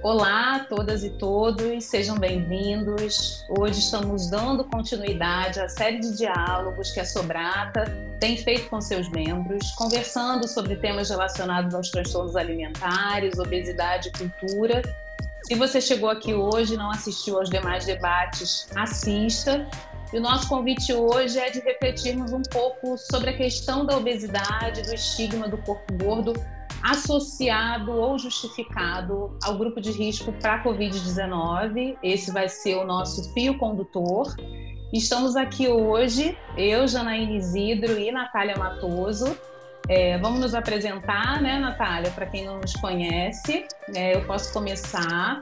Olá 0.00 0.54
a 0.54 0.58
todas 0.60 1.02
e 1.02 1.10
todos, 1.10 1.84
sejam 1.84 2.16
bem-vindos. 2.16 3.44
Hoje 3.48 3.80
estamos 3.80 4.30
dando 4.30 4.62
continuidade 4.62 5.58
à 5.58 5.68
série 5.68 5.98
de 5.98 6.16
diálogos 6.16 6.92
que 6.92 7.00
a 7.00 7.04
Sobrata 7.04 7.84
tem 8.20 8.36
feito 8.36 8.70
com 8.70 8.80
seus 8.80 9.10
membros, 9.10 9.72
conversando 9.72 10.46
sobre 10.46 10.76
temas 10.76 11.10
relacionados 11.10 11.74
aos 11.74 11.90
transtornos 11.90 12.36
alimentares, 12.36 13.40
obesidade 13.40 14.08
e 14.08 14.12
cultura. 14.12 14.82
Se 15.42 15.56
você 15.56 15.80
chegou 15.80 16.08
aqui 16.08 16.32
hoje 16.32 16.74
e 16.74 16.76
não 16.76 16.92
assistiu 16.92 17.36
aos 17.36 17.50
demais 17.50 17.84
debates, 17.84 18.68
assista. 18.76 19.66
E 20.12 20.18
o 20.18 20.20
nosso 20.20 20.48
convite 20.48 20.92
hoje 20.92 21.40
é 21.40 21.50
de 21.50 21.58
refletirmos 21.58 22.32
um 22.32 22.42
pouco 22.42 22.96
sobre 22.96 23.30
a 23.30 23.36
questão 23.36 23.84
da 23.84 23.96
obesidade, 23.96 24.82
do 24.82 24.94
estigma 24.94 25.48
do 25.48 25.58
corpo 25.58 25.92
gordo 25.94 26.34
associado 26.82 27.92
ou 27.92 28.18
justificado 28.18 29.36
ao 29.42 29.56
grupo 29.56 29.80
de 29.80 29.90
risco 29.90 30.32
para 30.32 30.54
a 30.54 30.64
Covid-19. 30.64 31.96
Esse 32.02 32.32
vai 32.32 32.48
ser 32.48 32.76
o 32.76 32.84
nosso 32.84 33.32
fio 33.32 33.58
condutor. 33.58 34.34
Estamos 34.92 35.36
aqui 35.36 35.68
hoje, 35.68 36.36
eu, 36.56 36.88
Janaína 36.88 37.32
Isidro 37.32 37.98
e 37.98 38.10
Natália 38.10 38.56
Matoso. 38.56 39.36
É, 39.88 40.18
vamos 40.18 40.40
nos 40.40 40.54
apresentar, 40.54 41.40
né, 41.40 41.58
Natália, 41.58 42.10
para 42.10 42.26
quem 42.26 42.44
não 42.44 42.58
nos 42.58 42.74
conhece. 42.74 43.66
É, 43.94 44.16
eu 44.16 44.24
posso 44.26 44.52
começar. 44.52 45.40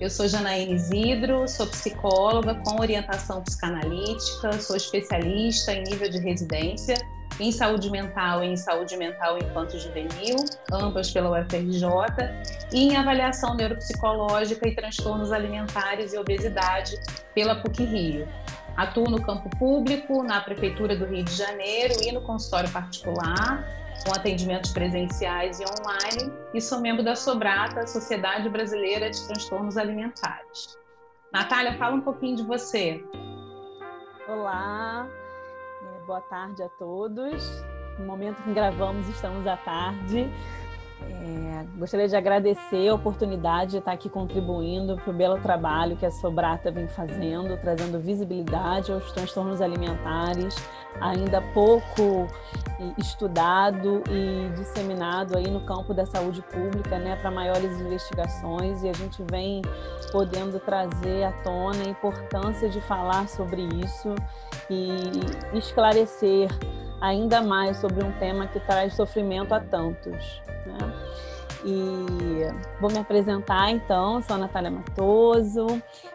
Eu 0.00 0.08
sou 0.08 0.28
Janaína 0.28 0.74
Isidro, 0.74 1.48
sou 1.48 1.66
psicóloga 1.66 2.54
com 2.64 2.80
orientação 2.80 3.42
psicanalítica, 3.42 4.52
sou 4.60 4.76
especialista 4.76 5.72
em 5.72 5.82
nível 5.82 6.08
de 6.08 6.18
residência 6.18 6.94
em 7.40 7.50
saúde 7.50 7.90
mental 7.90 8.42
e 8.42 8.48
em 8.48 8.56
saúde 8.56 8.96
mental 8.96 9.38
infanto-juvenil, 9.38 10.36
ambas 10.72 11.10
pela 11.10 11.40
UFRJ, 11.40 11.84
e 12.72 12.90
em 12.90 12.96
avaliação 12.96 13.54
neuropsicológica 13.54 14.68
e 14.68 14.74
transtornos 14.74 15.32
alimentares 15.32 16.12
e 16.12 16.18
obesidade 16.18 16.96
pela 17.34 17.56
PUC-Rio. 17.56 18.28
Atuo 18.76 19.10
no 19.10 19.20
campo 19.20 19.50
público, 19.56 20.22
na 20.22 20.40
Prefeitura 20.40 20.96
do 20.96 21.06
Rio 21.06 21.24
de 21.24 21.34
Janeiro 21.34 21.94
e 22.02 22.12
no 22.12 22.20
consultório 22.20 22.70
particular, 22.70 23.64
com 24.04 24.12
atendimentos 24.12 24.72
presenciais 24.72 25.60
e 25.60 25.64
online, 25.64 26.32
e 26.54 26.60
sou 26.60 26.80
membro 26.80 27.02
da 27.02 27.14
Sobrata, 27.14 27.86
Sociedade 27.86 28.48
Brasileira 28.48 29.10
de 29.10 29.26
Transtornos 29.26 29.76
Alimentares. 29.76 30.78
Natália, 31.32 31.76
fala 31.76 31.96
um 31.96 32.00
pouquinho 32.00 32.36
de 32.36 32.42
você. 32.42 33.04
Olá, 34.28 35.06
boa 36.06 36.20
tarde 36.22 36.62
a 36.62 36.68
todos. 36.70 37.62
No 37.98 38.06
momento 38.06 38.42
que 38.42 38.52
gravamos, 38.52 39.08
estamos 39.08 39.46
à 39.46 39.56
tarde. 39.56 40.30
É, 41.00 41.64
gostaria 41.76 42.08
de 42.08 42.16
agradecer 42.16 42.88
a 42.88 42.94
oportunidade 42.94 43.72
de 43.72 43.78
estar 43.78 43.92
aqui 43.92 44.08
contribuindo 44.08 44.96
para 44.96 45.10
o 45.10 45.12
belo 45.12 45.40
trabalho 45.40 45.96
que 45.96 46.04
a 46.04 46.10
Sobrata 46.10 46.70
vem 46.70 46.88
fazendo, 46.88 47.56
trazendo 47.60 48.00
visibilidade 48.00 48.92
aos 48.92 49.12
transtornos 49.12 49.60
alimentares, 49.60 50.56
ainda 51.00 51.40
pouco 51.54 52.26
estudado 52.98 54.02
e 54.10 54.48
disseminado 54.56 55.36
aí 55.36 55.48
no 55.48 55.60
campo 55.60 55.94
da 55.94 56.04
saúde 56.06 56.42
pública, 56.42 56.98
né, 56.98 57.16
para 57.16 57.30
maiores 57.30 57.80
investigações 57.80 58.82
e 58.82 58.88
a 58.88 58.92
gente 58.92 59.22
vem 59.30 59.62
podendo 60.10 60.58
trazer 60.58 61.24
à 61.24 61.32
tona 61.42 61.84
a 61.84 61.88
importância 61.88 62.68
de 62.68 62.80
falar 62.80 63.28
sobre 63.28 63.62
isso 63.62 64.14
e 64.70 65.56
esclarecer 65.56 66.48
ainda 67.00 67.40
mais 67.40 67.76
sobre 67.78 68.04
um 68.04 68.12
tema 68.18 68.46
que 68.46 68.60
traz 68.60 68.94
sofrimento 68.94 69.52
a 69.52 69.60
tantos. 69.60 70.42
Né? 70.66 70.78
E 71.64 72.80
vou 72.80 72.90
me 72.90 72.98
apresentar 72.98 73.70
então, 73.70 74.22
sou 74.22 74.36
a 74.36 74.38
Natália 74.38 74.70
Matoso, 74.70 75.66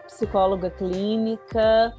psicóloga 0.08 0.70
clínica, 0.70 1.94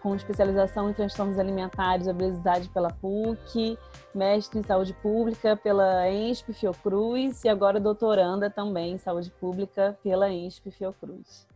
com 0.00 0.14
especialização 0.14 0.88
em 0.88 0.92
transtornos 0.92 1.38
alimentares 1.38 2.06
e 2.06 2.10
obesidade 2.10 2.68
pela 2.68 2.92
PUC, 2.92 3.76
mestre 4.14 4.60
em 4.60 4.62
saúde 4.62 4.94
pública 4.94 5.56
pela 5.56 6.08
ENSP 6.08 6.52
Fiocruz 6.52 7.44
e 7.44 7.48
agora 7.48 7.80
doutoranda 7.80 8.48
também 8.48 8.92
em 8.92 8.98
saúde 8.98 9.30
pública 9.32 9.98
pela 10.04 10.30
ENSP 10.30 10.70
Fiocruz. 10.70 11.46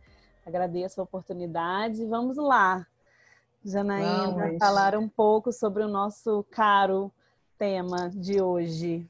Agradeço 0.45 0.99
a 0.99 1.03
oportunidade 1.03 2.01
e 2.01 2.05
vamos 2.05 2.35
lá. 2.35 2.85
Janaína, 3.63 4.57
falar 4.59 4.97
um 4.97 5.07
pouco 5.07 5.51
sobre 5.51 5.83
o 5.83 5.87
nosso 5.87 6.43
caro 6.49 7.11
tema 7.57 8.09
de 8.09 8.41
hoje. 8.41 9.07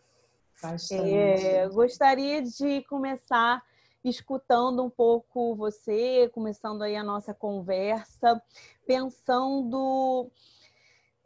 É, 1.10 1.70
gostaria 1.70 2.42
de 2.42 2.84
começar 2.84 3.64
escutando 4.04 4.84
um 4.84 4.90
pouco 4.90 5.56
você, 5.56 6.30
começando 6.34 6.82
aí 6.82 6.96
a 6.96 7.04
nossa 7.04 7.34
conversa, 7.34 8.42
pensando, 8.86 10.30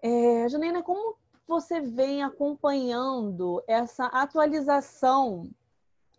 é, 0.02 0.48
Janaína, 0.48 0.84
como 0.84 1.18
você 1.48 1.82
vem 1.82 2.24
acompanhando 2.24 3.64
essa 3.68 4.06
atualização 4.06 5.50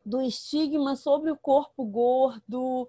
do 0.05 0.21
estigma 0.21 0.97
sobre 0.97 1.31
o 1.31 1.37
corpo 1.37 1.85
gordo 1.85 2.89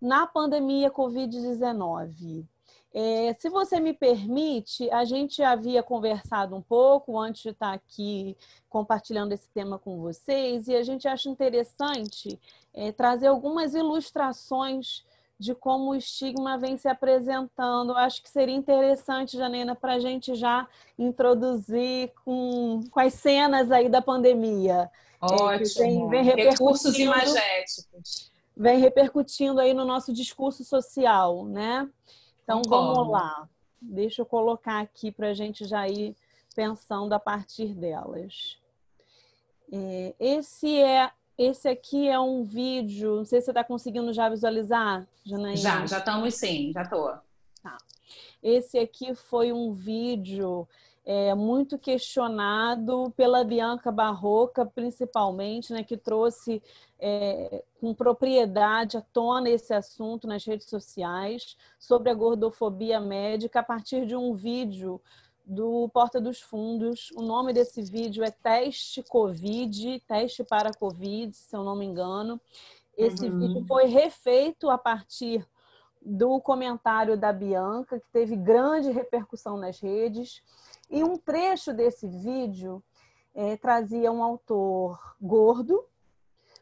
na 0.00 0.26
pandemia 0.26 0.90
Covid-19? 0.90 2.46
É, 2.92 3.34
se 3.38 3.50
você 3.50 3.78
me 3.78 3.92
permite, 3.92 4.90
a 4.90 5.04
gente 5.04 5.42
havia 5.42 5.82
conversado 5.82 6.56
um 6.56 6.62
pouco 6.62 7.18
antes 7.18 7.42
de 7.42 7.50
estar 7.50 7.72
aqui 7.72 8.36
compartilhando 8.68 9.32
esse 9.32 9.48
tema 9.50 9.78
com 9.78 10.00
vocês, 10.00 10.68
e 10.68 10.74
a 10.74 10.82
gente 10.82 11.06
acha 11.06 11.28
interessante 11.28 12.40
é, 12.72 12.90
trazer 12.90 13.26
algumas 13.26 13.74
ilustrações 13.74 15.04
de 15.38 15.54
como 15.54 15.90
o 15.90 15.94
estigma 15.94 16.58
vem 16.58 16.76
se 16.76 16.88
apresentando. 16.88 17.92
Acho 17.92 18.22
que 18.22 18.28
seria 18.28 18.56
interessante, 18.56 19.36
Janena, 19.36 19.76
para 19.76 19.94
a 19.94 19.98
gente 20.00 20.34
já 20.34 20.66
introduzir 20.98 22.12
com, 22.24 22.80
com 22.90 23.00
as 23.00 23.14
cenas 23.14 23.70
aí 23.70 23.88
da 23.88 24.02
pandemia. 24.02 24.90
Ótimo. 25.20 25.54
É, 25.54 25.84
vem, 25.84 26.08
vem 26.08 26.22
Recursos 26.22 26.98
imagéticos. 26.98 28.30
Vem 28.56 28.80
repercutindo 28.80 29.60
aí 29.60 29.72
no 29.72 29.84
nosso 29.84 30.12
discurso 30.12 30.64
social, 30.64 31.44
né? 31.44 31.88
Então 32.48 32.62
vamos 32.66 33.10
lá. 33.10 33.46
Deixa 33.78 34.22
eu 34.22 34.26
colocar 34.26 34.80
aqui 34.80 35.12
para 35.12 35.28
a 35.28 35.34
gente 35.34 35.66
já 35.66 35.86
ir 35.86 36.16
pensando 36.56 37.12
a 37.12 37.20
partir 37.20 37.74
delas. 37.74 38.56
É, 39.70 40.14
esse 40.18 40.80
é 40.80 41.10
esse 41.36 41.68
aqui 41.68 42.08
é 42.08 42.18
um 42.18 42.42
vídeo. 42.42 43.16
Não 43.16 43.24
sei 43.26 43.40
se 43.40 43.44
você 43.44 43.50
está 43.50 43.62
conseguindo 43.62 44.14
já 44.14 44.30
visualizar, 44.30 45.06
Janaína. 45.24 45.56
Já, 45.56 45.86
já 45.86 45.98
estamos 45.98 46.34
sim, 46.36 46.72
já 46.72 46.82
estou. 46.82 47.18
Tá. 47.62 47.76
Esse 48.42 48.78
aqui 48.78 49.14
foi 49.14 49.52
um 49.52 49.70
vídeo 49.70 50.66
é, 51.08 51.34
muito 51.34 51.78
questionado 51.78 53.10
pela 53.16 53.42
Bianca 53.42 53.90
Barroca, 53.90 54.66
principalmente, 54.66 55.72
né, 55.72 55.82
que 55.82 55.96
trouxe 55.96 56.62
é, 57.00 57.64
com 57.80 57.94
propriedade 57.94 58.98
à 58.98 59.00
tona 59.00 59.48
esse 59.48 59.72
assunto 59.72 60.28
nas 60.28 60.44
redes 60.44 60.68
sociais 60.68 61.56
sobre 61.78 62.10
a 62.10 62.14
gordofobia 62.14 63.00
médica 63.00 63.60
a 63.60 63.62
partir 63.62 64.04
de 64.04 64.14
um 64.14 64.34
vídeo 64.34 65.00
do 65.46 65.88
Porta 65.94 66.20
dos 66.20 66.42
Fundos. 66.42 67.10
O 67.16 67.22
nome 67.22 67.54
desse 67.54 67.80
vídeo 67.80 68.22
é 68.22 68.30
Teste 68.30 69.02
Covid, 69.02 70.02
Teste 70.06 70.44
para 70.44 70.74
Covid, 70.74 71.34
se 71.34 71.56
eu 71.56 71.64
não 71.64 71.74
me 71.74 71.86
engano. 71.86 72.38
Esse 72.98 73.30
uhum. 73.30 73.38
vídeo 73.38 73.64
foi 73.66 73.86
refeito 73.86 74.68
a 74.68 74.76
partir 74.76 75.42
do 76.02 76.40
comentário 76.40 77.16
da 77.16 77.32
Bianca, 77.32 78.00
que 78.00 78.06
teve 78.12 78.36
grande 78.36 78.90
repercussão 78.90 79.56
nas 79.56 79.80
redes. 79.80 80.42
E 80.90 81.02
um 81.04 81.16
trecho 81.16 81.72
desse 81.72 82.06
vídeo 82.06 82.82
é, 83.34 83.56
trazia 83.56 84.10
um 84.10 84.22
autor 84.22 85.16
gordo, 85.20 85.84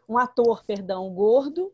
um 0.08 0.18
ator, 0.18 0.64
perdão, 0.64 1.08
gordo, 1.12 1.72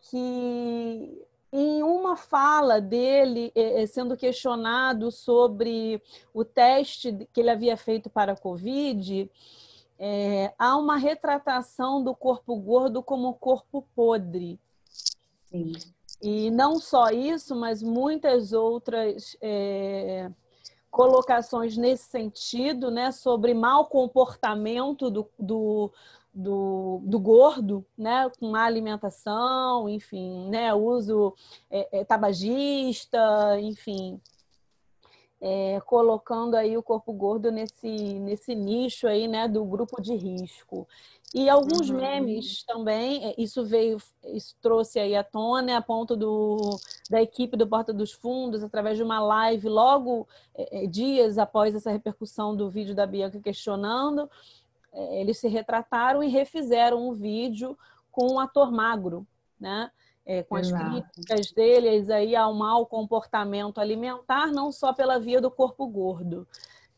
que 0.00 1.26
em 1.52 1.82
uma 1.82 2.16
fala 2.16 2.80
dele, 2.80 3.52
é, 3.54 3.82
é, 3.82 3.86
sendo 3.86 4.16
questionado 4.16 5.12
sobre 5.12 6.02
o 6.32 6.44
teste 6.44 7.28
que 7.32 7.40
ele 7.40 7.50
havia 7.50 7.76
feito 7.76 8.08
para 8.08 8.32
a 8.32 8.36
Covid, 8.36 9.30
é, 9.98 10.54
há 10.58 10.76
uma 10.76 10.96
retratação 10.96 12.02
do 12.02 12.14
corpo 12.14 12.56
gordo 12.56 13.02
como 13.02 13.34
corpo 13.34 13.86
podre. 13.94 14.58
Sim. 15.44 15.72
E 16.22 16.50
não 16.52 16.78
só 16.78 17.10
isso, 17.10 17.56
mas 17.56 17.82
muitas 17.82 18.52
outras 18.52 19.36
é, 19.42 20.30
colocações 20.88 21.76
nesse 21.76 22.04
sentido, 22.04 22.90
né, 22.92 23.10
sobre 23.10 23.52
mau 23.54 23.86
comportamento 23.86 25.10
do, 25.10 25.28
do, 25.36 25.92
do, 26.32 27.00
do 27.04 27.18
gordo, 27.18 27.84
né, 27.98 28.30
com 28.38 28.50
má 28.50 28.64
alimentação, 28.64 29.88
enfim, 29.88 30.48
né, 30.48 30.72
uso 30.72 31.34
é, 31.68 32.00
é, 32.00 32.04
tabagista, 32.04 33.58
enfim. 33.60 34.20
É, 35.44 35.80
colocando 35.84 36.54
aí 36.54 36.76
o 36.76 36.82
corpo 36.82 37.12
gordo 37.12 37.50
nesse, 37.50 37.88
nesse 37.88 38.54
nicho 38.54 39.08
aí, 39.08 39.26
né, 39.26 39.48
do 39.48 39.64
grupo 39.64 40.00
de 40.00 40.14
risco. 40.14 40.86
E 41.34 41.48
alguns 41.48 41.90
uhum. 41.90 41.96
memes 41.96 42.62
também, 42.62 43.24
é, 43.24 43.34
isso 43.36 43.64
veio, 43.64 43.96
isso 44.24 44.54
trouxe 44.62 45.00
aí 45.00 45.16
à 45.16 45.24
tona, 45.24 45.78
a 45.78 45.82
ponto 45.82 46.14
do, 46.14 46.78
da 47.10 47.20
equipe 47.20 47.56
do 47.56 47.66
Porta 47.66 47.92
dos 47.92 48.12
Fundos, 48.12 48.62
através 48.62 48.96
de 48.96 49.02
uma 49.02 49.18
live, 49.18 49.68
logo 49.68 50.28
é, 50.54 50.84
é 50.84 50.86
dias 50.86 51.38
após 51.38 51.74
essa 51.74 51.90
repercussão 51.90 52.54
do 52.54 52.70
vídeo 52.70 52.94
da 52.94 53.04
Bianca 53.04 53.40
questionando, 53.40 54.30
é, 54.92 55.20
eles 55.20 55.38
se 55.38 55.48
retrataram 55.48 56.22
e 56.22 56.28
refizeram 56.28 57.08
um 57.08 57.14
vídeo 57.14 57.76
com 58.12 58.34
um 58.34 58.38
ator 58.38 58.70
magro, 58.70 59.26
né? 59.58 59.90
É, 60.24 60.42
com 60.42 60.58
Exato. 60.58 60.84
as 60.84 60.90
críticas 60.90 61.52
deles 61.52 62.10
aí 62.10 62.36
ao 62.36 62.54
mau 62.54 62.86
comportamento 62.86 63.80
alimentar, 63.80 64.48
não 64.48 64.70
só 64.70 64.92
pela 64.92 65.18
via 65.18 65.40
do 65.40 65.50
corpo 65.50 65.86
gordo, 65.86 66.46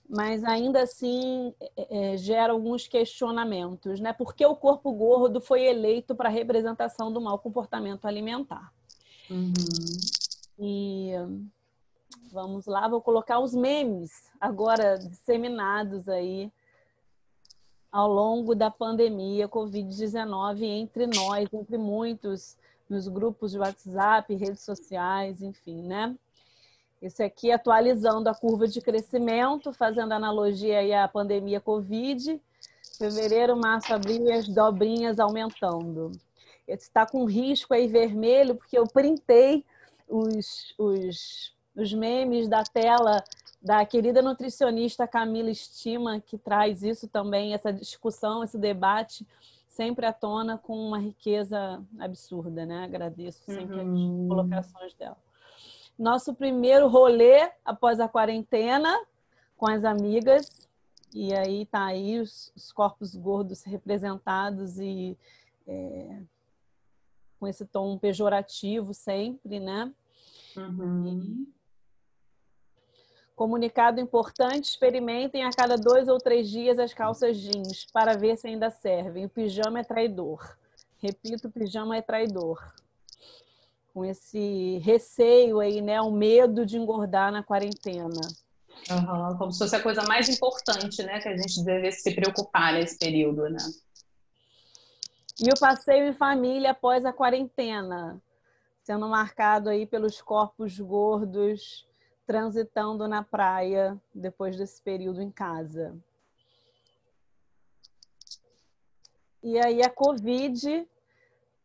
mas 0.08 0.44
ainda 0.44 0.82
assim 0.82 1.54
é, 1.76 2.12
é, 2.12 2.16
gera 2.16 2.52
alguns 2.52 2.86
questionamentos, 2.86 4.00
né? 4.00 4.12
Por 4.12 4.34
que 4.34 4.44
o 4.44 4.54
corpo 4.54 4.92
gordo 4.92 5.40
foi 5.40 5.64
eleito 5.64 6.14
para 6.14 6.28
representação 6.28 7.10
do 7.10 7.20
mau 7.20 7.38
comportamento 7.38 8.04
alimentar? 8.04 8.72
Uhum. 9.30 9.54
E 10.58 11.12
vamos 12.30 12.66
lá, 12.66 12.86
vou 12.86 13.00
colocar 13.00 13.38
os 13.38 13.54
memes 13.54 14.30
agora 14.40 14.98
disseminados 14.98 16.08
aí 16.08 16.52
ao 17.90 18.12
longo 18.12 18.54
da 18.54 18.70
pandemia 18.70 19.48
Covid-19 19.48 20.62
entre 20.64 21.06
nós, 21.06 21.48
entre 21.52 21.78
muitos 21.78 22.58
nos 22.88 23.08
grupos 23.08 23.52
de 23.52 23.58
WhatsApp, 23.58 24.34
redes 24.34 24.62
sociais, 24.62 25.42
enfim, 25.42 25.82
né? 25.82 26.14
Esse 27.00 27.22
aqui 27.22 27.52
atualizando 27.52 28.28
a 28.28 28.34
curva 28.34 28.66
de 28.66 28.80
crescimento, 28.80 29.72
fazendo 29.72 30.12
analogia 30.12 30.78
aí 30.78 30.94
à 30.94 31.06
pandemia 31.06 31.60
Covid, 31.60 32.40
fevereiro, 32.96 33.56
março, 33.56 33.92
abril 33.92 34.24
e 34.26 34.32
as 34.32 34.48
dobrinhas 34.48 35.18
aumentando. 35.18 36.12
Está 36.66 37.04
com 37.04 37.26
risco 37.26 37.74
aí 37.74 37.86
vermelho, 37.86 38.54
porque 38.54 38.78
eu 38.78 38.86
printei 38.86 39.64
os, 40.08 40.74
os, 40.78 41.54
os 41.76 41.92
memes 41.92 42.48
da 42.48 42.62
tela 42.62 43.22
da 43.60 43.84
querida 43.84 44.20
nutricionista 44.20 45.08
Camila 45.08 45.50
Estima, 45.50 46.20
que 46.20 46.36
traz 46.36 46.82
isso 46.82 47.08
também, 47.08 47.54
essa 47.54 47.72
discussão, 47.72 48.44
esse 48.44 48.58
debate 48.58 49.26
sempre 49.74 50.06
à 50.06 50.12
tona 50.12 50.56
com 50.56 50.76
uma 50.76 50.98
riqueza 50.98 51.84
absurda, 51.98 52.64
né? 52.64 52.84
Agradeço 52.84 53.42
sempre 53.44 53.80
uhum. 53.80 54.22
as 54.22 54.28
colocações 54.28 54.94
dela. 54.94 55.16
Nosso 55.98 56.34
primeiro 56.34 56.88
rolê 56.88 57.50
após 57.64 57.98
a 57.98 58.08
quarentena 58.08 58.96
com 59.56 59.68
as 59.68 59.84
amigas 59.84 60.68
e 61.12 61.34
aí 61.34 61.66
tá 61.66 61.86
aí 61.86 62.20
os, 62.20 62.52
os 62.56 62.72
corpos 62.72 63.14
gordos 63.14 63.62
representados 63.64 64.78
e 64.78 65.16
é, 65.66 66.22
com 67.38 67.46
esse 67.46 67.66
tom 67.66 67.98
pejorativo 67.98 68.94
sempre, 68.94 69.58
né? 69.58 69.92
Uhum. 70.56 71.46
Comunicado 73.34 74.00
importante: 74.00 74.66
experimentem 74.66 75.44
a 75.44 75.50
cada 75.50 75.76
dois 75.76 76.08
ou 76.08 76.18
três 76.18 76.48
dias 76.48 76.78
as 76.78 76.94
calças 76.94 77.36
jeans 77.36 77.86
para 77.92 78.16
ver 78.16 78.36
se 78.36 78.46
ainda 78.46 78.70
servem. 78.70 79.24
O 79.24 79.28
pijama 79.28 79.80
é 79.80 79.84
traidor. 79.84 80.56
Repito, 80.98 81.48
o 81.48 81.50
pijama 81.50 81.96
é 81.96 82.02
traidor. 82.02 82.62
Com 83.92 84.04
esse 84.04 84.78
receio 84.78 85.60
aí, 85.60 85.80
né? 85.80 86.00
O 86.00 86.10
medo 86.10 86.64
de 86.64 86.76
engordar 86.76 87.32
na 87.32 87.42
quarentena. 87.42 88.20
Uhum, 88.90 89.38
como 89.38 89.52
se 89.52 89.58
fosse 89.58 89.76
a 89.76 89.82
coisa 89.82 90.02
mais 90.02 90.28
importante, 90.28 91.02
né? 91.02 91.20
Que 91.20 91.28
a 91.28 91.36
gente 91.36 91.64
deve 91.64 91.90
se 91.92 92.14
preocupar 92.14 92.74
nesse 92.74 92.98
período, 92.98 93.48
né? 93.48 93.58
E 95.40 95.48
o 95.48 95.58
passeio 95.58 96.06
em 96.06 96.12
família 96.12 96.70
após 96.70 97.04
a 97.04 97.12
quarentena, 97.12 98.22
sendo 98.84 99.08
marcado 99.08 99.68
aí 99.68 99.86
pelos 99.86 100.22
corpos 100.22 100.78
gordos 100.78 101.86
transitando 102.26 103.06
na 103.06 103.22
praia 103.22 104.00
depois 104.14 104.56
desse 104.56 104.80
período 104.82 105.20
em 105.20 105.30
casa. 105.30 105.96
E 109.42 109.58
aí 109.58 109.82
a 109.82 109.90
Covid 109.90 110.88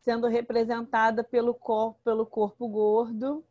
sendo 0.02 0.28
representada 0.28 1.24
pelo 1.24 1.54
corpo, 1.54 2.00
pelo 2.04 2.26
corpo 2.26 2.68
gordo. 2.68 3.44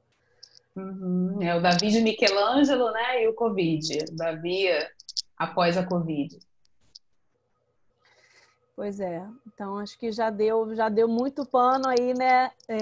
Uhum. 0.75 1.43
É 1.43 1.55
o 1.55 1.61
Davi 1.61 1.91
de 1.91 2.01
Michelangelo, 2.01 2.91
né? 2.91 3.23
E 3.23 3.29
o 3.29 3.35
Covid. 3.35 4.05
Davi 4.13 4.67
após 5.37 5.77
a 5.77 5.87
Covid. 5.87 6.39
Pois 8.79 9.01
é. 9.01 9.27
Então 9.45 9.77
acho 9.77 9.99
que 9.99 10.13
já 10.13 10.31
deu, 10.31 10.73
já 10.73 10.89
deu 10.89 11.09
muito 11.09 11.45
pano 11.45 11.89
aí, 11.89 12.15
né, 12.15 12.53
é, 12.69 12.79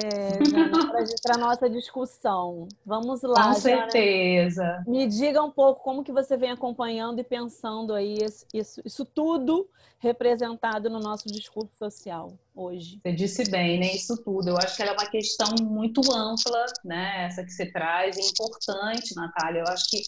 para 1.23 1.39
nossa 1.41 1.71
discussão. 1.71 2.69
Vamos 2.85 3.23
lá. 3.23 3.49
Com 3.49 3.55
certeza. 3.55 4.85
Me 4.87 5.07
diga 5.07 5.43
um 5.43 5.51
pouco 5.51 5.83
como 5.83 6.05
que 6.05 6.13
você 6.13 6.37
vem 6.37 6.51
acompanhando 6.51 7.19
e 7.21 7.25
pensando 7.25 7.95
aí 7.95 8.19
isso, 8.53 8.83
isso 8.85 9.07
tudo 9.07 9.71
representado 9.99 10.91
no 10.91 11.01
nosso 11.01 11.29
discurso 11.29 11.73
social 11.79 12.31
hoje. 12.55 13.01
Você 13.03 13.13
disse 13.15 13.51
bem, 13.51 13.81
né? 13.81 13.87
Isso 13.95 14.23
tudo. 14.23 14.51
Eu 14.51 14.59
acho 14.59 14.77
que 14.77 14.83
ela 14.83 14.91
é 14.91 14.95
uma 14.95 15.09
questão 15.09 15.49
muito 15.63 16.03
ampla, 16.13 16.67
né? 16.85 17.25
Essa 17.25 17.43
que 17.43 17.51
você 17.51 17.73
traz, 17.73 18.19
é 18.19 18.21
importante, 18.21 19.15
Natália. 19.17 19.61
Eu 19.61 19.73
acho 19.73 19.87
que 19.89 20.03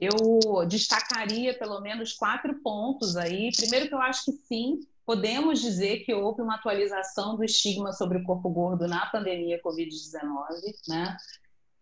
eu 0.00 0.64
destacaria 0.68 1.58
pelo 1.58 1.80
menos 1.80 2.12
quatro 2.12 2.54
pontos 2.62 3.16
aí. 3.16 3.50
Primeiro 3.56 3.88
que 3.88 3.94
eu 3.94 4.00
acho 4.00 4.24
que 4.26 4.30
sim, 4.30 4.78
podemos 5.06 5.60
dizer 5.60 6.00
que 6.00 6.12
houve 6.12 6.42
uma 6.42 6.56
atualização 6.56 7.36
do 7.36 7.44
estigma 7.44 7.92
sobre 7.92 8.18
o 8.18 8.24
corpo 8.24 8.50
gordo 8.50 8.88
na 8.88 9.06
pandemia 9.06 9.62
Covid-19, 9.62 10.74
né? 10.88 11.16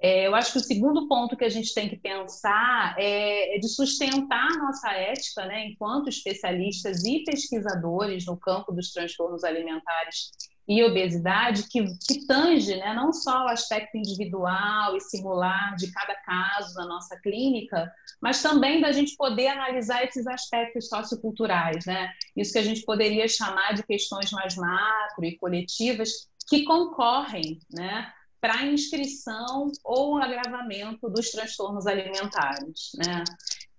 É, 0.04 0.26
eu 0.26 0.34
acho 0.34 0.52
que 0.52 0.58
o 0.58 0.62
segundo 0.62 1.08
ponto 1.08 1.34
que 1.34 1.46
a 1.46 1.48
gente 1.48 1.72
tem 1.72 1.88
que 1.88 1.96
pensar 1.96 2.94
é, 2.98 3.56
é 3.56 3.58
de 3.58 3.66
sustentar 3.66 4.50
nossa 4.58 4.92
ética, 4.92 5.46
né, 5.46 5.68
enquanto 5.68 6.10
especialistas 6.10 7.06
e 7.06 7.24
pesquisadores 7.24 8.26
no 8.26 8.36
campo 8.36 8.70
dos 8.70 8.92
transtornos 8.92 9.44
alimentares 9.44 10.30
e 10.68 10.84
obesidade 10.84 11.66
que, 11.70 11.82
que 12.06 12.26
tange 12.26 12.76
né, 12.76 12.92
não 12.92 13.14
só 13.14 13.46
o 13.46 13.49
aspecto 13.49 13.96
individual 13.96 14.94
e 14.94 15.00
singular 15.00 15.75
de 15.75 15.90
cada 15.90 16.14
caso 16.16 16.75
na 16.75 16.87
nossa 16.87 17.18
clínica, 17.20 17.90
mas 18.20 18.42
também 18.42 18.82
da 18.82 18.92
gente 18.92 19.16
poder 19.16 19.46
analisar 19.46 20.04
esses 20.04 20.26
aspectos 20.26 20.87
socioculturais, 20.87 21.87
né? 21.87 22.11
Isso 22.37 22.52
que 22.52 22.58
a 22.58 22.62
gente 22.62 22.82
poderia 22.82 23.26
chamar 23.26 23.73
de 23.73 23.82
questões 23.82 24.30
mais 24.32 24.54
macro 24.54 25.25
e 25.25 25.38
coletivas 25.38 26.28
que 26.46 26.64
concorrem, 26.64 27.58
né? 27.73 28.12
Para 28.44 28.66
inscrição 28.66 29.72
ou 29.82 30.18
agravamento 30.18 31.08
dos 31.08 31.30
transtornos 31.30 31.86
alimentares, 31.86 32.90
né? 32.94 33.24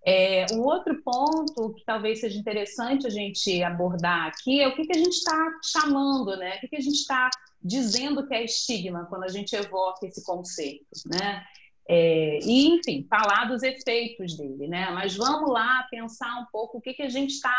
É, 0.03 0.47
um 0.53 0.61
outro 0.61 0.99
ponto 1.03 1.75
que 1.75 1.85
talvez 1.85 2.19
seja 2.19 2.39
interessante 2.39 3.05
a 3.05 3.11
gente 3.11 3.61
abordar 3.61 4.27
aqui 4.27 4.61
é 4.61 4.67
o 4.67 4.75
que, 4.75 4.87
que 4.87 4.97
a 4.97 4.99
gente 4.99 5.13
está 5.13 5.37
chamando, 5.63 6.35
né? 6.37 6.55
O 6.55 6.59
que, 6.61 6.69
que 6.69 6.77
a 6.77 6.81
gente 6.81 6.95
está 6.95 7.29
dizendo 7.61 8.25
que 8.27 8.33
é 8.33 8.43
estigma 8.43 9.05
quando 9.05 9.25
a 9.25 9.27
gente 9.27 9.55
evoca 9.55 10.07
esse 10.07 10.23
conceito, 10.25 10.87
né? 11.05 11.43
É, 11.87 12.39
e, 12.41 12.69
enfim, 12.69 13.05
falar 13.07 13.45
dos 13.45 13.61
efeitos 13.61 14.35
dele, 14.35 14.67
né? 14.67 14.89
Mas 14.89 15.15
vamos 15.15 15.51
lá 15.51 15.87
pensar 15.91 16.39
um 16.39 16.45
pouco 16.51 16.79
o 16.79 16.81
que, 16.81 16.95
que 16.95 17.03
a 17.03 17.09
gente 17.09 17.35
está 17.35 17.55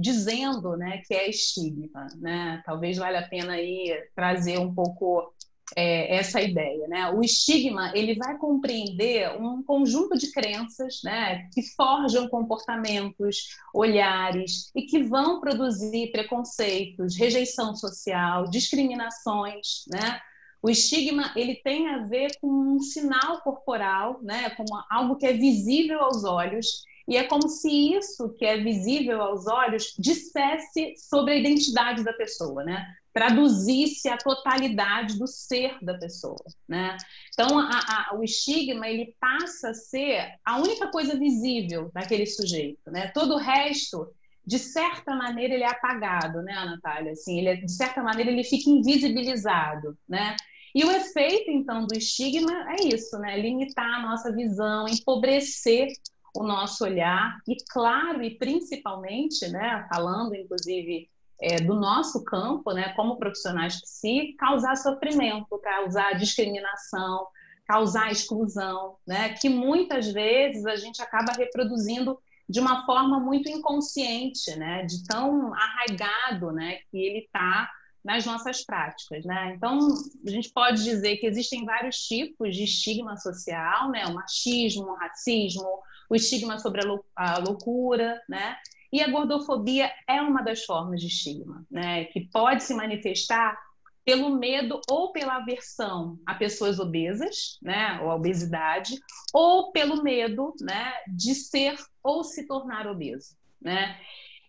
dizendo, 0.00 0.78
né, 0.78 1.02
que 1.06 1.12
é 1.12 1.28
estigma, 1.28 2.06
né? 2.16 2.62
Talvez 2.64 2.96
valha 2.96 3.20
a 3.20 3.28
pena 3.28 3.52
aí 3.52 3.92
trazer 4.14 4.58
um 4.58 4.74
pouco 4.74 5.34
é, 5.76 6.16
essa 6.16 6.40
ideia, 6.40 6.86
né? 6.88 7.10
O 7.10 7.22
estigma 7.22 7.92
ele 7.94 8.14
vai 8.14 8.36
compreender 8.38 9.30
um 9.40 9.62
conjunto 9.62 10.16
de 10.18 10.30
crenças, 10.32 11.00
né, 11.04 11.48
que 11.52 11.62
forjam 11.74 12.28
comportamentos, 12.28 13.48
olhares 13.74 14.70
e 14.74 14.82
que 14.82 15.02
vão 15.02 15.40
produzir 15.40 16.10
preconceitos, 16.10 17.16
rejeição 17.16 17.74
social, 17.74 18.48
discriminações, 18.48 19.84
né? 19.88 20.20
O 20.62 20.68
estigma 20.68 21.32
ele 21.36 21.54
tem 21.56 21.88
a 21.88 22.04
ver 22.04 22.38
com 22.40 22.48
um 22.48 22.80
sinal 22.80 23.40
corporal, 23.40 24.20
né, 24.22 24.50
como 24.50 24.68
algo 24.90 25.16
que 25.16 25.26
é 25.26 25.32
visível 25.32 26.00
aos 26.00 26.24
olhos 26.24 26.84
e 27.08 27.16
é 27.16 27.24
como 27.24 27.48
se 27.48 27.94
isso 27.94 28.32
que 28.34 28.44
é 28.44 28.58
visível 28.58 29.20
aos 29.22 29.46
olhos 29.46 29.94
dissesse 29.98 30.94
sobre 30.96 31.32
a 31.32 31.36
identidade 31.36 32.04
da 32.04 32.12
pessoa, 32.12 32.62
né? 32.62 32.86
Traduzisse 33.12 34.08
a 34.08 34.16
totalidade 34.16 35.18
do 35.18 35.26
ser 35.26 35.76
da 35.82 35.98
pessoa, 35.98 36.42
né? 36.68 36.96
Então, 37.32 37.58
a, 37.58 37.70
a, 37.70 38.16
o 38.16 38.22
estigma 38.22 38.88
ele 38.88 39.14
passa 39.20 39.70
a 39.70 39.74
ser 39.74 40.34
a 40.44 40.58
única 40.58 40.88
coisa 40.90 41.18
visível 41.18 41.90
daquele 41.92 42.26
sujeito, 42.26 42.90
né? 42.90 43.08
Todo 43.08 43.34
o 43.34 43.38
resto, 43.38 44.08
de 44.46 44.58
certa 44.58 45.14
maneira, 45.14 45.54
ele 45.54 45.64
é 45.64 45.70
apagado, 45.70 46.42
né, 46.42 46.54
Natália? 46.54 47.12
Assim, 47.12 47.38
ele 47.38 47.48
é, 47.48 47.56
de 47.56 47.72
certa 47.72 48.02
maneira 48.02 48.30
ele 48.30 48.44
fica 48.44 48.70
invisibilizado, 48.70 49.98
né? 50.08 50.36
E 50.72 50.84
o 50.84 50.90
efeito, 50.90 51.50
então, 51.50 51.84
do 51.84 51.96
estigma 51.96 52.52
é 52.72 52.86
isso, 52.94 53.18
né? 53.18 53.36
Limitar 53.36 53.98
a 53.98 54.02
nossa 54.02 54.32
visão, 54.32 54.88
empobrecer 54.88 55.88
o 56.36 56.44
nosso 56.44 56.84
olhar 56.84 57.40
e, 57.48 57.56
claro, 57.70 58.22
e 58.22 58.36
principalmente, 58.36 59.48
né, 59.48 59.84
falando 59.92 60.34
inclusive 60.34 61.08
é, 61.40 61.56
do 61.56 61.74
nosso 61.74 62.22
campo, 62.24 62.72
né, 62.72 62.92
como 62.94 63.18
profissionais 63.18 63.80
psi, 63.80 64.34
causar 64.38 64.76
sofrimento, 64.76 65.58
causar 65.58 66.18
discriminação, 66.18 67.26
causar 67.66 68.10
exclusão, 68.10 68.96
né, 69.06 69.34
que 69.34 69.48
muitas 69.48 70.12
vezes 70.12 70.66
a 70.66 70.76
gente 70.76 71.00
acaba 71.00 71.32
reproduzindo 71.32 72.18
de 72.48 72.60
uma 72.60 72.84
forma 72.84 73.20
muito 73.20 73.48
inconsciente, 73.48 74.54
né, 74.56 74.84
de 74.84 75.04
tão 75.04 75.54
arraigado, 75.54 76.52
né, 76.52 76.78
que 76.90 76.98
ele 76.98 77.20
está 77.20 77.70
nas 78.04 78.24
nossas 78.24 78.64
práticas, 78.64 79.24
né? 79.24 79.52
Então, 79.54 79.78
a 80.26 80.30
gente 80.30 80.50
pode 80.52 80.82
dizer 80.82 81.18
que 81.18 81.26
existem 81.26 81.66
vários 81.66 81.96
tipos 81.98 82.56
de 82.56 82.64
estigma 82.64 83.16
social, 83.16 83.90
né? 83.90 84.06
O 84.06 84.14
machismo, 84.14 84.84
o 84.84 84.94
racismo, 84.94 85.68
o 86.08 86.16
estigma 86.16 86.58
sobre 86.58 86.82
a, 86.82 86.88
lou 86.88 87.04
a 87.14 87.38
loucura, 87.38 88.20
né? 88.28 88.56
E 88.92 89.02
a 89.02 89.10
gordofobia 89.10 89.90
é 90.08 90.20
uma 90.20 90.42
das 90.42 90.64
formas 90.64 91.00
de 91.00 91.06
estigma, 91.06 91.64
né? 91.70 92.04
Que 92.06 92.28
pode 92.28 92.64
se 92.64 92.74
manifestar 92.74 93.56
pelo 94.04 94.30
medo 94.38 94.80
ou 94.90 95.12
pela 95.12 95.36
aversão 95.36 96.18
a 96.26 96.34
pessoas 96.34 96.78
obesas, 96.80 97.58
né, 97.62 98.00
ou 98.02 98.10
a 98.10 98.16
obesidade, 98.16 98.98
ou 99.32 99.70
pelo 99.72 100.02
medo, 100.02 100.54
né, 100.60 100.92
de 101.06 101.34
ser 101.34 101.76
ou 102.02 102.24
se 102.24 102.46
tornar 102.46 102.86
obeso, 102.86 103.36
né? 103.60 103.96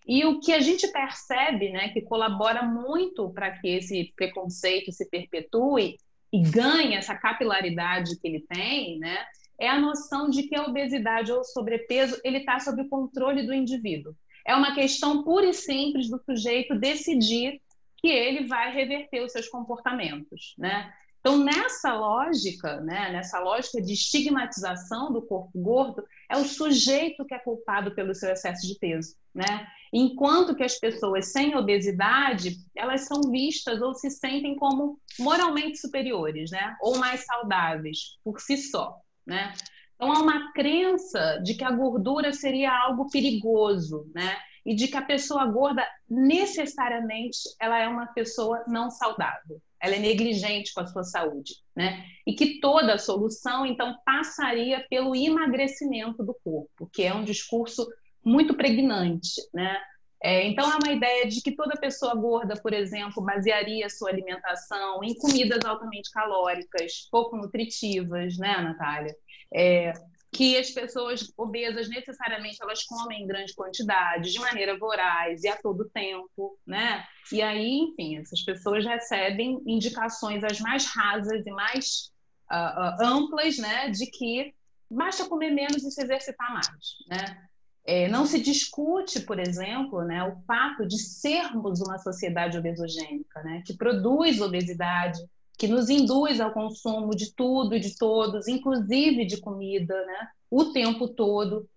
E 0.08 0.26
o 0.26 0.40
que 0.40 0.52
a 0.52 0.60
gente 0.60 0.88
percebe, 0.88 1.70
né, 1.70 1.90
que 1.90 2.02
colabora 2.02 2.64
muito 2.64 3.30
para 3.30 3.52
que 3.52 3.68
esse 3.68 4.12
preconceito 4.16 4.92
se 4.92 5.08
perpetue 5.08 5.98
e 6.34 6.42
ganhe 6.42 6.96
essa 6.96 7.14
capilaridade 7.14 8.20
que 8.20 8.28
ele 8.28 8.42
tem, 8.48 8.98
né, 8.98 9.18
é 9.60 9.70
a 9.70 9.80
noção 9.80 10.30
de 10.30 10.44
que 10.44 10.56
a 10.56 10.66
obesidade 10.66 11.32
ou 11.32 11.44
sobrepeso 11.44 12.20
ele 12.24 12.40
está 12.40 12.60
sob 12.60 12.82
o 12.82 12.90
controle 12.90 13.46
do 13.46 13.54
indivíduo. 13.54 14.16
É 14.46 14.56
uma 14.56 14.74
questão 14.74 15.24
pura 15.24 15.48
e 15.48 15.54
simples 15.54 16.10
do 16.10 16.22
sujeito 16.24 16.78
decidir 16.78 17.62
que 17.98 18.08
ele 18.08 18.48
vai 18.48 18.74
reverter 18.74 19.22
os 19.24 19.32
seus 19.32 19.48
comportamentos, 19.48 20.56
né? 20.58 20.92
Então, 21.22 21.38
nessa 21.38 21.94
lógica, 21.94 22.82
né, 22.82 23.12
nessa 23.12 23.40
lógica 23.40 23.80
de 23.80 23.94
estigmatização 23.94 25.14
do 25.14 25.22
corpo 25.22 25.52
gordo, 25.54 26.04
é 26.28 26.36
o 26.36 26.44
sujeito 26.44 27.24
que 27.26 27.36
é 27.36 27.40
culpado 27.40 27.94
pelo 27.94 28.16
seu 28.16 28.32
excesso 28.32 28.68
de 28.68 28.78
peso, 28.80 29.16
né? 29.34 29.68
Enquanto 29.94 30.56
que 30.56 30.64
as 30.64 30.80
pessoas 30.80 31.32
sem 31.32 31.56
obesidade, 31.56 32.56
elas 32.76 33.02
são 33.02 33.22
vistas 33.30 33.82
ou 33.82 33.94
se 33.94 34.10
sentem 34.10 34.56
como 34.56 35.00
moralmente 35.20 35.78
superiores, 35.78 36.50
né? 36.50 36.76
Ou 36.82 36.98
mais 36.98 37.24
saudáveis 37.24 38.18
por 38.24 38.42
si 38.42 38.58
só, 38.58 38.98
né? 39.26 39.54
Então, 40.02 40.16
há 40.16 40.20
uma 40.20 40.52
crença 40.52 41.40
de 41.44 41.54
que 41.54 41.64
a 41.64 41.70
gordura 41.70 42.34
seria 42.34 42.76
algo 42.76 43.08
perigoso, 43.12 44.10
né? 44.16 44.36
E 44.66 44.74
de 44.74 44.88
que 44.88 44.98
a 44.98 45.02
pessoa 45.04 45.46
gorda, 45.46 45.88
necessariamente, 46.10 47.38
ela 47.62 47.78
é 47.78 47.88
uma 47.88 48.08
pessoa 48.08 48.64
não 48.68 48.90
saudável. 48.90 49.62
Ela 49.80 49.98
é 49.98 50.00
negligente 50.00 50.74
com 50.74 50.82
a 50.82 50.88
sua 50.88 51.04
saúde, 51.04 51.54
né? 51.76 52.04
E 52.26 52.34
que 52.34 52.60
toda 52.60 52.96
a 52.96 52.98
solução, 52.98 53.64
então, 53.64 53.96
passaria 54.04 54.84
pelo 54.90 55.16
emagrecimento 55.16 56.24
do 56.24 56.36
corpo, 56.44 56.90
que 56.92 57.04
é 57.04 57.14
um 57.14 57.24
discurso 57.24 57.88
muito 58.26 58.56
pregnante, 58.56 59.30
né? 59.54 59.78
É, 60.24 60.48
então, 60.48 60.66
há 60.66 60.78
uma 60.78 60.94
ideia 60.94 61.28
de 61.28 61.42
que 61.42 61.56
toda 61.56 61.80
pessoa 61.80 62.16
gorda, 62.16 62.56
por 62.56 62.74
exemplo, 62.74 63.24
basearia 63.24 63.88
sua 63.90 64.10
alimentação 64.10 65.04
em 65.04 65.14
comidas 65.16 65.64
altamente 65.64 66.10
calóricas, 66.12 67.08
pouco 67.12 67.38
nutritivas, 67.38 68.38
né, 68.40 68.62
Natália? 68.62 69.16
É, 69.54 69.94
que 70.32 70.58
as 70.58 70.72
pessoas 70.72 71.32
obesas 71.38 71.90
necessariamente 71.90 72.58
elas 72.62 72.84
comem 72.84 73.22
em 73.22 73.28
grande 73.28 73.54
quantidade, 73.54 74.32
de 74.32 74.40
maneira 74.40 74.78
voraz 74.78 75.44
e 75.44 75.50
a 75.50 75.58
todo 75.58 75.90
tempo, 75.94 76.58
né? 76.66 77.04
E 77.32 77.42
aí, 77.42 77.80
enfim, 77.80 78.18
essas 78.18 78.42
pessoas 78.42 78.86
recebem 78.86 79.62
indicações 79.68 80.44
as 80.44 80.60
mais 80.62 80.86
rasas 80.86 81.46
e 81.46 81.52
mais 81.52 82.12
uh, 82.50 82.56
uh, 82.56 83.06
amplas, 83.06 83.58
né, 83.58 83.90
de 83.90 84.06
que 84.06 84.54
basta 84.90 85.28
comer 85.28 85.52
menos 85.52 85.84
e 85.84 85.92
se 85.92 86.02
exercitar 86.02 86.54
mais, 86.54 86.96
né? 87.10 87.48
É, 87.84 88.08
não 88.08 88.28
se 88.28 88.40
discute, 88.40 89.22
por 89.22 89.40
exemplo, 89.40 90.04
né, 90.04 90.24
o 90.24 90.40
fato 90.46 90.88
de 90.88 91.00
sermos 91.00 91.82
uma 91.82 91.98
sociedade 91.98 92.58
obesogênica, 92.58 93.42
né, 93.42 93.64
que 93.66 93.76
produz 93.76 94.40
obesidade, 94.40 95.20
que 95.58 95.68
nos 95.68 95.90
induz 95.90 96.40
ao 96.40 96.52
consumo 96.52 97.16
de 97.16 97.34
tudo 97.34 97.76
e 97.76 97.80
de 97.80 97.98
todos, 97.98 98.48
inclusive 98.48 99.26
de 99.26 99.40
comida, 99.40 99.94
né, 100.06 100.28
o 100.50 100.66
tempo 100.66 101.08
todo. 101.08 101.70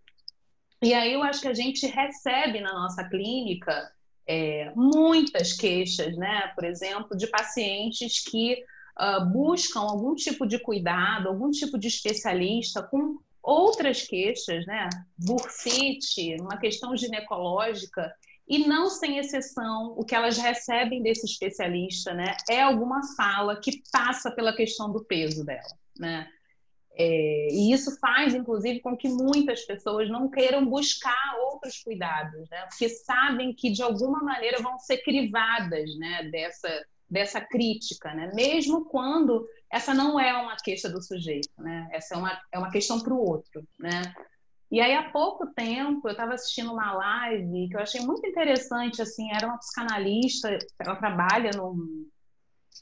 E 0.83 0.93
aí 0.93 1.13
eu 1.13 1.23
acho 1.23 1.41
que 1.41 1.49
a 1.49 1.55
gente 1.55 1.87
recebe 1.87 2.61
na 2.61 2.73
nossa 2.73 3.05
clínica 3.09 3.91
é, 4.27 4.73
muitas 4.75 5.53
queixas, 5.53 6.17
né, 6.17 6.53
por 6.55 6.65
exemplo, 6.65 7.17
de 7.17 7.27
pacientes 7.27 8.23
que 8.25 8.63
uh, 8.99 9.25
buscam 9.27 9.81
algum 9.81 10.15
tipo 10.15 10.47
de 10.47 10.59
cuidado, 10.59 11.29
algum 11.29 11.51
tipo 11.51 11.79
de 11.79 11.89
especialista 11.89 12.83
com 12.83 13.19
outras 13.43 14.03
queixas, 14.03 14.65
né? 14.67 14.89
Bursite, 15.19 16.37
uma 16.41 16.57
questão 16.57 16.97
ginecológica, 16.97 18.11
e 18.47 18.67
não 18.67 18.91
sem 18.91 19.19
exceção, 19.19 19.95
o 19.97 20.05
que 20.05 20.15
elas 20.15 20.37
recebem 20.37 21.03
desse 21.03 21.25
especialista, 21.25 22.13
né, 22.13 22.37
é 22.49 22.61
alguma 22.61 23.01
fala 23.17 23.61
que 23.61 23.83
passa 23.91 24.31
pela 24.31 24.55
questão 24.55 24.93
do 24.93 25.05
peso 25.05 25.45
dela, 25.45 25.79
né? 25.99 26.29
É, 26.97 27.49
e 27.51 27.73
isso 27.73 27.99
faz, 27.99 28.35
inclusive, 28.35 28.81
com 28.81 28.97
que 28.97 29.09
muitas 29.09 29.65
pessoas 29.65 30.09
não 30.09 30.31
queiram 30.31 30.65
buscar 30.65 31.35
outros 31.51 31.83
cuidados, 31.83 32.49
né? 32.49 32.67
Porque 32.69 32.89
sabem 32.89 33.53
que 33.53 33.71
de 33.71 33.83
alguma 33.83 34.23
maneira 34.23 34.63
vão 34.63 34.79
ser 34.79 34.99
crivadas, 34.99 35.97
né, 35.99 36.29
dessa 36.31 36.69
dessa 37.09 37.41
crítica, 37.41 38.13
né? 38.15 38.33
Mesmo 38.35 38.87
quando 38.87 39.47
essa 39.71 39.95
não 39.95 40.19
é 40.19 40.33
uma 40.35 40.57
queixa 40.57 40.89
do 40.89 41.03
sujeito, 41.03 41.51
né? 41.59 41.89
Essa 41.93 42.15
é 42.15 42.19
uma, 42.19 42.41
é 42.53 42.59
uma 42.59 42.71
questão 42.71 43.01
para 43.01 43.13
o 43.13 43.19
outro, 43.19 43.63
né? 43.79 44.03
E 44.75 44.81
aí, 44.81 44.93
há 44.93 45.09
pouco 45.09 45.47
tempo, 45.47 46.09
eu 46.09 46.11
estava 46.11 46.35
assistindo 46.35 46.73
uma 46.73 46.93
live 46.95 47.69
que 47.69 47.77
eu 47.77 47.81
achei 47.81 48.01
muito 48.01 48.27
interessante, 48.27 49.01
assim, 49.01 49.31
era 49.31 49.47
uma 49.47 49.57
psicanalista, 49.57 50.59
ela 50.81 50.97
trabalha 50.97 51.53
num, 51.55 52.09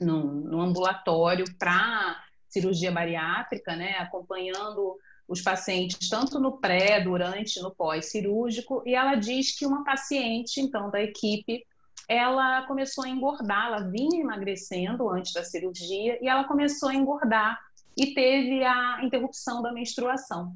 num, 0.01 0.23
num 0.23 0.63
ambulatório 0.63 1.45
para 1.59 2.19
cirurgia 2.49 2.91
bariátrica, 2.91 3.77
né? 3.77 3.99
Acompanhando 3.99 4.97
os 5.29 5.43
pacientes 5.43 6.09
tanto 6.09 6.41
no 6.41 6.53
pré, 6.53 6.99
durante, 6.99 7.61
no 7.61 7.71
pós-cirúrgico, 7.71 8.83
e 8.87 8.95
ela 8.95 9.15
diz 9.15 9.55
que 9.55 9.67
uma 9.67 9.85
paciente, 9.85 10.63
então, 10.63 10.91
da 10.91 11.03
equipe, 11.03 11.63
ela 12.09 12.67
começou 12.67 13.05
a 13.05 13.09
engordar, 13.11 13.67
ela 13.67 13.91
vinha 13.91 14.19
emagrecendo 14.19 15.11
antes 15.11 15.35
da 15.35 15.45
cirurgia 15.45 16.19
e 16.23 16.27
ela 16.27 16.45
começou 16.45 16.89
a 16.89 16.95
engordar 16.95 17.61
e 17.95 18.15
teve 18.15 18.65
a 18.65 19.05
interrupção 19.05 19.61
da 19.61 19.71
menstruação. 19.75 20.55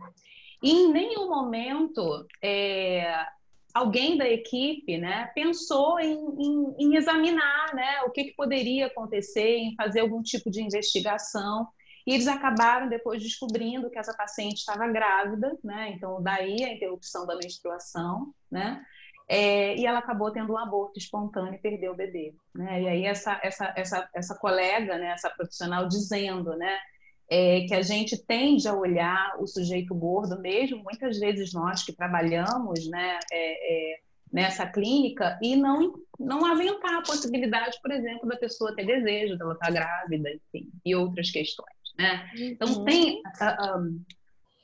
E 0.62 0.70
em 0.70 0.92
nenhum 0.92 1.28
momento 1.28 2.26
é, 2.42 3.26
alguém 3.74 4.16
da 4.16 4.28
equipe 4.28 4.96
né, 4.96 5.30
pensou 5.34 6.00
em, 6.00 6.14
em, 6.14 6.74
em 6.78 6.96
examinar 6.96 7.74
né, 7.74 8.02
o 8.02 8.10
que, 8.10 8.24
que, 8.24 8.34
poderia 8.34 8.86
acontecer, 8.86 9.56
em 9.58 9.74
fazer 9.74 10.00
algum 10.00 10.22
tipo 10.22 10.50
de 10.50 10.62
investigação. 10.62 11.68
E 12.06 12.14
eles 12.14 12.28
acabaram 12.28 12.88
depois 12.88 13.22
descobrindo 13.22 13.90
que 13.90 13.98
essa 13.98 14.14
paciente 14.14 14.58
estava 14.58 14.86
grávida, 14.86 15.58
né? 15.64 15.90
Então, 15.90 16.22
daí 16.22 16.62
a 16.62 16.72
interrupção 16.72 17.26
da 17.26 17.34
menstruação, 17.34 18.32
né? 18.48 18.80
É, 19.28 19.76
e 19.76 19.84
ela 19.84 19.98
acabou 19.98 20.30
tendo 20.30 20.52
um 20.52 20.58
aborto 20.58 20.98
espontâneo 20.98 21.54
e 21.54 21.58
perdeu 21.58 21.92
o 21.92 21.96
bebê. 21.96 22.34
Né? 22.54 22.82
E 22.82 22.88
aí 22.88 23.04
essa, 23.04 23.40
essa, 23.42 23.74
essa, 23.76 24.08
essa 24.14 24.38
colega, 24.38 24.96
né, 24.98 25.08
essa 25.08 25.28
profissional 25.30 25.88
dizendo 25.88 26.56
né, 26.56 26.78
é, 27.28 27.62
que 27.62 27.74
a 27.74 27.82
gente 27.82 28.16
tende 28.24 28.68
a 28.68 28.74
olhar 28.74 29.36
o 29.40 29.46
sujeito 29.46 29.94
gordo 29.94 30.40
mesmo, 30.40 30.82
muitas 30.82 31.18
vezes 31.18 31.52
nós 31.52 31.82
que 31.82 31.92
trabalhamos 31.92 32.88
né, 32.88 33.18
é, 33.32 33.92
é 33.92 33.98
nessa 34.32 34.66
clínica, 34.66 35.38
e 35.40 35.56
não, 35.56 35.94
não 36.18 36.44
aventar 36.44 36.94
a 36.94 37.02
possibilidade, 37.02 37.78
por 37.80 37.92
exemplo, 37.92 38.28
da 38.28 38.36
pessoa 38.36 38.74
ter 38.74 38.84
desejo, 38.84 39.38
dela 39.38 39.54
estar 39.54 39.70
grávida, 39.70 40.30
enfim, 40.30 40.68
e 40.84 40.94
outras 40.94 41.30
questões. 41.30 41.68
Né? 41.98 42.30
Então, 42.36 42.68
uhum. 42.68 42.84
tem... 42.84 43.20
Uh, 43.20 44.16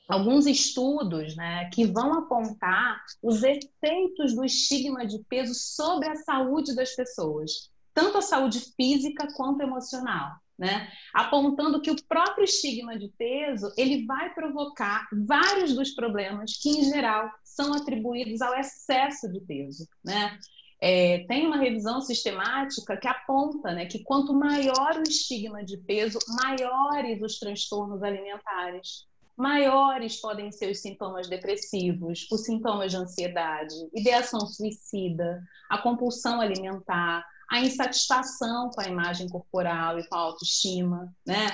alguns 0.07 0.45
estudos 0.45 1.35
né, 1.35 1.69
que 1.73 1.85
vão 1.85 2.13
apontar 2.13 3.01
os 3.21 3.43
efeitos 3.43 4.35
do 4.35 4.43
estigma 4.43 5.05
de 5.05 5.19
peso 5.29 5.53
sobre 5.53 6.07
a 6.09 6.15
saúde 6.15 6.75
das 6.75 6.95
pessoas, 6.95 7.69
tanto 7.93 8.17
a 8.17 8.21
saúde 8.21 8.59
física 8.75 9.27
quanto 9.35 9.61
emocional. 9.61 10.31
Né? 10.57 10.87
apontando 11.15 11.81
que 11.81 11.89
o 11.89 11.95
próprio 12.07 12.43
estigma 12.45 12.95
de 12.97 13.09
peso 13.17 13.73
ele 13.75 14.05
vai 14.05 14.31
provocar 14.35 15.07
vários 15.25 15.73
dos 15.73 15.95
problemas 15.95 16.59
que 16.61 16.69
em 16.69 16.83
geral 16.83 17.27
são 17.43 17.73
atribuídos 17.73 18.39
ao 18.39 18.53
excesso 18.53 19.31
de 19.31 19.41
peso, 19.41 19.87
né? 20.05 20.37
é, 20.85 21.19
tem 21.29 21.47
uma 21.47 21.55
revisão 21.55 22.01
sistemática 22.01 22.97
que 22.97 23.07
aponta 23.07 23.71
né, 23.71 23.85
que 23.85 24.03
quanto 24.03 24.33
maior 24.33 24.97
o 24.97 25.03
estigma 25.03 25.63
de 25.63 25.77
peso, 25.77 26.19
maiores 26.43 27.21
os 27.21 27.39
transtornos 27.39 28.03
alimentares, 28.03 29.07
maiores 29.37 30.19
podem 30.19 30.51
ser 30.51 30.69
os 30.69 30.81
sintomas 30.81 31.29
depressivos, 31.29 32.27
os 32.29 32.43
sintomas 32.43 32.91
de 32.91 32.97
ansiedade, 32.97 33.73
ideação 33.93 34.41
suicida, 34.41 35.41
a 35.69 35.77
compulsão 35.77 36.41
alimentar, 36.41 37.25
a 37.49 37.59
insatisfação 37.59 38.69
com 38.69 38.81
a 38.81 38.87
imagem 38.87 39.29
corporal 39.29 39.99
e 39.99 40.07
com 40.07 40.15
a 40.15 40.19
autoestima, 40.19 41.13
né? 41.25 41.53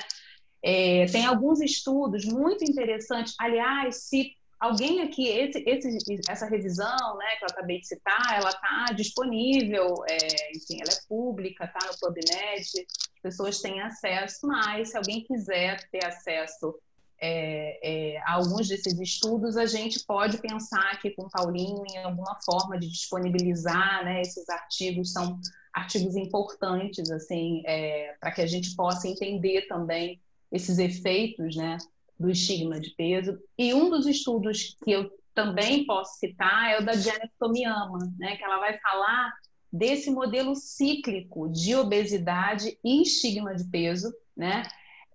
É, 0.62 1.06
tem 1.06 1.26
alguns 1.26 1.62
estudos 1.62 2.26
muito 2.26 2.64
interessantes. 2.64 3.34
Aliás, 3.40 4.04
se 4.04 4.36
alguém 4.60 5.02
aqui, 5.02 5.28
esse, 5.28 5.64
esse, 5.66 6.20
essa 6.28 6.46
revisão 6.46 7.18
né, 7.18 7.36
que 7.38 7.46
eu 7.46 7.50
acabei 7.50 7.80
de 7.80 7.88
citar, 7.88 8.38
ela 8.38 8.50
está 8.50 8.94
disponível, 8.94 10.04
é, 10.08 10.18
enfim, 10.56 10.82
ela 10.82 10.92
é 10.92 11.08
pública, 11.08 11.64
está 11.64 11.80
no 11.88 11.98
PubMed, 11.98 12.60
as 12.60 13.22
pessoas 13.22 13.62
têm 13.62 13.82
acesso, 13.82 14.48
mas 14.48 14.90
se 14.90 14.98
alguém 14.98 15.24
quiser 15.24 15.88
ter 15.90 16.06
acesso 16.06 16.76
é, 17.22 18.16
é, 18.16 18.18
a 18.20 18.34
alguns 18.34 18.68
desses 18.68 18.98
estudos, 19.00 19.58
a 19.58 19.66
gente 19.66 20.06
pode 20.06 20.38
pensar 20.40 20.92
aqui 20.92 21.12
com 21.12 21.24
o 21.24 21.30
Paulinho 21.30 21.84
em 21.94 21.98
alguma 21.98 22.38
forma 22.46 22.78
de 22.78 22.90
disponibilizar 22.90 24.04
né, 24.04 24.22
esses 24.22 24.48
artigos, 24.50 25.12
são 25.12 25.40
artigos 25.74 26.16
importantes, 26.16 27.10
assim, 27.12 27.62
é, 27.66 28.16
para 28.20 28.32
que 28.32 28.42
a 28.42 28.48
gente 28.48 28.76
possa 28.76 29.08
entender 29.08 29.68
também 29.68 30.20
esses 30.52 30.78
efeitos, 30.80 31.56
né, 31.56 31.78
do 32.20 32.30
estigma 32.30 32.80
de 32.80 32.90
peso. 32.92 33.40
E 33.58 33.74
um 33.74 33.90
dos 33.90 34.06
estudos 34.06 34.76
que 34.84 34.92
eu 34.92 35.12
também 35.34 35.86
posso 35.86 36.20
citar 36.20 36.72
é 36.72 36.80
o 36.80 36.86
da 36.86 36.94
Janet 36.94 37.32
Tomiyama, 37.40 38.14
né, 38.18 38.36
que 38.36 38.44
ela 38.44 38.60
vai 38.60 38.78
falar 38.80 39.34
desse 39.72 40.10
modelo 40.10 40.56
cíclico 40.56 41.48
de 41.48 41.76
obesidade 41.76 42.78
e 42.84 43.04
estigma 43.04 43.56
de 43.56 43.64
peso, 43.66 44.12
né, 44.36 44.64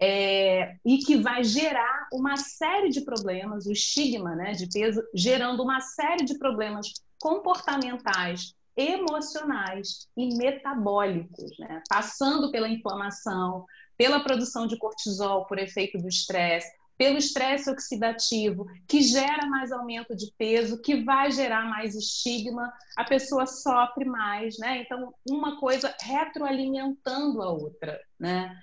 é, 0.00 0.76
e 0.84 0.98
que 0.98 1.16
vai 1.16 1.44
gerar 1.44 2.08
uma 2.12 2.36
série 2.36 2.88
de 2.88 3.02
problemas, 3.02 3.66
o 3.66 3.72
estigma 3.72 4.34
né, 4.34 4.52
de 4.52 4.68
peso, 4.68 5.02
gerando 5.14 5.62
uma 5.62 5.80
série 5.80 6.24
de 6.24 6.38
problemas 6.38 6.92
comportamentais, 7.18 8.54
emocionais 8.76 10.08
e 10.16 10.36
metabólicos, 10.36 11.56
né, 11.58 11.82
passando 11.88 12.50
pela 12.50 12.68
inflamação, 12.68 13.64
pela 13.96 14.20
produção 14.20 14.66
de 14.66 14.76
cortisol 14.76 15.46
por 15.46 15.58
efeito 15.58 15.98
do 15.98 16.08
estresse, 16.08 16.70
pelo 16.96 17.18
estresse 17.18 17.70
oxidativo, 17.70 18.66
que 18.88 19.02
gera 19.02 19.46
mais 19.46 19.72
aumento 19.72 20.14
de 20.14 20.32
peso, 20.38 20.80
que 20.80 21.02
vai 21.02 21.30
gerar 21.30 21.68
mais 21.68 21.94
estigma, 21.94 22.72
a 22.96 23.04
pessoa 23.04 23.46
sofre 23.46 24.04
mais, 24.04 24.58
né? 24.58 24.82
Então, 24.82 25.12
uma 25.28 25.58
coisa 25.58 25.94
retroalimentando 26.00 27.42
a 27.42 27.50
outra, 27.50 28.00
né? 28.18 28.56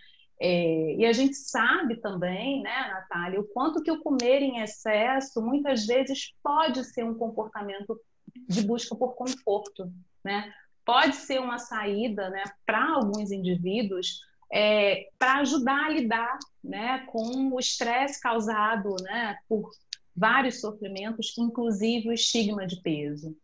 É, 0.44 0.96
e 0.96 1.06
a 1.06 1.14
gente 1.14 1.36
sabe 1.36 1.98
também, 1.98 2.64
né, 2.64 2.90
Natália, 2.90 3.40
o 3.40 3.48
quanto 3.50 3.84
que 3.84 3.92
o 3.92 4.02
comer 4.02 4.42
em 4.42 4.60
excesso 4.60 5.40
muitas 5.40 5.86
vezes 5.86 6.34
pode 6.42 6.84
ser 6.86 7.04
um 7.04 7.14
comportamento 7.14 8.00
de 8.48 8.62
busca 8.62 8.96
por 8.96 9.16
conforto, 9.16 9.92
né? 10.24 10.52
Pode 10.84 11.16
ser 11.16 11.40
uma 11.40 11.60
saída, 11.60 12.30
né, 12.30 12.44
para 12.66 12.96
alguns 12.96 13.32
indivíduos 13.32 14.20
é, 14.52 15.08
para 15.18 15.40
ajudar 15.40 15.86
a 15.86 15.90
lidar 15.90 16.38
né, 16.64 17.06
com 17.08 17.54
o 17.54 17.60
estresse 17.60 18.20
causado 18.20 18.96
né, 19.02 19.38
por 19.48 19.70
vários 20.16 20.60
sofrimentos, 20.60 21.34
inclusive 21.38 22.10
o 22.10 22.14
estigma 22.14 22.68
de 22.68 22.82
peso. 22.82 23.36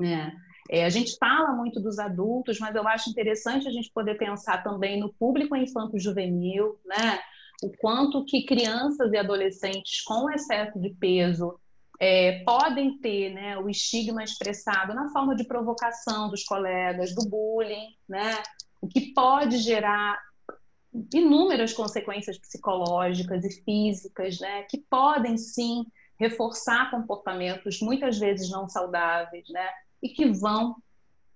Né? 0.00 0.34
É, 0.68 0.84
a 0.84 0.88
gente 0.88 1.16
fala 1.16 1.52
muito 1.52 1.80
dos 1.80 1.98
adultos, 1.98 2.58
mas 2.58 2.74
eu 2.74 2.86
acho 2.88 3.10
interessante 3.10 3.68
a 3.68 3.70
gente 3.70 3.90
poder 3.92 4.16
pensar 4.16 4.62
também 4.64 4.98
no 4.98 5.12
público 5.14 5.54
infanto-juvenil, 5.54 6.78
né? 6.84 7.20
o 7.62 7.70
quanto 7.78 8.24
que 8.24 8.44
crianças 8.44 9.12
e 9.12 9.16
adolescentes 9.16 10.02
com 10.02 10.28
excesso 10.28 10.80
de 10.80 10.90
peso 10.90 11.58
é, 12.04 12.42
podem 12.44 12.98
ter 12.98 13.32
né, 13.32 13.56
o 13.58 13.70
estigma 13.70 14.24
expressado 14.24 14.92
na 14.92 15.08
forma 15.10 15.36
de 15.36 15.44
provocação 15.44 16.28
dos 16.28 16.42
colegas, 16.42 17.14
do 17.14 17.28
bullying, 17.28 17.94
né? 18.08 18.42
o 18.80 18.88
que 18.88 19.12
pode 19.14 19.58
gerar 19.58 20.20
inúmeras 21.14 21.72
consequências 21.72 22.36
psicológicas 22.36 23.44
e 23.44 23.62
físicas, 23.62 24.40
né, 24.40 24.64
que 24.64 24.78
podem 24.90 25.38
sim 25.38 25.86
reforçar 26.18 26.90
comportamentos 26.90 27.80
muitas 27.80 28.18
vezes 28.18 28.50
não 28.50 28.68
saudáveis, 28.68 29.48
né, 29.48 29.68
e 30.02 30.08
que 30.08 30.26
vão 30.26 30.74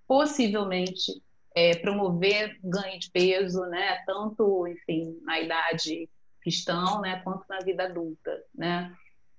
possivelmente 0.05 1.13
é, 1.55 1.77
promover 1.77 2.59
ganho 2.61 2.99
de 2.99 3.09
peso, 3.09 3.61
né, 3.67 4.03
tanto, 4.05 4.67
enfim, 4.67 5.17
na 5.21 5.39
idade 5.39 6.09
que 6.43 6.49
estão, 6.49 6.99
né, 6.99 7.21
quanto 7.23 7.45
na 7.49 7.59
vida 7.59 7.85
adulta, 7.85 8.43
né. 8.53 8.93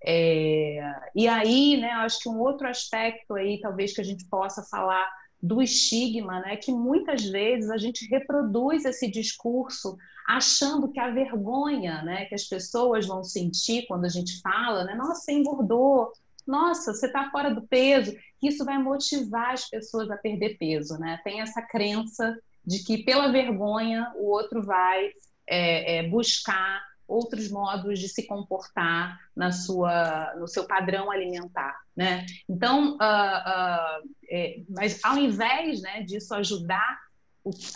É, 0.04 0.80
e 1.14 1.26
aí, 1.26 1.76
né, 1.76 1.90
acho 1.90 2.20
que 2.20 2.28
um 2.28 2.38
outro 2.38 2.68
aspecto 2.68 3.34
aí, 3.34 3.60
talvez 3.60 3.92
que 3.92 4.00
a 4.00 4.04
gente 4.04 4.24
possa 4.26 4.62
falar 4.62 5.08
do 5.40 5.62
estigma, 5.62 6.40
né? 6.40 6.56
Que 6.56 6.72
muitas 6.72 7.24
vezes 7.24 7.70
a 7.70 7.76
gente 7.76 8.06
reproduz 8.08 8.84
esse 8.84 9.08
discurso 9.10 9.96
achando 10.26 10.90
que 10.90 11.00
a 11.00 11.10
vergonha, 11.10 12.02
né, 12.02 12.26
que 12.26 12.34
as 12.34 12.44
pessoas 12.44 13.06
vão 13.06 13.24
sentir 13.24 13.86
quando 13.86 14.04
a 14.04 14.08
gente 14.08 14.40
fala, 14.40 14.84
né? 14.84 14.94
Nossa, 14.94 15.22
você 15.22 15.32
engordou. 15.32 16.12
Nossa, 16.46 16.92
você 16.92 17.06
está 17.06 17.30
fora 17.30 17.54
do 17.54 17.66
peso. 17.66 18.14
Isso 18.42 18.64
vai 18.64 18.78
motivar 18.78 19.52
as 19.52 19.68
pessoas 19.68 20.10
a 20.10 20.16
perder 20.16 20.58
peso, 20.58 20.98
né? 20.98 21.20
Tem 21.22 21.40
essa 21.40 21.62
crença 21.62 22.36
de 22.64 22.82
que 22.84 23.04
pela 23.04 23.30
vergonha 23.30 24.12
o 24.16 24.30
outro 24.30 24.62
vai 24.62 25.10
é, 25.46 25.98
é, 25.98 26.08
buscar 26.08 26.82
outros 27.08 27.50
modos 27.50 27.98
de 27.98 28.08
se 28.08 28.26
comportar 28.26 29.18
na 29.34 29.50
sua, 29.50 30.34
no 30.38 30.46
seu 30.46 30.66
padrão 30.66 31.10
alimentar, 31.10 31.74
né? 31.96 32.26
Então, 32.46 32.92
uh, 32.92 32.96
uh, 32.96 34.08
é, 34.30 34.60
mas 34.68 35.02
ao 35.02 35.16
invés 35.16 35.80
né, 35.80 36.02
disso 36.02 36.34
ajudar 36.34 36.98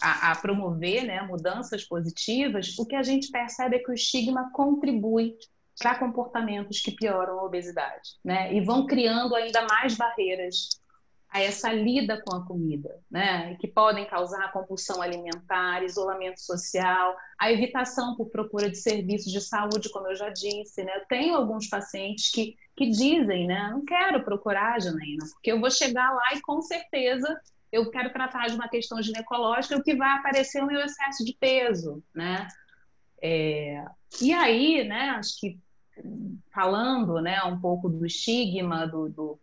a, 0.02 0.32
a, 0.32 0.36
promover 0.36 1.04
né, 1.04 1.22
mudanças 1.22 1.82
positivas, 1.82 2.78
o 2.78 2.84
que 2.84 2.94
a 2.94 3.02
gente 3.02 3.30
percebe 3.30 3.76
é 3.76 3.78
que 3.78 3.90
o 3.90 3.94
estigma 3.94 4.50
contribui 4.52 5.34
para 5.78 5.98
comportamentos 5.98 6.80
que 6.80 6.92
pioram 6.92 7.40
a 7.40 7.44
obesidade, 7.44 8.10
né? 8.22 8.52
E 8.54 8.60
vão 8.60 8.86
criando 8.86 9.34
ainda 9.34 9.66
mais 9.66 9.96
barreiras 9.96 10.68
a 11.32 11.40
essa 11.40 11.72
lida 11.72 12.20
com 12.20 12.36
a 12.36 12.44
comida, 12.44 13.00
né? 13.10 13.56
Que 13.56 13.66
podem 13.66 14.06
causar 14.06 14.52
compulsão 14.52 15.00
alimentar, 15.00 15.82
isolamento 15.82 16.38
social, 16.40 17.16
a 17.38 17.50
evitação 17.50 18.14
por 18.14 18.28
procura 18.28 18.68
de 18.68 18.76
serviços 18.76 19.32
de 19.32 19.40
saúde, 19.40 19.90
como 19.90 20.08
eu 20.08 20.14
já 20.14 20.28
disse, 20.28 20.84
né? 20.84 20.94
Eu 20.94 21.06
tenho 21.06 21.34
alguns 21.34 21.68
pacientes 21.68 22.30
que, 22.30 22.54
que 22.76 22.90
dizem, 22.90 23.46
né? 23.46 23.70
Não 23.72 23.82
quero 23.82 24.22
procurar, 24.22 24.78
Janaína, 24.78 25.24
porque 25.32 25.50
eu 25.50 25.58
vou 25.60 25.70
chegar 25.70 26.12
lá 26.12 26.34
e 26.34 26.42
com 26.42 26.60
certeza 26.60 27.40
eu 27.72 27.90
quero 27.90 28.12
tratar 28.12 28.48
de 28.48 28.54
uma 28.54 28.68
questão 28.68 29.00
ginecológica, 29.02 29.78
o 29.78 29.82
que 29.82 29.96
vai 29.96 30.10
aparecer 30.18 30.58
é 30.58 30.64
o 30.64 30.66
meu 30.66 30.80
excesso 30.80 31.24
de 31.24 31.34
peso, 31.40 32.04
né? 32.14 32.46
É, 33.22 33.82
e 34.20 34.34
aí, 34.34 34.84
né? 34.86 35.10
Acho 35.16 35.40
que 35.40 35.58
falando, 36.52 37.22
né? 37.22 37.42
Um 37.44 37.58
pouco 37.58 37.88
do 37.88 38.04
estigma, 38.04 38.86
do, 38.86 39.08
do 39.08 39.40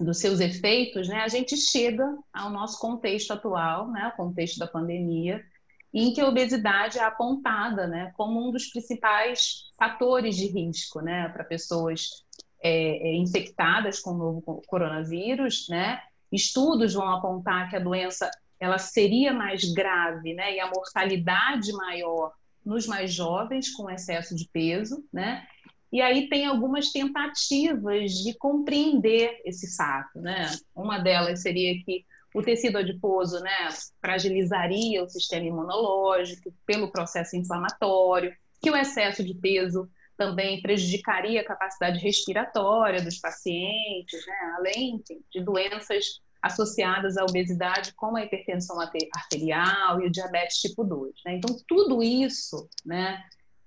dos 0.00 0.18
seus 0.18 0.40
efeitos, 0.40 1.08
né, 1.08 1.20
a 1.20 1.28
gente 1.28 1.56
chega 1.56 2.04
ao 2.32 2.50
nosso 2.50 2.80
contexto 2.80 3.32
atual, 3.32 3.90
né, 3.90 4.10
o 4.12 4.16
contexto 4.16 4.58
da 4.58 4.66
pandemia, 4.66 5.44
em 5.92 6.12
que 6.12 6.20
a 6.20 6.28
obesidade 6.28 6.98
é 6.98 7.02
apontada 7.02 7.86
né, 7.86 8.12
como 8.16 8.48
um 8.48 8.50
dos 8.50 8.66
principais 8.66 9.68
fatores 9.76 10.36
de 10.36 10.46
risco 10.46 11.00
né, 11.00 11.28
para 11.28 11.44
pessoas 11.44 12.24
é, 12.62 13.08
é, 13.08 13.14
infectadas 13.16 14.00
com 14.00 14.10
o 14.10 14.18
novo 14.18 14.62
coronavírus. 14.66 15.66
Né? 15.68 16.00
Estudos 16.30 16.94
vão 16.94 17.08
apontar 17.08 17.68
que 17.68 17.76
a 17.76 17.80
doença 17.80 18.30
ela 18.60 18.78
seria 18.78 19.32
mais 19.32 19.64
grave 19.72 20.32
né, 20.34 20.54
e 20.54 20.60
a 20.60 20.70
mortalidade 20.70 21.72
maior 21.72 22.32
nos 22.64 22.86
mais 22.86 23.12
jovens 23.12 23.70
com 23.70 23.90
excesso 23.90 24.36
de 24.36 24.48
peso, 24.52 25.02
né? 25.12 25.46
E 25.92 26.00
aí 26.00 26.28
tem 26.28 26.46
algumas 26.46 26.92
tentativas 26.92 28.12
de 28.12 28.34
compreender 28.34 29.40
esse 29.44 29.76
fato, 29.76 30.20
né? 30.20 30.50
Uma 30.74 30.98
delas 30.98 31.42
seria 31.42 31.74
que 31.84 32.04
o 32.34 32.42
tecido 32.42 32.78
adiposo, 32.78 33.40
né, 33.40 33.68
fragilizaria 34.00 35.02
o 35.02 35.08
sistema 35.08 35.46
imunológico 35.46 36.54
pelo 36.64 36.92
processo 36.92 37.36
inflamatório, 37.36 38.32
que 38.62 38.70
o 38.70 38.76
excesso 38.76 39.24
de 39.24 39.34
peso 39.34 39.90
também 40.16 40.60
prejudicaria 40.60 41.40
a 41.40 41.44
capacidade 41.44 41.98
respiratória 41.98 43.02
dos 43.02 43.18
pacientes, 43.18 44.24
né? 44.26 44.54
além 44.58 45.02
de 45.32 45.42
doenças 45.42 46.20
associadas 46.42 47.16
à 47.16 47.24
obesidade, 47.24 47.94
como 47.94 48.16
a 48.16 48.24
hipertensão 48.24 48.78
arterial 48.78 50.00
e 50.00 50.06
o 50.06 50.10
diabetes 50.10 50.58
tipo 50.58 50.84
2. 50.84 51.12
Né? 51.24 51.36
Então, 51.36 51.56
tudo 51.66 52.02
isso 52.02 52.68
né, 52.84 53.22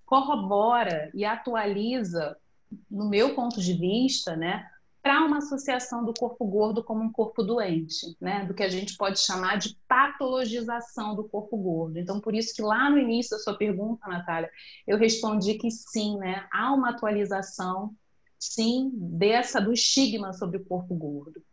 corrobora 0.05 1.11
e 1.13 1.25
atualiza, 1.25 2.37
no 2.89 3.09
meu 3.09 3.35
ponto 3.35 3.61
de 3.61 3.73
vista, 3.73 4.35
né, 4.35 4.67
para 5.03 5.25
uma 5.25 5.39
associação 5.39 6.05
do 6.05 6.13
corpo 6.13 6.45
gordo 6.45 6.81
como 6.81 7.03
um 7.03 7.11
corpo 7.11 7.43
doente, 7.43 8.15
né? 8.21 8.45
Do 8.45 8.53
que 8.53 8.63
a 8.63 8.69
gente 8.69 8.95
pode 8.95 9.19
chamar 9.19 9.57
de 9.57 9.77
patologização 9.85 11.13
do 11.13 11.25
corpo 11.25 11.57
gordo. 11.57 11.99
Então, 11.99 12.21
por 12.21 12.33
isso 12.33 12.55
que 12.55 12.61
lá 12.61 12.89
no 12.89 12.97
início 12.97 13.31
da 13.35 13.43
sua 13.43 13.57
pergunta, 13.57 14.07
Natália, 14.07 14.49
eu 14.87 14.97
respondi 14.97 15.55
que 15.55 15.69
sim, 15.69 16.17
né? 16.17 16.47
Há 16.49 16.73
uma 16.73 16.91
atualização, 16.91 17.93
sim, 18.39 18.91
dessa 18.93 19.59
do 19.59 19.73
estigma 19.73 20.31
sobre 20.31 20.55
o 20.55 20.63
corpo 20.63 20.95
gordo. 20.95 21.43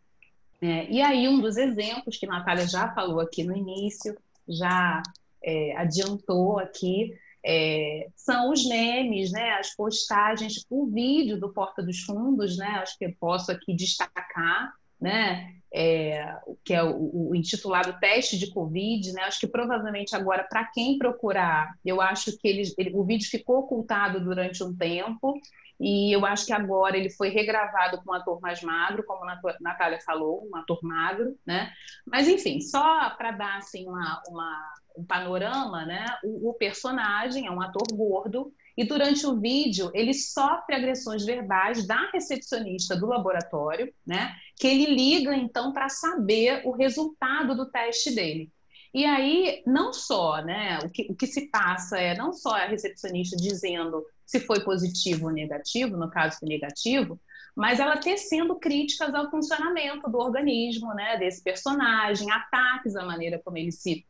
É, 0.61 0.89
e 0.89 1.01
aí, 1.01 1.27
um 1.27 1.41
dos 1.41 1.57
exemplos 1.57 2.17
que 2.17 2.25
a 2.25 2.29
Natália 2.29 2.65
já 2.65 2.93
falou 2.93 3.19
aqui 3.19 3.43
no 3.43 3.57
início, 3.57 4.17
já 4.47 5.03
é, 5.43 5.75
adiantou 5.75 6.57
aqui, 6.57 7.17
é, 7.45 8.07
são 8.15 8.51
os 8.51 8.65
memes, 8.65 9.31
né, 9.31 9.51
as 9.53 9.75
postagens, 9.75 10.65
o 10.69 10.87
vídeo 10.87 11.39
do 11.39 11.51
Porta 11.51 11.81
dos 11.81 12.01
Fundos, 12.01 12.57
né, 12.57 12.67
acho 12.81 12.97
que 12.97 13.05
eu 13.05 13.13
posso 13.19 13.51
aqui 13.51 13.73
destacar, 13.75 14.73
né, 14.99 15.55
é, 15.73 16.35
que 16.63 16.73
é 16.73 16.83
o, 16.83 17.29
o, 17.29 17.35
intitulado 17.35 17.99
Teste 17.99 18.37
de 18.37 18.51
Covid, 18.51 19.11
né, 19.13 19.23
acho 19.23 19.39
que 19.39 19.47
provavelmente 19.47 20.15
agora, 20.15 20.43
para 20.43 20.65
quem 20.65 20.97
procurar, 20.97 21.73
eu 21.83 21.99
acho 21.99 22.37
que 22.37 22.47
ele, 22.47 22.63
ele, 22.77 22.91
o 22.93 23.03
vídeo 23.03 23.27
ficou 23.29 23.59
ocultado 23.59 24.23
durante 24.23 24.63
um 24.63 24.75
tempo, 24.75 25.39
e 25.83 26.15
eu 26.15 26.23
acho 26.27 26.45
que 26.45 26.53
agora 26.53 26.95
ele 26.95 27.09
foi 27.09 27.29
regravado 27.29 28.03
com 28.03 28.11
um 28.11 28.13
ator 28.13 28.39
mais 28.39 28.61
magro, 28.61 29.03
como 29.03 29.27
a 29.27 29.39
Natália 29.59 29.99
falou, 30.05 30.47
um 30.47 30.55
ator 30.55 30.77
magro, 30.83 31.35
né? 31.43 31.73
Mas, 32.05 32.27
enfim, 32.27 32.61
só 32.61 33.09
para 33.09 33.31
dar 33.31 33.57
assim, 33.57 33.87
uma, 33.87 34.21
uma, 34.29 34.73
um 34.97 35.03
panorama, 35.03 35.85
né? 35.85 36.05
O, 36.23 36.49
o, 36.49 36.53
personagem 36.53 37.47
é 37.47 37.51
um 37.51 37.61
ator 37.61 37.87
gordo 37.93 38.53
e 38.77 38.83
durante 38.83 39.25
o 39.25 39.39
vídeo 39.39 39.91
ele 39.93 40.13
sofre 40.13 40.75
agressões 40.75 41.25
verbais 41.25 41.85
da 41.85 42.09
recepcionista 42.11 42.95
do 42.95 43.07
laboratório, 43.07 43.93
né? 44.05 44.33
Que 44.57 44.67
ele 44.67 44.93
liga 44.93 45.35
então 45.35 45.71
para 45.71 45.89
saber 45.89 46.61
o 46.65 46.71
resultado 46.71 47.55
do 47.55 47.65
teste 47.65 48.13
dele. 48.13 48.51
E 48.93 49.05
aí, 49.05 49.63
não 49.65 49.93
só, 49.93 50.43
né? 50.43 50.79
O 50.83 50.89
que, 50.89 51.07
o 51.09 51.15
que 51.15 51.25
se 51.25 51.49
passa 51.49 51.97
é 51.97 52.15
não 52.15 52.33
só 52.33 52.55
a 52.55 52.65
recepcionista 52.65 53.37
dizendo 53.37 54.05
se 54.25 54.39
foi 54.39 54.61
positivo 54.63 55.27
ou 55.27 55.31
negativo, 55.31 55.97
no 55.97 56.09
caso 56.09 56.39
foi 56.39 56.47
negativo, 56.47 57.19
mas 57.55 57.79
ela 57.79 57.97
tecendo 57.97 58.55
críticas 58.55 59.13
ao 59.13 59.29
funcionamento 59.29 60.09
do 60.09 60.17
organismo, 60.17 60.93
né, 60.93 61.17
desse 61.17 61.43
personagem, 61.43 62.31
ataques 62.31 62.95
à 62.95 63.05
maneira 63.05 63.41
como 63.43 63.57
ele 63.57 63.71
se, 63.71 64.05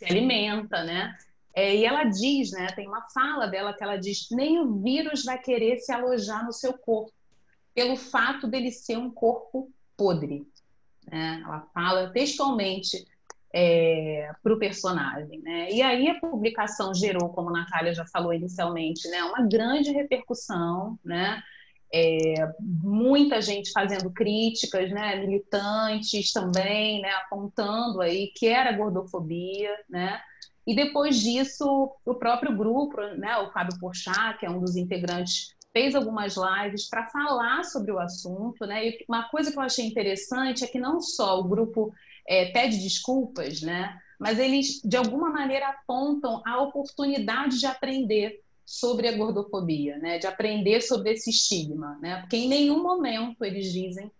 se 0.00 0.06
alimenta, 0.06 0.82
né? 0.82 1.14
É, 1.54 1.76
e 1.76 1.84
ela 1.84 2.04
diz, 2.04 2.52
né, 2.52 2.68
tem 2.68 2.88
uma 2.88 3.02
fala 3.12 3.46
dela 3.46 3.74
que 3.74 3.84
ela 3.84 3.96
diz, 3.96 4.28
nem 4.30 4.58
o 4.58 4.80
vírus 4.80 5.24
vai 5.24 5.38
querer 5.38 5.78
se 5.78 5.92
alojar 5.92 6.44
no 6.44 6.52
seu 6.52 6.72
corpo, 6.72 7.12
pelo 7.74 7.96
fato 7.96 8.46
dele 8.46 8.70
ser 8.70 8.96
um 8.96 9.10
corpo 9.10 9.70
podre. 9.96 10.46
Né? 11.10 11.42
Ela 11.44 11.68
fala 11.74 12.10
textualmente 12.12 13.04
é, 13.52 14.30
para 14.42 14.54
o 14.54 14.58
personagem. 14.58 15.40
Né? 15.40 15.70
E 15.70 15.82
aí 15.82 16.08
a 16.08 16.18
publicação 16.18 16.94
gerou, 16.94 17.28
como 17.28 17.50
a 17.50 17.60
Natália 17.60 17.92
já 17.92 18.06
falou 18.06 18.32
inicialmente, 18.32 19.06
né, 19.08 19.22
uma 19.24 19.46
grande 19.46 19.90
repercussão, 19.90 20.98
né? 21.04 21.42
É, 21.92 22.34
muita 22.60 23.42
gente 23.42 23.72
fazendo 23.72 24.10
críticas, 24.10 24.90
né, 24.90 25.16
militantes 25.16 26.32
também, 26.32 27.00
né, 27.02 27.10
apontando 27.24 28.00
aí 28.00 28.32
que 28.36 28.46
era 28.46 28.76
gordofobia, 28.76 29.74
né, 29.88 30.20
e 30.66 30.74
depois 30.74 31.18
disso 31.18 31.90
o 32.04 32.14
próprio 32.14 32.56
grupo, 32.56 33.00
né, 33.16 33.36
o 33.38 33.50
Fábio 33.50 33.78
Porchat, 33.80 34.38
que 34.38 34.46
é 34.46 34.50
um 34.50 34.60
dos 34.60 34.76
integrantes, 34.76 35.54
fez 35.72 35.94
algumas 35.94 36.36
lives 36.36 36.88
para 36.88 37.06
falar 37.08 37.64
sobre 37.64 37.90
o 37.90 37.98
assunto, 37.98 38.64
né, 38.66 38.88
e 38.88 39.04
uma 39.08 39.28
coisa 39.28 39.50
que 39.50 39.58
eu 39.58 39.62
achei 39.62 39.84
interessante 39.84 40.62
é 40.62 40.68
que 40.68 40.78
não 40.78 41.00
só 41.00 41.40
o 41.40 41.48
grupo 41.48 41.92
é, 42.28 42.52
pede 42.52 42.78
desculpas, 42.78 43.60
né? 43.60 43.98
Mas 44.18 44.38
eles, 44.38 44.80
de 44.84 44.96
alguma 44.96 45.30
maneira, 45.30 45.68
apontam 45.68 46.42
a 46.46 46.60
oportunidade 46.62 47.58
de 47.58 47.66
aprender 47.66 48.40
sobre 48.64 49.08
a 49.08 49.16
gordofobia, 49.16 49.98
né? 49.98 50.18
De 50.18 50.26
aprender 50.26 50.80
sobre 50.80 51.12
esse 51.12 51.30
estigma, 51.30 51.98
né? 52.00 52.20
Porque 52.20 52.36
em 52.36 52.48
nenhum 52.48 52.82
momento 52.82 53.44
eles 53.44 53.72
dizem, 53.72 54.10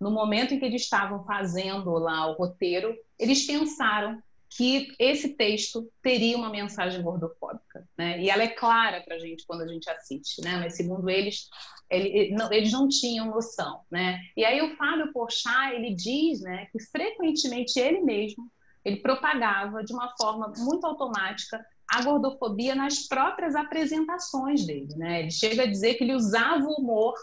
no 0.00 0.10
momento 0.10 0.54
em 0.54 0.58
que 0.58 0.64
eles 0.64 0.82
estavam 0.82 1.24
fazendo 1.24 1.90
lá 1.92 2.26
o 2.26 2.34
roteiro, 2.34 2.96
eles 3.18 3.46
pensaram 3.46 4.20
que 4.48 4.92
esse 4.98 5.36
texto 5.36 5.88
teria 6.02 6.36
uma 6.36 6.50
mensagem 6.50 7.00
gordofóbica, 7.02 7.88
né? 7.96 8.20
E 8.20 8.28
ela 8.28 8.42
é 8.42 8.48
clara 8.48 9.00
para 9.02 9.14
a 9.14 9.18
gente 9.18 9.46
quando 9.46 9.62
a 9.62 9.68
gente 9.68 9.88
assiste, 9.88 10.42
né? 10.42 10.56
Mas 10.58 10.76
segundo 10.76 11.08
eles, 11.08 11.48
ele, 11.88 12.34
não, 12.34 12.52
eles 12.52 12.72
não 12.72 12.88
tinham 12.88 13.26
noção, 13.26 13.82
né? 13.90 14.18
E 14.36 14.44
aí 14.44 14.60
o 14.60 14.76
Fábio 14.76 15.12
Porchat 15.12 15.74
ele 15.74 15.94
diz, 15.94 16.40
né, 16.40 16.66
que 16.72 16.80
frequentemente 16.80 17.78
ele 17.78 18.00
mesmo 18.00 18.50
ele 18.84 18.96
propagava 18.96 19.84
de 19.84 19.92
uma 19.92 20.14
forma 20.16 20.52
muito 20.58 20.86
automática 20.86 21.64
a 21.90 22.02
gordofobia 22.02 22.74
nas 22.74 23.08
próprias 23.08 23.56
apresentações 23.56 24.64
dele, 24.64 24.94
né? 24.96 25.20
Ele 25.20 25.30
chega 25.30 25.64
a 25.64 25.70
dizer 25.70 25.94
que 25.94 26.04
ele 26.04 26.14
usava 26.14 26.64
o 26.64 26.80
humor 26.80 27.14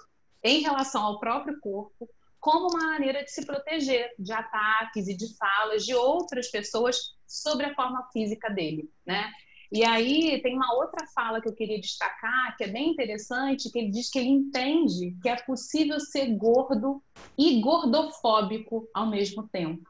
em 0.43 0.61
relação 0.61 1.03
ao 1.03 1.19
próprio 1.19 1.59
corpo 1.59 2.09
como 2.39 2.69
uma 2.69 2.91
maneira 2.91 3.23
de 3.23 3.31
se 3.31 3.45
proteger 3.45 4.13
de 4.19 4.31
ataques 4.31 5.07
e 5.07 5.15
de 5.15 5.35
falas 5.37 5.85
de 5.85 5.93
outras 5.95 6.49
pessoas 6.49 7.15
sobre 7.25 7.65
a 7.65 7.75
forma 7.75 8.07
física 8.11 8.49
dele, 8.49 8.89
né? 9.05 9.31
E 9.71 9.83
aí 9.83 10.41
tem 10.41 10.55
uma 10.55 10.73
outra 10.75 11.05
fala 11.07 11.41
que 11.41 11.47
eu 11.49 11.53
queria 11.53 11.79
destacar, 11.79 12.55
que 12.55 12.63
é 12.63 12.67
bem 12.67 12.91
interessante, 12.91 13.69
que 13.69 13.79
ele 13.79 13.91
diz 13.91 14.09
que 14.09 14.19
ele 14.19 14.29
entende 14.29 15.17
que 15.21 15.27
é 15.27 15.35
possível 15.35 15.99
ser 15.99 16.27
gordo 16.37 17.03
e 17.37 17.59
gordofóbico 17.59 18.87
ao 18.93 19.07
mesmo 19.07 19.47
tempo, 19.49 19.89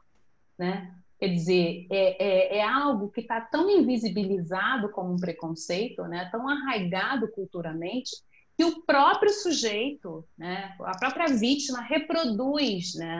né? 0.58 0.97
Quer 1.18 1.28
dizer, 1.28 1.86
é, 1.90 2.24
é, 2.24 2.58
é 2.58 2.62
algo 2.62 3.10
que 3.10 3.20
está 3.20 3.40
tão 3.40 3.68
invisibilizado 3.68 4.90
como 4.90 5.12
um 5.12 5.18
preconceito, 5.18 6.02
né? 6.04 6.28
tão 6.30 6.48
arraigado 6.48 7.28
culturamente, 7.32 8.10
que 8.56 8.64
o 8.64 8.82
próprio 8.82 9.30
sujeito, 9.30 10.24
né? 10.36 10.76
a 10.80 10.96
própria 10.96 11.26
vítima 11.26 11.80
reproduz 11.80 12.94
né? 12.94 13.18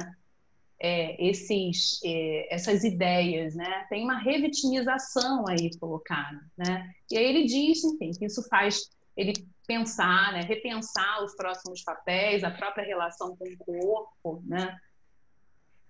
é, 0.81 1.27
esses, 1.27 2.01
é, 2.05 2.55
essas 2.55 2.85
ideias, 2.85 3.55
né? 3.55 3.87
Tem 3.89 4.05
uma 4.05 4.19
revitimização 4.19 5.45
aí 5.49 5.77
colocada, 5.79 6.41
né? 6.57 6.93
E 7.11 7.19
aí 7.19 7.25
ele 7.25 7.47
diz, 7.47 7.83
enfim, 7.83 8.13
que 8.13 8.27
isso 8.27 8.47
faz 8.49 8.89
ele 9.17 9.33
pensar, 9.67 10.33
né? 10.33 10.43
Repensar 10.43 11.25
os 11.25 11.35
próximos 11.35 11.83
papéis, 11.83 12.45
a 12.45 12.51
própria 12.51 12.85
relação 12.85 13.37
com 13.37 13.45
o 13.45 13.57
corpo, 13.59 14.43
né? 14.47 14.77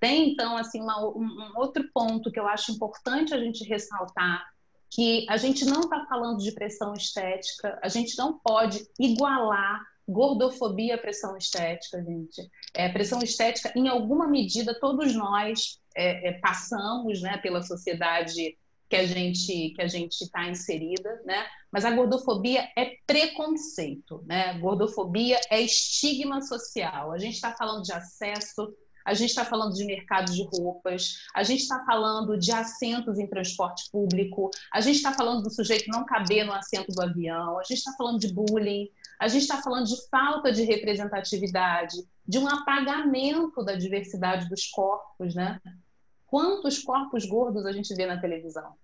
Tem 0.01 0.31
então 0.31 0.57
assim 0.57 0.81
uma, 0.81 1.01
um, 1.09 1.53
outro 1.57 1.85
ponto 1.93 2.31
que 2.31 2.39
eu 2.39 2.47
acho 2.47 2.73
importante 2.73 3.35
a 3.35 3.39
gente 3.39 3.65
ressaltar 3.65 4.45
que 4.91 5.27
a 5.29 5.37
gente 5.37 5.65
não 5.65 5.81
está 5.81 6.07
falando 6.07 6.39
de 6.39 6.53
pressão 6.53 6.95
estética, 6.95 7.79
a 7.83 7.89
gente 7.89 8.17
não 8.17 8.39
pode 8.39 8.87
igualar 8.99 9.83
gordofobia 10.09 10.95
à 10.95 10.99
pressão 10.99 11.37
estética, 11.37 12.03
gente. 12.03 12.49
É, 12.75 12.89
pressão 12.89 13.21
estética, 13.21 13.71
em 13.77 13.89
alguma 13.89 14.27
medida, 14.27 14.79
todos 14.81 15.15
nós 15.15 15.79
é, 15.95 16.29
é, 16.29 16.33
passamos 16.41 17.21
né, 17.21 17.37
pela 17.39 17.63
sociedade 17.63 18.57
que 18.89 18.97
a 18.97 19.07
gente 19.07 19.75
que 19.77 19.83
a 19.83 19.87
gente 19.87 20.23
está 20.23 20.49
inserida, 20.49 21.21
né? 21.27 21.47
Mas 21.71 21.85
a 21.85 21.91
gordofobia 21.91 22.67
é 22.75 22.97
preconceito, 23.07 24.25
né? 24.27 24.59
Gordofobia 24.59 25.39
é 25.51 25.61
estigma 25.61 26.41
social. 26.41 27.13
A 27.13 27.19
gente 27.19 27.35
está 27.35 27.55
falando 27.55 27.83
de 27.83 27.93
acesso, 27.93 28.75
a 29.05 29.15
gente 29.15 29.31
está 29.31 29.45
falando 29.45 29.75
de 29.75 29.85
mercado 29.85 30.33
de 30.33 30.45
roupas, 30.45 31.25
a 31.35 31.43
gente 31.43 31.63
está 31.63 31.85
falando 31.85 32.39
de 32.39 32.53
assentos 32.53 33.19
em 33.19 33.27
transporte 33.27 33.91
público, 33.91 34.51
a 34.73 34.81
gente 34.81 34.97
está 34.97 35.13
falando 35.13 35.43
do 35.43 35.51
sujeito 35.51 35.89
não 35.89 36.05
caber 36.05 36.45
no 36.45 36.53
assento 36.53 36.93
do 36.93 37.03
avião, 37.03 37.59
a 37.59 37.63
gente 37.63 37.79
está 37.79 37.93
falando 37.93 38.19
de 38.19 38.33
bullying, 38.33 38.89
a 39.19 39.29
gente 39.29 39.43
está 39.43 39.61
falando 39.63 39.87
de 39.87 40.09
falta 40.09 40.53
de 40.53 40.63
representatividade, 40.63 41.97
de 42.27 42.39
um 42.39 42.49
apagamento 42.49 43.65
da 43.65 43.75
diversidade 43.75 44.49
dos 44.49 44.67
corpos, 44.67 45.35
né? 45.35 45.61
Quantos 46.27 46.79
corpos 46.79 47.25
gordos 47.25 47.65
a 47.65 47.73
gente 47.73 47.95
vê 47.95 48.07
na 48.07 48.21
televisão, 48.21 48.75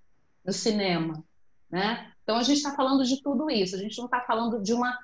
no 0.44 0.52
cinema, 0.52 1.22
né? 1.70 2.10
Então 2.22 2.36
a 2.36 2.42
gente 2.42 2.56
está 2.56 2.74
falando 2.74 3.04
de 3.04 3.22
tudo 3.22 3.50
isso. 3.50 3.76
A 3.76 3.78
gente 3.78 3.98
não 3.98 4.06
está 4.06 4.20
falando 4.22 4.62
de 4.62 4.72
uma 4.72 4.96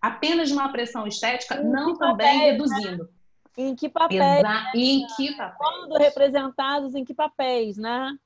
apenas 0.00 0.48
de 0.48 0.54
uma 0.54 0.70
pressão 0.70 1.06
estética, 1.06 1.62
não 1.62 1.96
também 1.96 2.38
né? 2.38 2.50
reduzindo. 2.50 3.08
Em 3.56 3.74
que 3.74 3.88
papéis? 3.88 4.20
Exa? 4.20 4.72
Em 4.74 5.06
que 5.16 5.36
papéis? 5.36 5.56
Quando 5.58 5.96
representados 5.96 6.94
em 6.94 7.04
que 7.04 7.14
papéis, 7.14 7.76
né? 7.76 8.16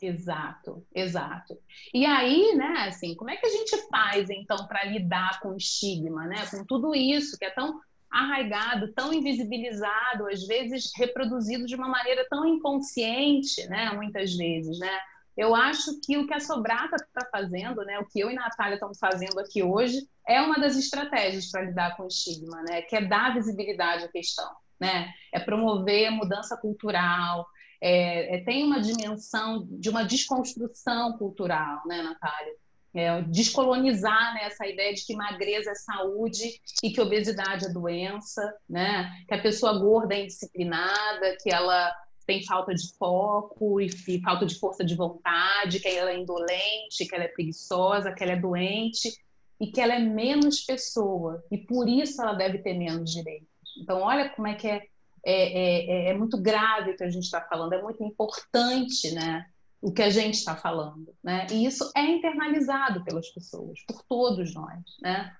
Exato, 0.00 0.84
exato. 0.94 1.58
E 1.92 2.04
aí, 2.04 2.54
né, 2.54 2.86
assim, 2.88 3.14
como 3.14 3.30
é 3.30 3.36
que 3.36 3.46
a 3.46 3.50
gente 3.50 3.76
faz 3.88 4.28
então 4.28 4.66
para 4.66 4.84
lidar 4.84 5.40
com 5.40 5.50
o 5.50 5.56
estigma, 5.56 6.26
né, 6.26 6.46
com 6.50 6.64
tudo 6.64 6.94
isso 6.94 7.38
que 7.38 7.44
é 7.44 7.50
tão 7.50 7.80
arraigado, 8.10 8.92
tão 8.92 9.12
invisibilizado, 9.12 10.28
às 10.28 10.46
vezes 10.46 10.92
reproduzido 10.96 11.66
de 11.66 11.74
uma 11.74 11.88
maneira 11.88 12.26
tão 12.28 12.46
inconsciente, 12.46 13.66
né, 13.68 13.90
muitas 13.92 14.34
vezes, 14.36 14.78
né? 14.78 14.98
Eu 15.36 15.54
acho 15.54 16.00
que 16.00 16.16
o 16.16 16.26
que 16.26 16.34
a 16.34 16.40
Sobrata 16.40 16.96
está 16.96 17.26
fazendo, 17.30 17.84
né, 17.84 17.98
o 17.98 18.06
que 18.06 18.20
eu 18.20 18.30
e 18.30 18.36
a 18.36 18.40
Natália 18.40 18.74
estamos 18.74 18.98
fazendo 18.98 19.38
aqui 19.40 19.62
hoje, 19.62 20.08
é 20.26 20.40
uma 20.40 20.56
das 20.56 20.76
estratégias 20.76 21.50
para 21.50 21.62
lidar 21.62 21.96
com 21.96 22.04
o 22.04 22.08
estigma, 22.08 22.62
né, 22.62 22.82
que 22.82 22.96
é 22.96 23.04
dar 23.04 23.34
visibilidade 23.34 24.04
à 24.04 24.08
questão, 24.08 24.50
né, 24.80 25.12
é 25.32 25.40
promover 25.40 26.10
mudança 26.10 26.56
cultural, 26.56 27.46
é, 27.80 28.36
é, 28.36 28.44
tem 28.44 28.64
uma 28.64 28.80
dimensão 28.80 29.66
de 29.70 29.90
uma 29.90 30.04
desconstrução 30.04 31.18
cultural, 31.18 31.82
né, 31.86 32.00
Natália? 32.02 32.54
É, 32.96 33.20
descolonizar 33.22 34.34
né, 34.34 34.44
essa 34.44 34.64
ideia 34.68 34.94
de 34.94 35.04
que 35.04 35.16
magreza 35.16 35.72
é 35.72 35.74
saúde 35.74 36.60
e 36.80 36.92
que 36.92 37.00
obesidade 37.00 37.66
é 37.66 37.68
doença, 37.68 38.40
né? 38.70 39.10
que 39.26 39.34
a 39.34 39.42
pessoa 39.42 39.76
gorda 39.80 40.14
é 40.14 40.22
indisciplinada, 40.22 41.36
que 41.42 41.52
ela 41.52 41.92
tem 42.26 42.44
falta 42.44 42.74
de 42.74 42.92
foco 42.96 43.80
e, 43.80 43.86
e, 44.08 44.20
falta 44.20 44.46
de 44.46 44.54
força 44.58 44.84
de 44.84 44.94
vontade, 44.94 45.80
que 45.80 45.88
ela 45.88 46.10
é 46.10 46.18
indolente, 46.18 47.06
que 47.08 47.14
ela 47.14 47.24
é 47.24 47.28
preguiçosa, 47.28 48.12
que 48.12 48.22
ela 48.22 48.32
é 48.32 48.40
doente 48.40 49.12
e 49.60 49.66
que 49.66 49.80
ela 49.80 49.94
é 49.94 49.98
menos 49.98 50.60
pessoa 50.60 51.42
e 51.50 51.58
por 51.58 51.88
isso 51.88 52.20
ela 52.22 52.34
deve 52.34 52.58
ter 52.58 52.74
menos 52.74 53.12
direitos. 53.12 53.48
Então, 53.80 54.00
olha 54.00 54.28
como 54.30 54.46
é 54.46 54.54
que 54.54 54.68
é, 54.68 54.82
é, 55.24 56.06
é, 56.06 56.10
é 56.10 56.14
muito 56.14 56.40
grave 56.40 56.92
o 56.92 56.96
que 56.96 57.04
a 57.04 57.10
gente 57.10 57.24
está 57.24 57.40
falando, 57.40 57.72
é 57.72 57.82
muito 57.82 58.02
importante, 58.02 59.10
né? 59.12 59.46
o 59.84 59.92
que 59.92 60.00
a 60.00 60.08
gente 60.08 60.36
está 60.36 60.56
falando, 60.56 61.14
né? 61.22 61.46
E 61.50 61.66
isso 61.66 61.92
é 61.94 62.00
internalizado 62.00 63.04
pelas 63.04 63.28
pessoas, 63.28 63.78
por 63.86 64.02
todos 64.08 64.54
nós, 64.54 64.80
né? 65.02 65.30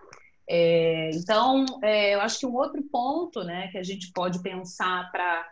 É, 0.47 1.11
então, 1.15 1.65
é, 1.83 2.15
eu 2.15 2.21
acho 2.21 2.41
que 2.41 2.47
um 2.47 2.55
outro 2.55 2.83
ponto, 2.93 3.43
né, 3.43 3.69
que 3.69 3.79
a 3.79 3.83
gente 3.83 4.13
pode 4.13 4.43
pensar 4.43 5.11
para 5.11 5.49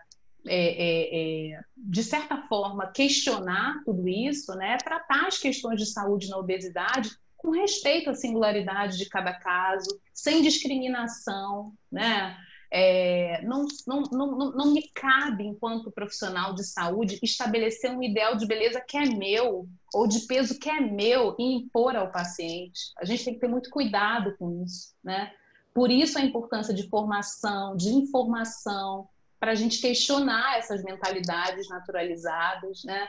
é, 0.46 0.56
é, 0.56 1.52
é, 1.54 1.60
de 1.76 2.02
certa 2.02 2.36
forma, 2.48 2.90
questionar 2.90 3.82
tudo 3.84 4.08
isso, 4.08 4.54
né? 4.54 4.76
tratar 4.78 5.26
as 5.26 5.38
questões 5.38 5.80
de 5.80 5.86
saúde 5.86 6.28
na 6.28 6.38
obesidade 6.38 7.10
com 7.36 7.50
respeito 7.50 8.08
à 8.08 8.14
singularidade 8.14 8.96
de 8.96 9.08
cada 9.08 9.32
caso, 9.34 10.00
sem 10.14 10.42
discriminação, 10.42 11.72
né? 11.90 12.36
É, 12.74 13.42
não, 13.42 13.66
não, 13.86 14.02
não, 14.04 14.52
não 14.52 14.72
me 14.72 14.88
cabe, 14.94 15.44
enquanto 15.44 15.92
profissional 15.92 16.54
de 16.54 16.64
saúde, 16.64 17.18
estabelecer 17.22 17.90
um 17.90 18.02
ideal 18.02 18.34
de 18.34 18.46
beleza 18.46 18.80
que 18.80 18.96
é 18.96 19.04
meu, 19.04 19.68
ou 19.92 20.06
de 20.06 20.20
peso 20.20 20.58
que 20.58 20.70
é 20.70 20.80
meu, 20.80 21.36
e 21.38 21.56
impor 21.56 21.94
ao 21.94 22.10
paciente. 22.10 22.80
A 22.98 23.04
gente 23.04 23.24
tem 23.24 23.34
que 23.34 23.40
ter 23.40 23.48
muito 23.48 23.68
cuidado 23.68 24.34
com 24.38 24.64
isso, 24.64 24.94
né? 25.04 25.30
Por 25.74 25.90
isso 25.90 26.16
a 26.16 26.22
importância 26.22 26.72
de 26.72 26.88
formação, 26.88 27.76
de 27.76 27.90
informação, 27.90 29.06
para 29.42 29.50
a 29.50 29.54
gente 29.56 29.80
questionar 29.80 30.56
essas 30.56 30.84
mentalidades 30.84 31.68
naturalizadas, 31.68 32.84
né? 32.84 33.08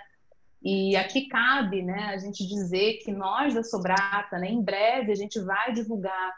E 0.63 0.95
aqui 0.95 1.27
cabe, 1.27 1.83
né, 1.83 2.05
a 2.05 2.17
gente 2.17 2.47
dizer 2.47 3.03
que 3.03 3.11
nós 3.11 3.53
da 3.53 3.63
Sobrata, 3.63 4.39
né, 4.39 4.49
em 4.49 4.59
breve 4.59 5.11
a 5.11 5.15
gente 5.15 5.39
vai 5.39 5.71
divulgar 5.73 6.33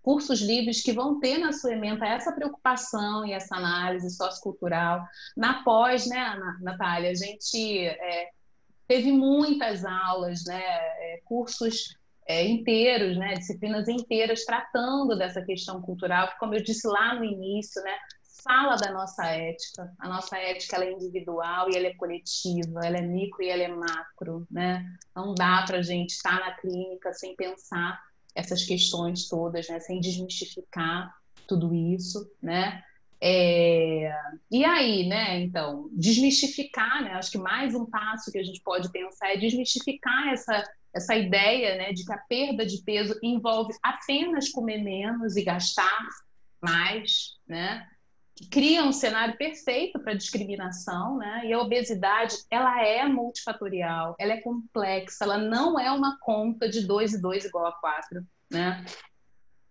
cursos 0.00 0.40
livres 0.40 0.82
que 0.82 0.94
vão 0.94 1.20
ter 1.20 1.36
na 1.36 1.52
sua 1.52 1.74
ementa 1.74 2.06
essa 2.06 2.32
preocupação 2.32 3.26
e 3.26 3.32
essa 3.32 3.54
análise 3.54 4.08
sociocultural. 4.16 5.04
Na 5.36 5.62
pós, 5.62 6.06
né, 6.06 6.34
Natália, 6.62 7.10
a 7.10 7.14
gente 7.14 7.86
é, 7.86 8.30
teve 8.88 9.12
muitas 9.12 9.84
aulas, 9.84 10.42
né, 10.46 10.62
é, 10.64 11.20
cursos 11.26 11.98
é, 12.26 12.46
inteiros, 12.46 13.18
né, 13.18 13.34
disciplinas 13.34 13.88
inteiras 13.88 14.46
tratando 14.46 15.18
dessa 15.18 15.42
questão 15.42 15.82
cultural, 15.82 16.28
que, 16.28 16.38
como 16.38 16.54
eu 16.54 16.62
disse 16.62 16.88
lá 16.88 17.14
no 17.14 17.24
início, 17.24 17.82
né, 17.82 17.94
fala 18.42 18.76
da 18.76 18.92
nossa 18.92 19.24
ética. 19.26 19.92
A 19.98 20.08
nossa 20.08 20.36
ética 20.36 20.76
ela 20.76 20.84
é 20.84 20.92
individual 20.92 21.70
e 21.70 21.76
ela 21.76 21.86
é 21.86 21.94
coletiva, 21.94 22.80
ela 22.84 22.98
é 22.98 23.02
micro 23.02 23.42
e 23.42 23.48
ela 23.48 23.62
é 23.62 23.68
macro, 23.68 24.46
né? 24.50 24.84
Não 25.14 25.34
dá 25.34 25.64
para 25.66 25.78
a 25.78 25.82
gente 25.82 26.10
estar 26.10 26.40
na 26.40 26.52
clínica 26.52 27.12
sem 27.12 27.34
pensar 27.36 28.00
essas 28.34 28.64
questões 28.64 29.28
todas, 29.28 29.68
né? 29.68 29.80
Sem 29.80 30.00
desmistificar 30.00 31.14
tudo 31.46 31.74
isso, 31.74 32.30
né? 32.42 32.82
É... 33.20 34.12
E 34.50 34.64
aí, 34.64 35.06
né? 35.06 35.40
Então, 35.40 35.88
desmistificar, 35.92 37.02
né? 37.02 37.12
Acho 37.12 37.30
que 37.30 37.38
mais 37.38 37.74
um 37.74 37.86
passo 37.86 38.32
que 38.32 38.38
a 38.38 38.42
gente 38.42 38.60
pode 38.62 38.90
pensar 38.90 39.32
é 39.32 39.36
desmistificar 39.36 40.32
essa 40.32 40.64
essa 40.94 41.16
ideia, 41.16 41.76
né, 41.76 41.92
de 41.92 42.04
que 42.04 42.12
a 42.12 42.18
perda 42.18 42.66
de 42.66 42.82
peso 42.82 43.18
envolve 43.22 43.72
apenas 43.82 44.50
comer 44.50 44.76
menos 44.76 45.36
e 45.36 45.42
gastar 45.42 46.06
mais, 46.60 47.38
né? 47.48 47.88
Que 48.34 48.48
cria 48.48 48.82
um 48.82 48.92
cenário 48.92 49.36
perfeito 49.36 49.98
para 50.00 50.14
discriminação, 50.14 51.18
né? 51.18 51.42
E 51.44 51.52
a 51.52 51.60
obesidade, 51.60 52.36
ela 52.50 52.82
é 52.82 53.06
multifatorial, 53.06 54.16
ela 54.18 54.32
é 54.32 54.40
complexa, 54.40 55.24
ela 55.24 55.38
não 55.38 55.78
é 55.78 55.90
uma 55.90 56.18
conta 56.20 56.68
de 56.68 56.86
2 56.86 57.14
e 57.14 57.22
2 57.22 57.44
igual 57.44 57.66
a 57.66 57.72
4, 57.72 58.26
né? 58.50 58.84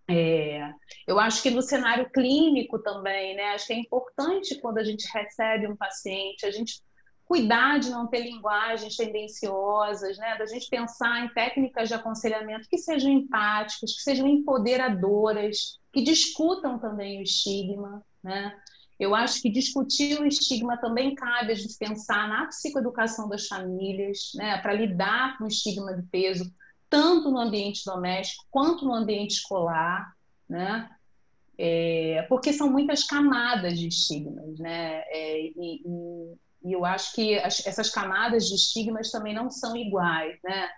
É, 0.10 0.69
eu 1.08 1.19
acho 1.19 1.41
que 1.41 1.50
no 1.50 1.62
cenário 1.62 2.10
clínico 2.10 2.80
também, 2.80 3.36
né? 3.36 3.54
Acho 3.54 3.67
que 3.67 3.74
é 3.74 3.78
importante 3.78 4.60
quando 4.60 4.78
a 4.78 4.84
gente 4.84 5.08
recebe 5.12 5.67
um 5.67 5.76
paciente, 5.76 6.45
a 6.45 6.52
gente 6.52 6.82
cuidar 7.24 7.80
de 7.80 7.89
não 7.89 8.08
ter 8.08 8.19
linguagens 8.19 8.97
tendenciosas, 8.97 10.17
né? 10.17 10.38
Da 10.38 10.45
gente 10.45 10.67
pensar 10.69 11.24
em 11.24 11.30
técnicas 11.30 11.88
de 11.88 11.95
aconselhamento 11.95 12.67
que 12.69 12.78
sejam 12.78 13.10
empáticas, 13.10 13.95
que 13.95 14.02
sejam 14.02 14.28
empoderadoras, 14.28 15.80
que 15.93 16.04
discutam 16.04 16.78
também 16.78 17.19
o 17.19 17.24
estigma, 17.24 18.06
né? 18.24 18.54
Eu 19.02 19.16
acho 19.16 19.42
que 19.42 19.50
discutir 19.50 20.22
o 20.22 20.28
estigma 20.28 20.78
também 20.78 21.16
cabe 21.16 21.52
a 21.52 21.56
gente 21.56 21.76
pensar 21.76 22.30
na 22.30 22.46
psicoeducação 22.46 23.28
das 23.28 23.48
famílias, 23.48 24.32
né, 24.36 24.60
para 24.62 24.74
lidar 24.74 25.40
com 25.40 25.46
o 25.46 25.48
estigma 25.48 25.92
de 25.96 26.04
peso, 26.04 26.54
tanto 26.88 27.32
no 27.32 27.40
ambiente 27.40 27.82
doméstico 27.84 28.46
quanto 28.52 28.86
no 28.86 28.94
ambiente 28.94 29.32
escolar, 29.32 30.14
né? 30.48 30.88
É, 31.58 32.26
porque 32.30 32.54
são 32.54 32.70
muitas 32.72 33.04
camadas 33.04 33.80
de 33.80 33.88
estigmas, 33.88 34.60
né? 34.60 35.02
É, 35.08 35.40
e, 35.40 35.82
e, 35.84 36.70
e, 36.70 36.74
eu 36.74 36.86
acho 36.86 37.14
que 37.14 37.40
as, 37.40 37.66
essas 37.66 37.90
camadas 37.90 38.48
de 38.48 38.56
estigmas 38.56 39.10
também 39.10 39.34
não 39.34 39.50
são 39.50 39.76
iguais, 39.76 40.38
né? 40.44 40.70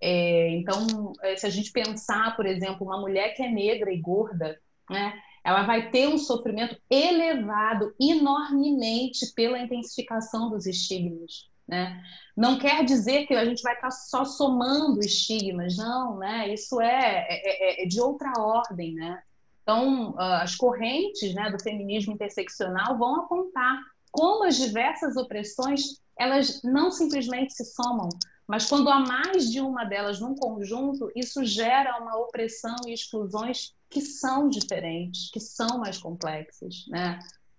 É, 0.00 0.50
então, 0.50 1.12
é, 1.22 1.36
se 1.36 1.46
a 1.46 1.50
gente 1.50 1.72
pensar, 1.72 2.36
por 2.36 2.46
exemplo, 2.46 2.86
uma 2.86 3.00
mulher 3.00 3.34
que 3.34 3.42
é 3.42 3.50
negra 3.50 3.92
e 3.92 4.00
gorda, 4.00 4.58
né? 4.88 5.12
Ela 5.46 5.62
vai 5.62 5.92
ter 5.92 6.08
um 6.08 6.18
sofrimento 6.18 6.76
elevado 6.90 7.94
enormemente 8.00 9.32
pela 9.32 9.60
intensificação 9.60 10.50
dos 10.50 10.66
estigmas. 10.66 11.48
Né? 11.68 12.02
Não 12.36 12.58
quer 12.58 12.84
dizer 12.84 13.26
que 13.26 13.34
a 13.34 13.44
gente 13.44 13.62
vai 13.62 13.74
estar 13.74 13.92
só 13.92 14.24
somando 14.24 14.98
estigmas, 14.98 15.76
não, 15.76 16.18
né? 16.18 16.52
Isso 16.52 16.80
é, 16.80 17.26
é, 17.28 17.82
é, 17.82 17.84
é 17.84 17.86
de 17.86 18.00
outra 18.00 18.32
ordem, 18.36 18.94
né? 18.94 19.22
Então, 19.62 20.16
ah, 20.18 20.42
as 20.42 20.56
correntes 20.56 21.32
né, 21.32 21.48
do 21.48 21.62
feminismo 21.62 22.12
interseccional 22.12 22.98
vão 22.98 23.20
apontar 23.20 23.80
como 24.10 24.42
as 24.42 24.56
diversas 24.56 25.16
opressões 25.16 26.00
elas 26.18 26.60
não 26.64 26.90
simplesmente 26.90 27.52
se 27.52 27.64
somam, 27.66 28.08
mas 28.48 28.68
quando 28.68 28.88
há 28.88 28.98
mais 28.98 29.50
de 29.50 29.60
uma 29.60 29.84
delas 29.84 30.18
num 30.18 30.34
conjunto, 30.34 31.10
isso 31.14 31.44
gera 31.44 32.00
uma 32.00 32.16
opressão 32.16 32.74
e 32.86 32.92
exclusões 32.92 33.75
que 33.88 34.00
são 34.00 34.48
diferentes, 34.48 35.30
que 35.30 35.40
são 35.40 35.78
mais 35.78 35.98
complexas, 35.98 36.84
né? 36.88 37.18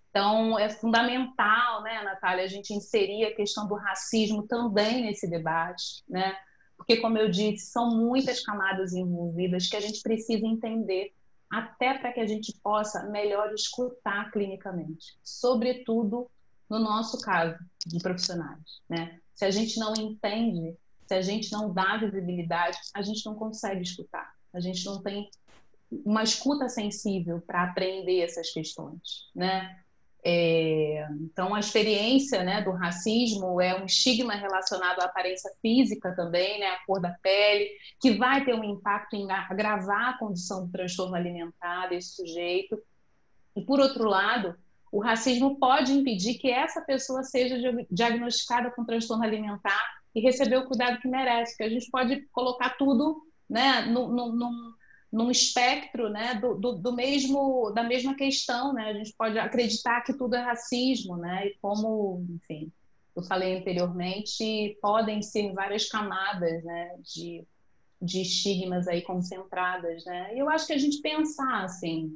Então, 0.09 0.57
é 0.57 0.69
fundamental, 0.69 1.83
né, 1.83 2.01
Natália, 2.03 2.43
a 2.43 2.47
gente 2.47 2.73
inserir 2.73 3.25
a 3.25 3.35
questão 3.35 3.67
do 3.67 3.75
racismo 3.75 4.47
também 4.47 5.03
nesse 5.03 5.29
debate, 5.29 6.03
né? 6.07 6.35
Porque, 6.75 6.97
como 6.97 7.17
eu 7.17 7.29
disse, 7.29 7.71
são 7.71 7.95
muitas 7.95 8.43
camadas 8.43 8.93
envolvidas 8.93 9.67
que 9.67 9.75
a 9.75 9.79
gente 9.79 10.01
precisa 10.01 10.45
entender, 10.45 11.13
até 11.49 11.97
para 11.97 12.11
que 12.11 12.19
a 12.19 12.27
gente 12.27 12.53
possa 12.61 13.03
melhor 13.09 13.53
escutar 13.53 14.31
clinicamente, 14.31 15.17
sobretudo 15.23 16.29
no 16.69 16.79
nosso 16.79 17.19
caso 17.21 17.57
de 17.85 17.99
profissionais, 17.99 18.81
né? 18.89 19.19
Se 19.33 19.45
a 19.45 19.51
gente 19.51 19.79
não 19.79 19.93
entende, 19.93 20.75
se 21.07 21.13
a 21.13 21.21
gente 21.21 21.51
não 21.51 21.73
dá 21.73 21.97
visibilidade, 21.97 22.77
a 22.93 23.01
gente 23.01 23.25
não 23.25 23.35
consegue 23.35 23.81
escutar. 23.81 24.33
A 24.53 24.59
gente 24.59 24.85
não 24.85 25.01
tem 25.01 25.29
uma 25.91 26.23
escuta 26.23 26.67
sensível 26.67 27.41
para 27.41 27.63
aprender 27.63 28.21
essas 28.21 28.52
questões, 28.52 29.30
né? 29.36 29.78
É, 30.30 31.08
então, 31.21 31.56
a 31.56 31.60
experiência 31.60 32.43
né, 32.43 32.62
do 32.62 32.71
racismo 32.71 33.62
é 33.62 33.80
um 33.80 33.86
estigma 33.86 34.34
relacionado 34.34 35.00
à 35.00 35.06
aparência 35.06 35.50
física 35.62 36.13
também, 36.15 36.60
né, 36.60 36.67
a 36.67 36.86
cor 36.86 37.00
da 37.00 37.12
pele, 37.21 37.69
que 38.02 38.12
vai 38.12 38.43
ter 38.43 38.54
um 38.54 38.63
impacto 38.63 39.15
em 39.15 39.32
agravar 39.32 40.10
a 40.10 40.17
condição 40.17 40.65
do 40.65 40.71
transtorno 40.71 41.15
alimentar 41.15 41.88
desse 41.88 42.15
sujeito. 42.15 42.78
E, 43.56 43.62
por 43.62 43.80
outro 43.80 44.04
lado, 44.10 44.54
o 44.91 45.00
racismo 45.00 45.58
pode 45.58 45.93
impedir 45.93 46.36
que 46.36 46.50
essa 46.50 46.82
pessoa 46.82 47.23
seja 47.23 47.58
diagnosticada 47.89 48.69
com 48.71 48.84
transtorno 48.84 49.23
alimentar 49.23 49.97
e 50.13 50.19
receber 50.19 50.58
o 50.58 50.67
cuidado 50.67 51.00
que 51.00 51.08
merece, 51.08 51.52
porque 51.52 51.63
a 51.63 51.69
gente 51.69 51.89
pode 51.89 52.21
colocar 52.34 52.71
tudo 52.71 53.21
né, 53.50 53.84
num, 53.84 54.10
num, 54.10 54.73
num 55.17 55.32
espectro 55.32 56.10
né, 56.10 56.36
do, 56.36 56.53
do, 56.53 56.73
do, 56.73 56.93
mesmo, 56.93 57.71
da 57.71 57.82
mesma 57.82 58.15
questão. 58.15 58.71
Né? 58.71 58.89
A 58.89 58.93
gente 58.93 59.13
pode 59.17 59.38
acreditar 59.39 60.01
que 60.01 60.13
tudo 60.13 60.36
é 60.36 60.41
racismo, 60.41 61.17
né? 61.17 61.47
e 61.47 61.58
como, 61.60 62.23
enfim, 62.30 62.71
eu 63.15 63.23
falei 63.23 63.58
anteriormente, 63.58 64.77
podem 64.80 65.23
ser 65.23 65.51
várias 65.53 65.89
camadas 65.89 66.63
né, 66.63 66.95
de, 67.01 67.43
de 67.99 68.21
estigmas 68.21 68.88
aí 68.88 69.01
concentradas. 69.01 70.06
Né? 70.06 70.36
E 70.36 70.39
eu 70.39 70.47
acho 70.49 70.67
que 70.67 70.73
a 70.73 70.77
gente 70.77 71.01
pensar 71.01 71.63
assim, 71.63 72.15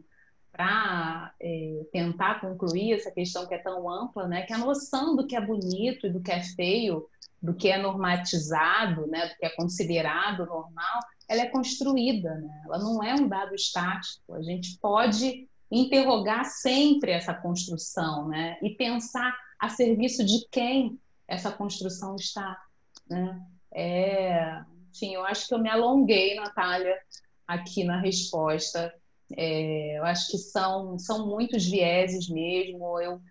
para 0.52 1.34
é, 1.42 1.82
tentar 1.92 2.40
concluir 2.40 2.94
essa 2.94 3.10
questão 3.10 3.48
que 3.48 3.56
é 3.56 3.58
tão 3.58 3.90
ampla, 3.90 4.28
né, 4.28 4.44
que 4.44 4.54
a 4.54 4.58
noção 4.58 5.16
do 5.16 5.26
que 5.26 5.36
é 5.36 5.42
bonito 5.42 6.06
e 6.06 6.10
do 6.12 6.22
que 6.22 6.32
é 6.32 6.44
feio, 6.44 7.08
do 7.42 7.56
que 7.56 7.70
é 7.70 7.78
normatizado, 7.78 9.08
né, 9.08 9.28
do 9.28 9.36
que 9.38 9.46
é 9.46 9.50
considerado 9.56 10.46
normal, 10.46 11.00
ela 11.32 11.44
é 11.44 11.46
construída, 11.46 12.36
né? 12.36 12.62
ela 12.66 12.78
não 12.78 13.02
é 13.02 13.16
um 13.16 13.26
dado 13.26 13.56
estático. 13.56 14.34
A 14.34 14.42
gente 14.42 14.78
pode 14.80 15.48
interrogar 15.72 16.44
sempre 16.44 17.12
essa 17.12 17.34
construção 17.34 18.28
né? 18.28 18.58
e 18.62 18.72
pensar 18.72 19.34
a 19.58 19.70
serviço 19.70 20.26
de 20.26 20.46
quem 20.52 21.00
essa 21.26 21.50
construção 21.50 22.18
está. 22.18 22.62
Né? 23.10 23.42
É, 23.74 24.62
enfim, 24.94 25.14
eu 25.14 25.24
acho 25.24 25.48
que 25.48 25.54
eu 25.54 25.60
me 25.60 25.70
alonguei, 25.70 26.36
Natália, 26.36 27.00
aqui 27.48 27.86
na 27.86 27.98
resposta. 27.98 28.94
É, 29.38 30.00
eu 30.00 30.04
acho 30.04 30.30
que 30.32 30.38
são, 30.38 31.00
são 31.00 31.26
muitos 31.26 31.66
vieses 31.66 32.28
mesmo. 32.28 33.00
Eu 33.00 33.22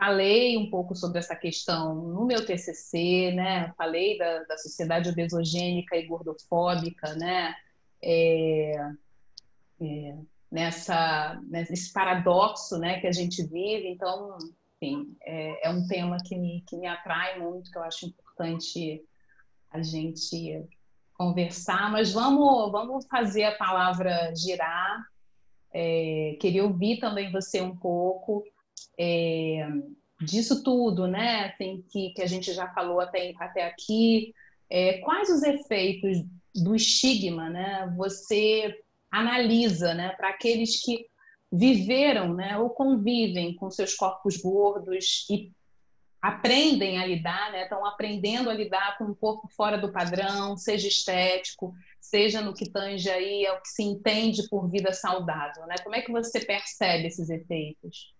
falei 0.00 0.56
um 0.56 0.70
pouco 0.70 0.96
sobre 0.96 1.18
essa 1.18 1.36
questão 1.36 1.94
no 1.94 2.24
meu 2.24 2.44
TCC, 2.44 3.32
né? 3.32 3.70
Falei 3.76 4.16
da, 4.16 4.44
da 4.44 4.56
sociedade 4.56 5.10
obesogênica 5.10 5.94
e 5.94 6.06
gordofóbica, 6.06 7.14
né? 7.16 7.54
É, 8.02 8.72
é, 9.78 10.16
nessa 10.50 11.38
nesse 11.46 11.92
paradoxo, 11.92 12.78
né, 12.78 12.98
que 12.98 13.06
a 13.06 13.12
gente 13.12 13.42
vive. 13.42 13.88
Então, 13.88 14.38
enfim, 14.76 15.14
é, 15.22 15.68
é, 15.68 15.70
um 15.70 15.86
tema 15.86 16.16
que 16.24 16.34
me, 16.34 16.64
que 16.66 16.78
me 16.78 16.86
atrai 16.86 17.38
muito, 17.38 17.70
que 17.70 17.76
eu 17.76 17.82
acho 17.82 18.06
importante 18.06 19.04
a 19.70 19.82
gente 19.82 20.66
conversar. 21.12 21.92
Mas 21.92 22.10
vamos 22.14 22.72
vamos 22.72 23.06
fazer 23.06 23.44
a 23.44 23.56
palavra 23.56 24.34
girar. 24.34 25.04
É, 25.74 26.38
queria 26.40 26.64
ouvir 26.64 26.98
também 26.98 27.30
você 27.30 27.60
um 27.60 27.76
pouco 27.76 28.42
é, 28.98 29.68
disso 30.20 30.62
tudo, 30.62 31.06
né? 31.06 31.46
Assim, 31.46 31.84
que, 31.90 32.10
que 32.10 32.22
a 32.22 32.26
gente 32.26 32.52
já 32.52 32.68
falou 32.72 33.00
até, 33.00 33.32
até 33.38 33.66
aqui. 33.66 34.34
É, 34.68 34.98
quais 34.98 35.28
os 35.28 35.42
efeitos 35.42 36.18
do 36.54 36.74
estigma, 36.74 37.48
né? 37.48 37.92
Você 37.96 38.74
analisa, 39.10 39.94
né? 39.94 40.10
Para 40.10 40.30
aqueles 40.30 40.82
que 40.82 41.06
viveram, 41.50 42.34
né? 42.34 42.56
Ou 42.58 42.70
convivem 42.70 43.54
com 43.54 43.70
seus 43.70 43.94
corpos 43.94 44.36
gordos 44.36 45.26
e 45.28 45.50
aprendem 46.20 46.98
a 46.98 47.06
lidar, 47.06 47.50
né? 47.50 47.62
Estão 47.62 47.84
aprendendo 47.86 48.50
a 48.50 48.54
lidar 48.54 48.98
com 48.98 49.04
um 49.04 49.14
corpo 49.14 49.48
fora 49.48 49.78
do 49.78 49.90
padrão, 49.90 50.56
seja 50.56 50.86
estético, 50.86 51.74
seja 52.00 52.40
no 52.40 52.54
que 52.54 52.68
tange 52.70 53.08
aí 53.08 53.46
ao 53.46 53.60
que 53.60 53.68
se 53.68 53.82
entende 53.82 54.48
por 54.48 54.68
vida 54.70 54.92
saudável, 54.92 55.66
né? 55.66 55.76
Como 55.82 55.96
é 55.96 56.02
que 56.02 56.12
você 56.12 56.40
percebe 56.40 57.06
esses 57.06 57.30
efeitos? 57.30 58.14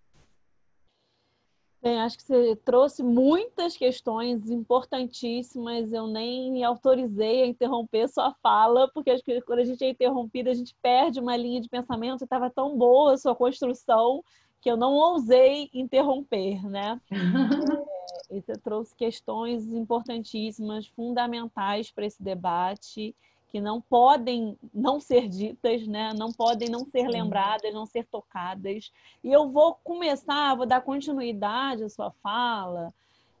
Bem, 1.81 1.99
acho 1.99 2.17
que 2.17 2.23
você 2.23 2.55
trouxe 2.57 3.01
muitas 3.01 3.75
questões 3.75 4.51
importantíssimas. 4.51 5.91
Eu 5.91 6.05
nem 6.05 6.51
me 6.51 6.63
autorizei 6.63 7.41
a 7.41 7.47
interromper 7.47 8.07
sua 8.07 8.35
fala, 8.43 8.87
porque 8.93 9.09
acho 9.09 9.23
que 9.23 9.41
quando 9.41 9.59
a 9.59 9.65
gente 9.65 9.83
é 9.83 9.89
interrompida, 9.89 10.51
a 10.51 10.53
gente 10.53 10.75
perde 10.79 11.19
uma 11.19 11.35
linha 11.35 11.59
de 11.59 11.67
pensamento. 11.67 12.23
Estava 12.23 12.51
tão 12.51 12.77
boa 12.77 13.13
a 13.13 13.17
sua 13.17 13.35
construção 13.35 14.23
que 14.61 14.69
eu 14.69 14.77
não 14.77 14.93
ousei 14.93 15.71
interromper, 15.73 16.63
né? 16.69 17.01
é, 18.29 18.37
e 18.37 18.41
você 18.41 18.53
trouxe 18.53 18.95
questões 18.95 19.73
importantíssimas, 19.73 20.85
fundamentais 20.85 21.89
para 21.89 22.05
esse 22.05 22.21
debate 22.21 23.15
que 23.51 23.59
não 23.59 23.81
podem 23.81 24.57
não 24.73 24.99
ser 24.99 25.27
ditas, 25.27 25.85
né? 25.85 26.13
não 26.13 26.31
podem 26.31 26.69
não 26.69 26.85
ser 26.85 27.07
lembradas, 27.07 27.73
não 27.73 27.85
ser 27.85 28.05
tocadas. 28.05 28.91
E 29.21 29.31
eu 29.31 29.49
vou 29.49 29.75
começar, 29.83 30.55
vou 30.55 30.65
dar 30.65 30.81
continuidade 30.81 31.83
à 31.83 31.89
sua 31.89 32.11
fala 32.23 32.93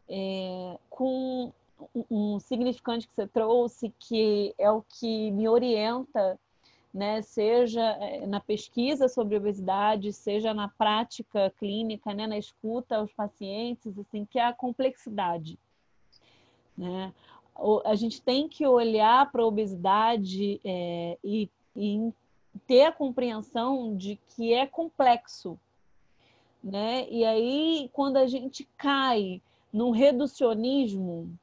é, 0.09 0.77
com 0.89 1.51
um 2.09 2.39
significante 2.39 3.07
que 3.07 3.15
você 3.15 3.25
trouxe, 3.25 3.93
que 3.97 4.53
é 4.57 4.69
o 4.69 4.81
que 4.81 5.31
me 5.31 5.47
orienta, 5.47 6.37
né? 6.93 7.21
seja 7.21 7.81
é, 7.81 8.27
na 8.27 8.41
pesquisa 8.41 9.07
sobre 9.07 9.37
obesidade, 9.37 10.11
seja 10.11 10.53
na 10.53 10.67
prática 10.67 11.51
clínica, 11.57 12.13
né? 12.13 12.27
na 12.27 12.37
escuta 12.37 12.97
aos 12.97 13.13
pacientes, 13.13 13.97
assim, 13.97 14.25
que 14.25 14.37
é 14.37 14.45
a 14.45 14.53
complexidade. 14.53 15.57
Né? 16.77 17.13
A 17.85 17.95
gente 17.95 18.21
tem 18.21 18.47
que 18.47 18.65
olhar 18.65 19.31
para 19.31 19.43
a 19.43 19.47
obesidade 19.47 20.59
é, 20.63 21.17
e, 21.23 21.49
e, 21.75 22.11
ter 22.67 22.83
a 22.83 22.91
compreensão 22.91 23.95
de 23.95 24.19
que 24.29 24.53
é 24.53 24.65
complexo. 24.65 25.59
Né? 26.63 27.07
E 27.09 27.23
aí, 27.23 27.89
quando 27.93 28.17
a 28.17 28.27
gente 28.27 28.67
cai 28.77 29.41
num 29.71 29.91
reducionismo, 29.91 31.33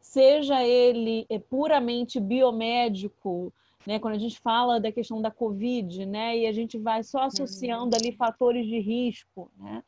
seja 0.00 0.64
ele 0.64 1.26
é, 1.28 1.38
puramente 1.38 2.20
biomédico, 2.20 3.52
né? 3.86 3.98
quando 3.98 4.14
a 4.14 4.18
gente 4.18 4.38
fala 4.38 4.80
da 4.80 4.92
questão 4.92 5.20
da 5.20 5.30
Covid, 5.30 6.04
né? 6.06 6.38
e 6.38 6.46
a 6.46 6.52
gente 6.52 6.78
vai 6.78 7.02
só 7.02 7.22
associando 7.24 7.96
ali 7.96 8.12
fatores 8.12 8.66
de 8.66 8.78
risco, 8.78 9.50
né? 9.58 9.82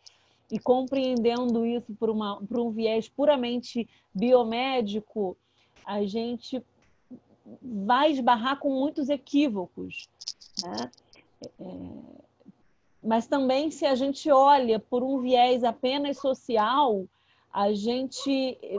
e 0.51 0.59
compreendendo 0.59 1.65
isso 1.65 1.95
por, 1.95 2.11
uma, 2.11 2.41
por 2.43 2.61
um 2.61 2.71
viés 2.71 3.09
puramente 3.09 3.89
biomédico, 4.15 5.37
a 5.85 6.05
gente 6.05 6.63
vai 7.61 8.13
esbarrar 8.13 8.59
com 8.59 8.71
muitos 8.71 9.09
equívocos. 9.09 10.09
Né? 10.63 10.91
É, 11.61 12.23
mas 13.03 13.27
também, 13.27 13.71
se 13.71 13.85
a 13.85 13.95
gente 13.95 14.31
olha 14.31 14.79
por 14.79 15.03
um 15.03 15.21
viés 15.21 15.65
apenas 15.65 16.19
social, 16.19 17.05
a 17.53 17.73
gente 17.73 18.59
é, 18.63 18.77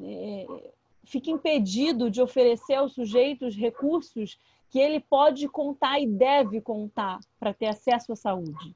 é 0.00 0.72
fica 1.06 1.30
impedido 1.30 2.10
de 2.10 2.20
oferecer 2.20 2.74
ao 2.74 2.88
sujeito 2.88 3.46
os 3.46 3.56
recursos 3.56 4.38
que 4.68 4.78
ele 4.78 4.98
pode 4.98 5.48
contar 5.48 6.00
e 6.00 6.06
deve 6.06 6.60
contar 6.60 7.20
para 7.38 7.54
ter 7.54 7.66
acesso 7.66 8.12
à 8.12 8.16
saúde. 8.16 8.74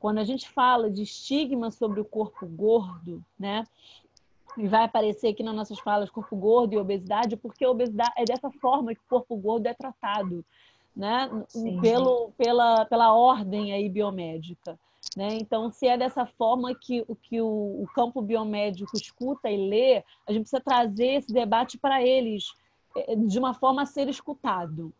Quando 0.00 0.18
a 0.18 0.24
gente 0.24 0.48
fala 0.48 0.90
de 0.90 1.02
estigma 1.02 1.70
sobre 1.70 2.00
o 2.00 2.04
corpo 2.04 2.46
gordo, 2.46 3.22
né, 3.38 3.66
e 4.56 4.66
vai 4.66 4.84
aparecer 4.84 5.28
aqui 5.28 5.42
nas 5.42 5.54
nossas 5.54 5.78
falas 5.78 6.10
corpo 6.10 6.36
gordo 6.36 6.74
e 6.74 6.78
obesidade, 6.78 7.36
porque 7.36 7.64
a 7.64 7.70
obesidade 7.70 8.12
é 8.16 8.24
dessa 8.24 8.50
forma 8.50 8.94
que 8.94 9.00
o 9.00 9.08
corpo 9.08 9.36
gordo 9.36 9.66
é 9.66 9.74
tratado, 9.74 10.44
né? 10.96 11.28
Sim, 11.48 11.80
Pelo, 11.80 12.32
Pela, 12.36 12.84
pela 12.86 13.12
ordem 13.12 13.72
aí 13.72 13.88
biomédica. 13.88 14.78
Né? 15.16 15.38
Então, 15.40 15.70
se 15.70 15.86
é 15.86 15.96
dessa 15.96 16.26
forma 16.26 16.74
que, 16.74 17.04
que 17.22 17.40
o, 17.40 17.82
o 17.82 17.86
campo 17.94 18.20
biomédico 18.20 18.96
escuta 18.96 19.50
e 19.50 19.68
lê, 19.68 20.04
a 20.26 20.32
gente 20.32 20.42
precisa 20.42 20.60
trazer 20.60 21.14
esse 21.14 21.32
debate 21.32 21.78
para 21.78 22.02
eles 22.02 22.52
é, 22.96 23.14
de 23.14 23.38
uma 23.38 23.54
forma 23.54 23.82
a 23.82 23.86
ser 23.86 24.08
escutado. 24.08 24.92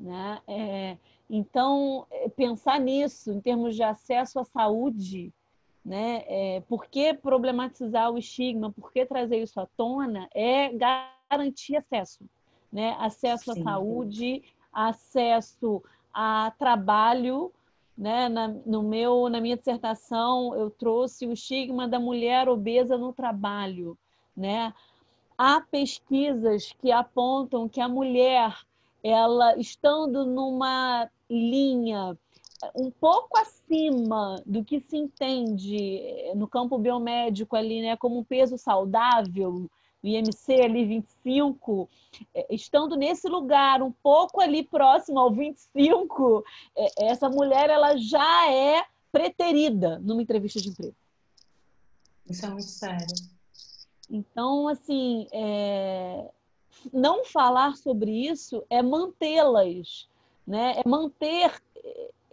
Né? 0.00 0.40
É, 0.46 0.96
então, 1.30 2.06
é, 2.10 2.28
pensar 2.28 2.78
nisso 2.80 3.32
em 3.32 3.40
termos 3.40 3.74
de 3.74 3.82
acesso 3.82 4.38
à 4.38 4.44
saúde 4.44 5.32
né? 5.84 6.24
É, 6.26 6.60
por 6.68 6.86
que 6.86 7.12
problematizar 7.12 8.10
o 8.10 8.18
estigma? 8.18 8.72
Por 8.72 8.92
que 8.92 9.04
trazer 9.04 9.42
isso 9.42 9.60
à 9.60 9.66
tona? 9.76 10.28
É 10.34 10.70
garantir 11.30 11.76
acesso, 11.76 12.24
né? 12.72 12.96
Acesso 13.00 13.52
Sim. 13.52 13.60
à 13.60 13.64
saúde, 13.64 14.42
acesso 14.72 15.82
a 16.12 16.52
trabalho, 16.58 17.52
né? 17.98 18.28
Na, 18.28 18.48
no 18.48 18.82
meu, 18.82 19.28
na 19.28 19.40
minha 19.40 19.56
dissertação, 19.56 20.54
eu 20.54 20.70
trouxe 20.70 21.26
o 21.26 21.32
estigma 21.32 21.88
da 21.88 21.98
mulher 21.98 22.48
obesa 22.48 22.96
no 22.96 23.12
trabalho, 23.12 23.98
né? 24.36 24.72
Há 25.36 25.60
pesquisas 25.60 26.72
que 26.80 26.92
apontam 26.92 27.68
que 27.68 27.80
a 27.80 27.88
mulher, 27.88 28.56
ela 29.02 29.58
estando 29.58 30.24
numa 30.24 31.10
linha 31.28 32.16
um 32.74 32.90
pouco 32.90 33.38
acima 33.38 34.42
do 34.46 34.64
que 34.64 34.80
se 34.80 34.96
entende 34.96 36.32
no 36.34 36.46
campo 36.46 36.78
biomédico 36.78 37.56
ali, 37.56 37.82
né, 37.82 37.96
como 37.96 38.18
um 38.18 38.24
peso 38.24 38.56
saudável, 38.58 39.68
o 40.02 40.06
IMC 40.06 40.60
ali 40.62 40.84
25, 40.84 41.88
é, 42.34 42.54
estando 42.54 42.96
nesse 42.96 43.28
lugar, 43.28 43.82
um 43.82 43.92
pouco 43.92 44.40
ali 44.40 44.64
próximo 44.64 45.18
ao 45.18 45.32
25, 45.32 46.44
é, 46.76 47.06
essa 47.06 47.28
mulher 47.28 47.70
ela 47.70 47.96
já 47.96 48.50
é 48.50 48.84
preterida 49.12 49.98
numa 50.00 50.22
entrevista 50.22 50.60
de 50.60 50.70
emprego. 50.70 50.94
Isso 52.28 52.46
é 52.46 52.48
muito 52.48 52.68
sério. 52.68 53.06
Então, 54.10 54.68
assim, 54.68 55.26
é... 55.32 56.30
não 56.92 57.24
falar 57.24 57.76
sobre 57.76 58.10
isso 58.10 58.64
é 58.68 58.82
mantê-las, 58.82 60.08
né? 60.46 60.74
é 60.84 60.88
manter 60.88 61.62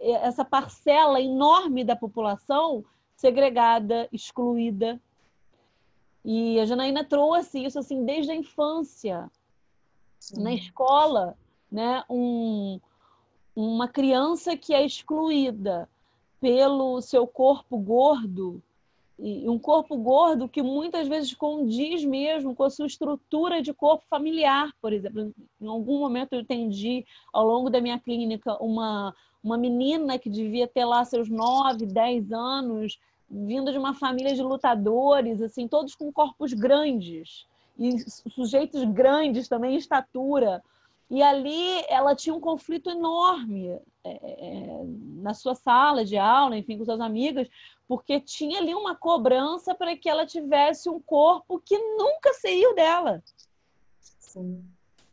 essa 0.00 0.44
parcela 0.44 1.20
enorme 1.20 1.84
da 1.84 1.94
população 1.94 2.84
segregada, 3.16 4.08
excluída. 4.10 5.00
E 6.24 6.58
a 6.58 6.64
Janaína 6.64 7.04
trouxe 7.04 7.64
isso 7.64 7.78
assim 7.78 8.04
desde 8.04 8.32
a 8.32 8.34
infância, 8.34 9.30
Sim. 10.18 10.42
na 10.42 10.52
escola, 10.52 11.36
né? 11.70 12.02
Um, 12.08 12.80
uma 13.54 13.88
criança 13.88 14.56
que 14.56 14.72
é 14.72 14.84
excluída 14.84 15.88
pelo 16.40 17.00
seu 17.02 17.26
corpo 17.26 17.76
gordo 17.78 18.62
e 19.22 19.46
um 19.48 19.58
corpo 19.58 19.98
gordo 19.98 20.48
que 20.48 20.62
muitas 20.62 21.06
vezes 21.06 21.34
condiz 21.34 22.02
mesmo 22.04 22.54
com 22.54 22.64
a 22.64 22.70
sua 22.70 22.86
estrutura 22.86 23.60
de 23.60 23.74
corpo 23.74 24.02
familiar, 24.08 24.72
por 24.80 24.94
exemplo. 24.94 25.34
Em 25.60 25.66
algum 25.66 25.98
momento 25.98 26.32
eu 26.32 26.40
entendi 26.40 27.04
ao 27.30 27.46
longo 27.46 27.68
da 27.68 27.82
minha 27.82 27.98
clínica 27.98 28.56
uma, 28.62 29.14
uma 29.42 29.56
menina 29.56 30.18
que 30.18 30.28
devia 30.28 30.66
ter 30.68 30.84
lá 30.84 31.04
seus 31.04 31.28
9, 31.28 31.86
10 31.86 32.32
anos, 32.32 32.98
vindo 33.30 33.72
de 33.72 33.78
uma 33.78 33.94
família 33.94 34.34
de 34.34 34.42
lutadores, 34.42 35.40
assim, 35.40 35.68
todos 35.68 35.94
com 35.94 36.12
corpos 36.12 36.52
grandes 36.52 37.46
e 37.78 37.98
sujeitos 38.30 38.84
grandes 38.84 39.48
também 39.48 39.74
em 39.74 39.78
estatura. 39.78 40.62
E 41.08 41.22
ali 41.22 41.84
ela 41.88 42.14
tinha 42.14 42.34
um 42.34 42.40
conflito 42.40 42.90
enorme 42.90 43.68
é, 44.04 44.10
é, 44.10 44.84
na 45.16 45.34
sua 45.34 45.54
sala 45.54 46.04
de 46.04 46.16
aula, 46.16 46.56
enfim, 46.56 46.78
com 46.78 46.84
suas 46.84 47.00
amigas, 47.00 47.48
porque 47.88 48.20
tinha 48.20 48.60
ali 48.60 48.74
uma 48.74 48.94
cobrança 48.94 49.74
para 49.74 49.96
que 49.96 50.08
ela 50.08 50.26
tivesse 50.26 50.88
um 50.88 51.00
corpo 51.00 51.60
que 51.64 51.76
nunca 51.76 52.32
saiu 52.34 52.74
dela. 52.74 53.22
Sim. 54.00 54.64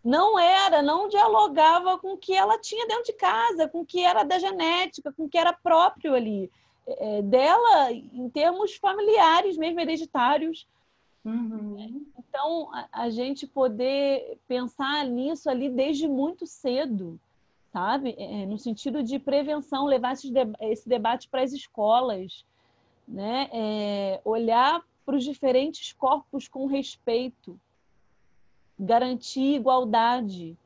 Não 0.08 0.40
era, 0.40 0.82
não 0.82 1.10
dialogava 1.10 1.98
com 1.98 2.14
o 2.14 2.18
que 2.18 2.34
ela 2.34 2.58
tinha 2.58 2.88
dentro 2.88 3.04
de 3.04 3.12
casa, 3.12 3.68
com 3.68 3.82
o 3.82 3.86
que 3.86 4.06
era 4.06 4.24
da 4.24 4.40
genética, 4.40 5.12
com 5.12 5.26
o 5.26 5.30
que 5.30 5.38
era 5.38 5.52
próprio 5.52 6.16
ali 6.16 6.50
é, 6.88 7.22
dela 7.22 7.92
em 7.92 8.30
termos 8.30 8.74
familiares, 8.76 9.58
mesmo 9.58 9.82
hereditários. 9.82 10.66
Uhum. 11.26 12.06
Então, 12.18 12.74
a, 12.74 12.88
a, 13.04 13.10
gente 13.10 13.46
poder 13.46 14.40
pensar 14.48 15.06
nisso 15.06 15.50
ali 15.50 15.70
desde 15.70 16.08
muito 16.08 16.48
cedo, 16.48 17.20
sabe? 17.74 18.16
É, 18.18 18.46
no 18.46 18.58
sentido 18.58 19.04
de 19.04 19.20
prevenção, 19.20 19.84
levar 19.84 20.14
esse, 20.14 20.32
esse 20.62 20.88
debate 20.88 21.28
para 21.28 21.42
as 21.42 21.52
escolas, 21.52 22.46
né? 23.06 23.50
É, 23.52 24.22
olhar 24.24 24.82
para 25.06 25.18
os 25.18 25.26
diferentes 25.26 25.92
corpos 25.92 26.48
com 26.48 26.66
respeito, 26.66 27.60
garantir 28.80 29.56
igualdade 29.56 30.58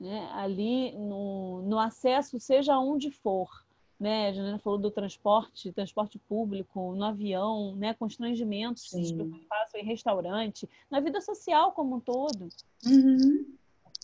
né? 0.00 0.30
ali 0.32 0.92
no, 0.92 1.62
no 1.62 1.78
acesso, 1.78 2.40
seja 2.40 2.78
onde 2.78 3.10
for. 3.10 3.64
Né? 3.98 4.28
A 4.28 4.32
Janina 4.32 4.58
falou 4.58 4.78
do 4.78 4.90
transporte, 4.90 5.70
transporte 5.72 6.18
público, 6.18 6.94
no 6.94 7.04
avião, 7.04 7.76
né? 7.76 7.92
constrangimentos 7.92 8.88
que 8.88 8.98
as 8.98 9.12
pessoas 9.12 9.44
passam 9.48 9.80
em 9.80 9.84
restaurante, 9.84 10.68
na 10.90 11.00
vida 11.00 11.20
social 11.20 11.72
como 11.72 11.96
um 11.96 12.00
todo. 12.00 12.48
Uhum. 12.86 13.46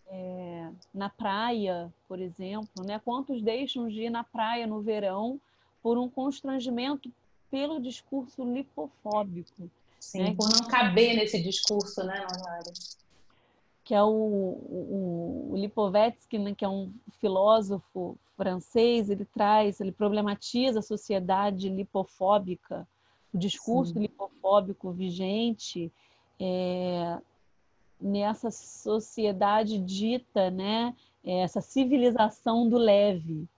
É, 0.08 0.70
na 0.94 1.08
praia, 1.08 1.92
por 2.06 2.20
exemplo, 2.20 2.84
né? 2.84 3.00
quantos 3.02 3.42
deixam 3.42 3.88
de 3.88 4.02
ir 4.02 4.10
na 4.10 4.22
praia 4.22 4.66
no 4.66 4.82
verão 4.82 5.40
por 5.82 5.96
um 5.96 6.08
constrangimento 6.10 7.10
pelo 7.50 7.80
discurso 7.80 8.44
lipofóbico. 8.44 9.70
Sim, 9.98 10.22
né? 10.22 10.34
por 10.36 10.48
não 10.52 10.68
caber 10.68 11.16
nesse 11.16 11.42
discurso, 11.42 12.04
né, 12.04 12.20
Natália? 12.20 12.72
Que 13.86 13.94
é 13.94 14.02
o, 14.02 14.08
o, 14.08 15.48
o 15.52 15.56
Lipovetsky, 15.56 16.38
né, 16.38 16.52
que 16.56 16.64
é 16.64 16.68
um 16.68 16.92
filósofo 17.20 18.18
francês, 18.36 19.08
ele 19.08 19.24
traz, 19.24 19.80
ele 19.80 19.92
problematiza 19.92 20.80
a 20.80 20.82
sociedade 20.82 21.68
lipofóbica, 21.68 22.86
o 23.32 23.38
discurso 23.38 23.92
Sim. 23.92 24.00
lipofóbico 24.00 24.90
vigente 24.90 25.92
é, 26.40 27.18
nessa 28.00 28.50
sociedade 28.50 29.78
dita, 29.78 30.50
né, 30.50 30.92
essa 31.24 31.60
civilização 31.60 32.68
do 32.68 32.76
leve, 32.76 33.48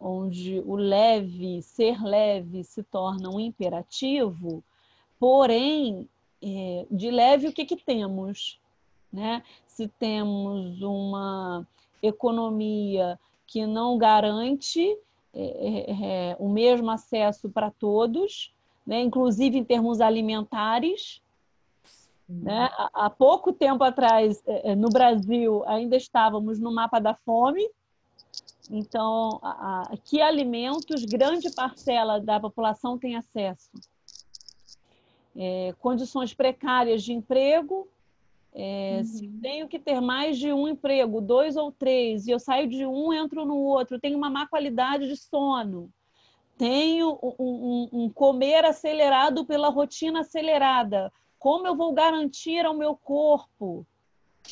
onde 0.00 0.58
o 0.60 0.74
leve, 0.74 1.60
ser 1.60 2.02
leve, 2.02 2.64
se 2.64 2.82
torna 2.82 3.28
um 3.28 3.38
imperativo, 3.38 4.64
porém, 5.20 6.08
é, 6.42 6.86
de 6.90 7.10
leve 7.10 7.48
o 7.48 7.52
que, 7.52 7.66
que 7.66 7.76
temos? 7.76 8.58
Né? 9.12 9.42
Se 9.66 9.88
temos 9.88 10.80
uma 10.80 11.66
economia 12.02 13.18
que 13.46 13.66
não 13.66 13.98
garante 13.98 14.96
é, 15.34 15.42
é, 15.42 16.30
é 16.30 16.36
o 16.38 16.48
mesmo 16.48 16.90
acesso 16.90 17.48
para 17.48 17.70
todos, 17.70 18.52
né? 18.86 19.00
inclusive 19.00 19.58
em 19.58 19.64
termos 19.64 20.00
alimentares, 20.00 21.20
né? 22.28 22.70
Há 22.94 23.10
pouco 23.10 23.52
tempo 23.52 23.84
atrás, 23.84 24.42
é, 24.46 24.70
é, 24.70 24.74
no 24.74 24.88
Brasil, 24.88 25.62
ainda 25.66 25.96
estávamos 25.96 26.58
no 26.58 26.72
mapa 26.72 26.98
da 26.98 27.14
fome, 27.14 27.68
então, 28.70 29.38
a, 29.42 29.82
a, 29.82 29.96
que 29.98 30.22
alimentos 30.22 31.04
grande 31.04 31.50
parcela 31.50 32.20
da 32.20 32.40
população 32.40 32.96
tem 32.96 33.16
acesso? 33.16 33.70
É, 35.36 35.74
condições 35.78 36.32
precárias 36.32 37.02
de 37.02 37.12
emprego. 37.12 37.88
É, 38.54 38.98
uhum. 38.98 39.04
Se 39.04 39.28
tenho 39.40 39.68
que 39.68 39.78
ter 39.78 40.00
mais 40.00 40.38
de 40.38 40.52
um 40.52 40.68
emprego, 40.68 41.20
dois 41.20 41.56
ou 41.56 41.72
três, 41.72 42.26
e 42.26 42.30
eu 42.30 42.38
saio 42.38 42.68
de 42.68 42.84
um, 42.86 43.12
entro 43.12 43.46
no 43.46 43.56
outro, 43.56 43.98
tenho 43.98 44.16
uma 44.18 44.28
má 44.28 44.46
qualidade 44.46 45.08
de 45.08 45.16
sono, 45.16 45.90
tenho 46.58 47.18
um, 47.22 47.34
um, 47.38 47.88
um 47.92 48.10
comer 48.10 48.64
acelerado 48.64 49.44
pela 49.44 49.68
rotina 49.68 50.20
acelerada. 50.20 51.10
Como 51.38 51.66
eu 51.66 51.74
vou 51.74 51.92
garantir 51.92 52.64
ao 52.64 52.74
meu 52.74 52.94
corpo 52.94 53.86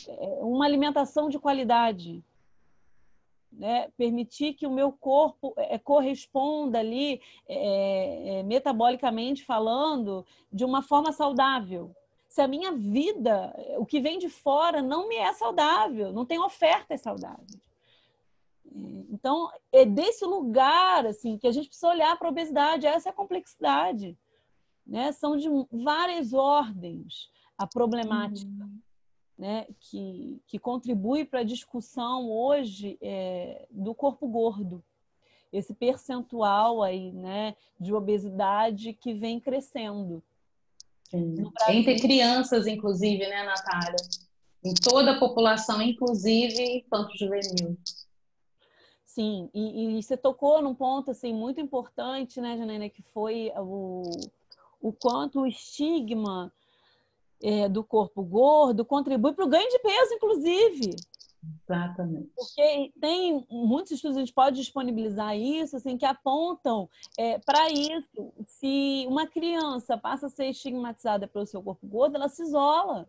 é, 0.08 0.38
uma 0.40 0.64
alimentação 0.64 1.28
de 1.28 1.38
qualidade? 1.38 2.24
né, 3.52 3.88
permitir 3.96 4.54
que 4.54 4.66
o 4.66 4.70
meu 4.70 4.92
corpo 4.92 5.52
é, 5.56 5.78
corresponda 5.78 6.78
ali, 6.78 7.20
é, 7.48 8.38
é, 8.38 8.42
metabolicamente 8.42 9.44
falando, 9.44 10.24
de 10.52 10.64
uma 10.64 10.82
forma 10.82 11.12
saudável. 11.12 11.94
Se 12.30 12.40
a 12.40 12.48
minha 12.48 12.72
vida, 12.72 13.54
o 13.76 13.84
que 13.84 14.00
vem 14.00 14.18
de 14.18 14.30
fora, 14.30 14.80
não 14.80 15.06
me 15.08 15.16
é 15.16 15.32
saudável, 15.34 16.12
não 16.12 16.24
tem 16.24 16.38
ofertas 16.38 17.02
saudáveis. 17.02 17.60
Então, 19.10 19.50
é 19.70 19.84
desse 19.84 20.24
lugar 20.24 21.04
assim 21.04 21.36
que 21.36 21.46
a 21.46 21.52
gente 21.52 21.66
precisa 21.66 21.88
olhar 21.88 22.16
para 22.16 22.28
a 22.28 22.30
obesidade, 22.30 22.86
essa 22.86 23.08
é 23.08 23.10
a 23.10 23.14
complexidade. 23.14 24.16
Né? 24.86 25.12
São 25.12 25.36
de 25.36 25.48
várias 25.70 26.32
ordens 26.32 27.30
a 27.58 27.66
problemática. 27.66 28.48
Uhum 28.48 28.80
né, 29.40 29.66
que, 29.80 30.38
que 30.46 30.58
contribui 30.58 31.24
para 31.24 31.40
a 31.40 31.44
discussão 31.44 32.30
hoje 32.30 32.98
é, 33.00 33.66
do 33.70 33.94
corpo 33.94 34.28
gordo. 34.28 34.84
Esse 35.50 35.72
percentual 35.72 36.82
aí, 36.82 37.10
né, 37.10 37.56
de 37.80 37.94
obesidade 37.94 38.92
que 38.92 39.14
vem 39.14 39.40
crescendo. 39.40 40.22
Entre 41.12 41.96
crianças, 41.96 42.66
inclusive, 42.66 43.26
né, 43.26 43.44
Natália? 43.44 43.96
Em 44.64 44.74
toda 44.74 45.12
a 45.12 45.18
população, 45.18 45.80
inclusive 45.82 46.78
infanto-juvenil. 46.78 47.76
Sim, 49.04 49.50
e, 49.52 49.98
e, 49.98 50.02
você 50.02 50.16
tocou 50.16 50.62
num 50.62 50.74
ponto 50.74 51.10
assim 51.10 51.34
muito 51.34 51.60
importante, 51.60 52.40
né, 52.40 52.56
Janaina, 52.56 52.88
que 52.88 53.02
foi 53.02 53.50
o, 53.56 54.08
o 54.80 54.92
quanto 54.92 55.40
o 55.40 55.46
estigma 55.46 56.52
é, 57.42 57.68
do 57.68 57.82
corpo 57.82 58.22
gordo 58.22 58.84
contribui 58.84 59.32
para 59.32 59.44
o 59.44 59.48
ganho 59.48 59.68
de 59.68 59.78
peso, 59.80 60.14
inclusive. 60.14 60.96
Exatamente. 61.42 62.30
Porque 62.36 62.92
tem 63.00 63.46
muitos 63.50 63.92
estudos, 63.92 64.16
a 64.16 64.20
gente 64.20 64.32
pode 64.32 64.56
disponibilizar 64.56 65.36
isso, 65.36 65.76
assim, 65.76 65.96
que 65.96 66.04
apontam 66.04 66.88
é, 67.18 67.38
para 67.38 67.70
isso. 67.70 68.32
Se 68.46 69.06
uma 69.08 69.26
criança 69.26 69.96
passa 69.96 70.26
a 70.26 70.30
ser 70.30 70.46
estigmatizada 70.46 71.26
pelo 71.26 71.46
seu 71.46 71.62
corpo 71.62 71.86
gordo, 71.86 72.16
ela 72.16 72.28
se 72.28 72.42
isola. 72.42 73.08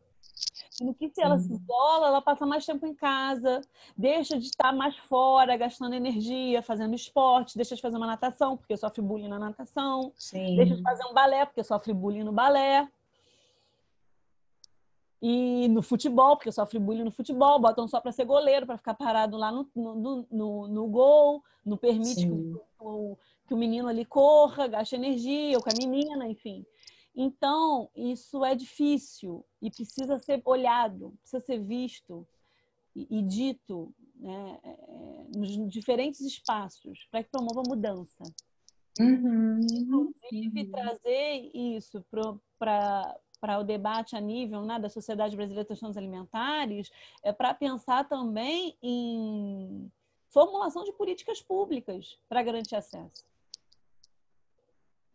No 0.80 0.94
que 0.94 1.10
se 1.10 1.22
ela 1.22 1.38
se 1.38 1.52
isola, 1.52 2.08
ela 2.08 2.22
passa 2.22 2.46
mais 2.46 2.66
tempo 2.66 2.86
em 2.86 2.94
casa, 2.94 3.62
deixa 3.98 4.38
de 4.38 4.46
estar 4.46 4.74
mais 4.74 4.98
fora, 4.98 5.58
gastando 5.58 5.94
energia, 5.94 6.62
fazendo 6.62 6.96
esporte, 6.96 7.56
deixa 7.56 7.76
de 7.76 7.82
fazer 7.82 7.98
uma 7.98 8.08
natação, 8.08 8.58
porque 8.58 8.78
sofre 8.78 9.02
bullying 9.02 9.28
na 9.28 9.38
natação, 9.38 10.12
Sim. 10.16 10.56
deixa 10.56 10.76
de 10.76 10.82
fazer 10.82 11.06
um 11.06 11.14
balé, 11.14 11.46
porque 11.46 11.64
sofre 11.64 11.94
bullying 11.94 12.24
no 12.24 12.32
balé. 12.32 12.88
E 15.22 15.68
no 15.68 15.84
futebol, 15.84 16.36
porque 16.36 16.52
sofre 16.52 16.80
bullying 16.80 17.04
no 17.04 17.12
futebol, 17.12 17.60
botam 17.60 17.88
só 17.88 18.02
para 18.02 18.12
ser 18.12 18.26
goleiro, 18.26 18.66
para 18.66 18.78
ficar 18.78 18.96
parado 18.96 19.38
lá 19.38 19.52
no, 19.52 19.70
no, 19.76 20.28
no, 20.32 20.68
no 20.68 20.88
gol, 20.88 21.44
não 21.64 21.78
permite 21.78 22.26
que 22.26 22.60
o, 22.80 23.18
que 23.48 23.54
o 23.54 23.58
menino 23.58 23.88
ali 23.88 24.04
corra, 24.04 24.68
gaste 24.68 24.96
energia, 24.96 25.58
ou 25.58 25.64
com 25.64 25.70
a 25.70 25.78
menina, 25.78 26.28
enfim. 26.28 26.66
Então, 27.16 27.90
isso 27.96 28.44
é 28.44 28.56
difícil 28.56 29.46
e 29.62 29.70
precisa 29.70 30.18
ser 30.18 30.42
olhado, 30.46 31.14
precisa 31.22 31.42
ser 31.46 31.60
visto 31.60 32.26
e, 32.96 33.20
e 33.20 33.22
dito 33.22 33.94
né, 34.16 34.60
é, 34.64 35.38
nos 35.38 35.70
diferentes 35.70 36.22
espaços 36.22 37.08
para 37.12 37.24
que 37.24 37.30
promova 37.30 37.62
mudança. 37.68 38.24
Uhum. 39.00 39.60
Inclusive, 39.72 40.66
trazer 40.72 41.52
isso 41.54 42.04
para 42.58 43.18
para 43.42 43.58
o 43.58 43.64
debate 43.64 44.16
a 44.16 44.22
nível 44.22 44.64
né, 44.64 44.80
da 44.80 44.88
Sociedade 44.88 45.36
Brasileira 45.36 45.64
de 45.64 45.68
Questões 45.68 45.98
Alimentares, 45.98 46.92
é 47.24 47.34
para 47.34 47.56
pensar 47.56 48.08
também 48.08 48.78
em 48.82 49.92
formulação 50.30 50.84
de 50.84 50.94
políticas 50.94 51.42
públicas 51.42 52.20
para 52.30 52.44
garantir 52.44 52.76
acesso. 52.76 53.26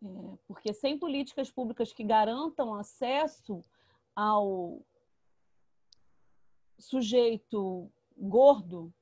É, 0.03 0.37
porque 0.45 0.73
sem 0.73 0.99
políticas 0.99 1.49
públicas 1.49 1.93
que 1.93 2.03
garantam 2.03 2.75
acesso 2.75 3.63
ao 4.13 4.81
sujeito 6.77 7.89
gordo, 8.15 8.93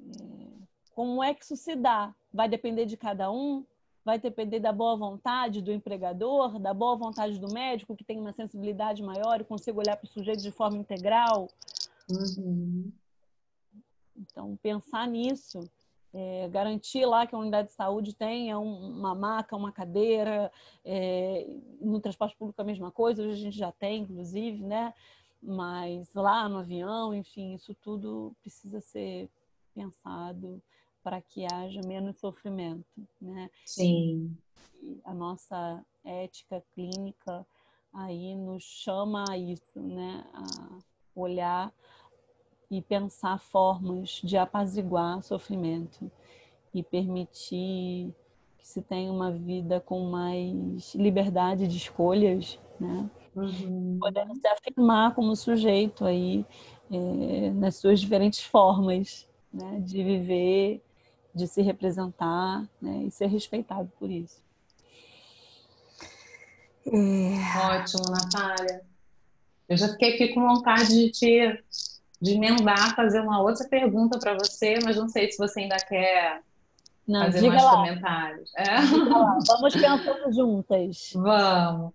é, 0.00 0.46
como 0.92 1.22
é 1.22 1.34
que 1.34 1.44
isso 1.44 1.56
se 1.56 1.76
dá? 1.76 2.14
Vai 2.32 2.48
depender 2.48 2.86
de 2.86 2.96
cada 2.96 3.30
um? 3.30 3.64
Vai 4.06 4.20
depender 4.20 4.60
da 4.60 4.72
boa 4.72 4.96
vontade 4.96 5.60
do 5.60 5.72
empregador, 5.72 6.60
da 6.60 6.72
boa 6.72 6.94
vontade 6.94 7.40
do 7.40 7.52
médico, 7.52 7.96
que 7.96 8.04
tem 8.04 8.20
uma 8.20 8.32
sensibilidade 8.32 9.02
maior 9.02 9.40
e 9.40 9.44
consiga 9.44 9.80
olhar 9.80 9.96
para 9.96 10.06
o 10.06 10.08
sujeito 10.08 10.40
de 10.40 10.52
forma 10.52 10.78
integral. 10.78 11.48
Uhum. 12.08 12.92
Então, 14.16 14.56
pensar 14.62 15.08
nisso, 15.08 15.58
é, 16.14 16.48
garantir 16.48 17.04
lá 17.04 17.26
que 17.26 17.34
a 17.34 17.38
unidade 17.38 17.66
de 17.66 17.74
saúde 17.74 18.14
tenha 18.14 18.60
uma 18.60 19.12
maca, 19.12 19.56
uma 19.56 19.72
cadeira, 19.72 20.52
é, 20.84 21.44
no 21.80 21.98
transporte 21.98 22.36
público 22.36 22.62
a 22.62 22.64
mesma 22.64 22.92
coisa, 22.92 23.24
hoje 23.24 23.32
a 23.32 23.42
gente 23.42 23.58
já 23.58 23.72
tem, 23.72 24.02
inclusive, 24.02 24.62
né? 24.62 24.94
Mas 25.42 26.14
lá 26.14 26.48
no 26.48 26.58
avião, 26.58 27.12
enfim, 27.12 27.54
isso 27.54 27.74
tudo 27.82 28.32
precisa 28.40 28.80
ser 28.80 29.28
pensado 29.74 30.62
para 31.06 31.22
que 31.22 31.46
haja 31.46 31.80
menos 31.82 32.18
sofrimento, 32.18 32.84
né? 33.22 33.48
Sim. 33.64 34.36
E 34.82 35.00
a 35.04 35.14
nossa 35.14 35.80
ética 36.04 36.60
clínica 36.74 37.46
aí 37.94 38.34
nos 38.34 38.64
chama 38.64 39.24
a 39.30 39.38
isso, 39.38 39.80
né? 39.80 40.24
A 40.34 40.78
olhar 41.14 41.72
e 42.68 42.82
pensar 42.82 43.38
formas 43.38 44.20
de 44.24 44.36
apaziguar 44.36 45.22
sofrimento 45.22 46.10
e 46.74 46.82
permitir 46.82 48.12
que 48.58 48.66
se 48.66 48.82
tenha 48.82 49.12
uma 49.12 49.30
vida 49.30 49.80
com 49.80 50.10
mais 50.10 50.92
liberdade 50.96 51.68
de 51.68 51.76
escolhas, 51.76 52.58
né? 52.80 53.08
Uhum. 53.36 53.98
Podendo 54.00 54.34
se 54.34 54.48
afirmar 54.48 55.14
como 55.14 55.36
sujeito 55.36 56.04
aí 56.04 56.44
é, 56.90 57.50
nas 57.52 57.76
suas 57.76 58.00
diferentes 58.00 58.42
formas 58.42 59.28
né? 59.52 59.80
de 59.84 60.02
viver 60.02 60.82
de 61.36 61.46
se 61.46 61.60
representar 61.60 62.66
né, 62.80 63.04
e 63.06 63.10
ser 63.10 63.26
respeitado 63.26 63.92
por 63.98 64.10
isso. 64.10 64.42
É... 66.86 67.76
Ótimo, 67.76 68.04
Natália. 68.10 68.82
Eu 69.68 69.76
já 69.76 69.88
fiquei 69.88 70.14
aqui 70.14 70.28
com 70.28 70.40
vontade 70.40 70.88
de 70.88 71.10
te 71.10 71.64
de 72.18 72.32
emendar, 72.32 72.96
fazer 72.96 73.20
uma 73.20 73.42
outra 73.42 73.68
pergunta 73.68 74.18
para 74.18 74.32
você, 74.32 74.78
mas 74.82 74.96
não 74.96 75.06
sei 75.06 75.30
se 75.30 75.36
você 75.36 75.60
ainda 75.60 75.76
quer 75.76 76.40
não, 77.06 77.26
fazer 77.26 77.48
mais 77.48 77.62
lá. 77.62 77.70
comentários. 77.72 78.50
É? 78.56 78.76
Vamos 79.46 79.74
pensando 79.74 80.32
juntas. 80.32 81.10
Vamos. 81.14 81.92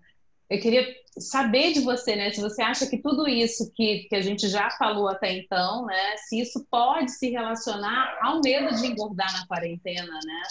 Eu 0.52 0.60
queria 0.60 0.86
saber 1.18 1.72
de 1.72 1.80
você, 1.80 2.14
né? 2.14 2.30
Se 2.30 2.42
você 2.42 2.62
acha 2.62 2.86
que 2.86 2.98
tudo 2.98 3.26
isso 3.26 3.72
que, 3.74 4.06
que 4.10 4.16
a 4.16 4.22
gente 4.22 4.50
já 4.50 4.70
falou 4.72 5.08
até 5.08 5.38
então, 5.38 5.86
né? 5.86 6.18
Se 6.18 6.42
isso 6.42 6.68
pode 6.70 7.10
se 7.10 7.30
relacionar 7.30 8.20
ao 8.22 8.42
medo 8.44 8.76
de 8.76 8.88
engordar 8.88 9.32
na 9.32 9.48
quarentena, 9.48 10.12
né? 10.26 10.44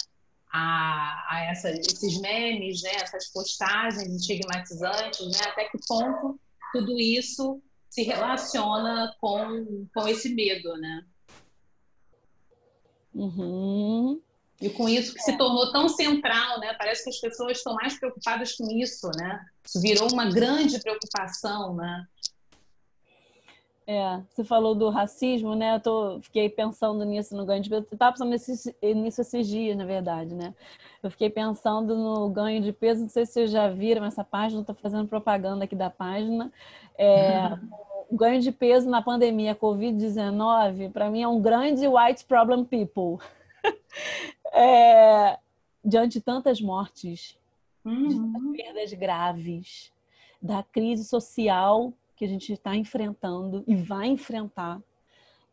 A, 0.51 1.26
a 1.28 1.44
essa, 1.51 1.68
esses 1.68 2.18
memes, 2.18 2.80
né? 2.80 2.92
Essas 2.94 3.30
postagens 3.30 4.09
estigmatizantes, 4.09 5.26
né? 5.26 5.38
Até 5.48 5.66
que 5.66 5.78
ponto 5.86 6.40
tudo 6.72 6.98
isso 6.98 7.61
se 7.90 8.03
relaciona 8.03 9.14
com, 9.20 9.86
com 9.94 10.09
esse 10.09 10.34
medo, 10.34 10.78
né? 10.78 11.05
Uhum. 13.14 14.18
E 14.61 14.68
com 14.68 14.88
isso 14.88 15.14
que 15.14 15.22
se 15.22 15.38
tornou 15.38 15.72
tão 15.72 15.88
central, 15.88 16.61
né? 16.61 16.74
Parece 16.74 17.04
que 17.04 17.11
as 17.11 17.18
pessoas 17.18 17.58
estão 17.58 17.74
mais 17.74 17.98
preocupadas 17.98 18.54
com 18.56 18.70
isso, 18.70 19.11
né? 19.16 19.40
Isso 19.64 19.80
virou 19.80 20.12
uma 20.12 20.26
grande 20.26 20.78
preocupação, 20.80 21.74
né? 21.74 22.06
É, 23.86 24.20
você 24.30 24.44
falou 24.44 24.74
do 24.74 24.90
racismo, 24.90 25.54
né? 25.56 25.76
Eu 25.76 25.80
tô, 25.80 26.20
fiquei 26.20 26.48
pensando 26.48 27.04
nisso 27.04 27.34
no 27.34 27.46
ganho 27.46 27.62
de 27.62 27.70
peso. 27.70 27.86
Eu 27.90 27.94
estava 27.94 28.12
pensando 28.12 28.30
nisso, 28.30 28.74
nisso 28.82 29.20
esses 29.22 29.48
dias, 29.48 29.76
na 29.76 29.84
verdade, 29.84 30.34
né? 30.34 30.54
Eu 31.02 31.11
fiquei 31.11 31.30
pensando 31.30 31.96
no 31.96 32.28
ganho 32.28 32.62
de 32.62 32.72
peso. 32.72 33.02
Não 33.02 33.08
sei 33.08 33.24
se 33.24 33.32
vocês 33.32 33.50
já 33.50 33.68
viram 33.68 34.04
essa 34.04 34.22
página, 34.22 34.61
estou 34.61 34.76
fazendo 34.76 35.08
propaganda 35.08 35.64
aqui 35.64 35.74
da 35.74 35.88
página. 35.88 36.52
É, 36.96 37.58
o 38.11 38.16
ganho 38.16 38.40
de 38.40 38.52
peso 38.52 38.88
na 38.90 39.00
pandemia 39.00 39.56
Covid-19, 39.56 40.92
para 40.92 41.11
mim, 41.11 41.22
é 41.22 41.28
um 41.28 41.40
grande 41.40 41.88
white 41.88 42.24
problem 42.26 42.64
people. 42.64 43.18
É, 44.52 45.38
diante 45.84 46.14
de 46.14 46.20
tantas 46.20 46.61
mortes, 46.61 47.38
uhum. 47.84 48.52
de 48.52 48.62
perdas 48.62 48.92
graves, 48.92 49.92
da 50.40 50.62
crise 50.62 51.04
social 51.04 51.92
que 52.16 52.24
a 52.24 52.28
gente 52.28 52.52
está 52.52 52.76
enfrentando 52.76 53.64
e 53.66 53.74
vai 53.74 54.06
enfrentar. 54.06 54.80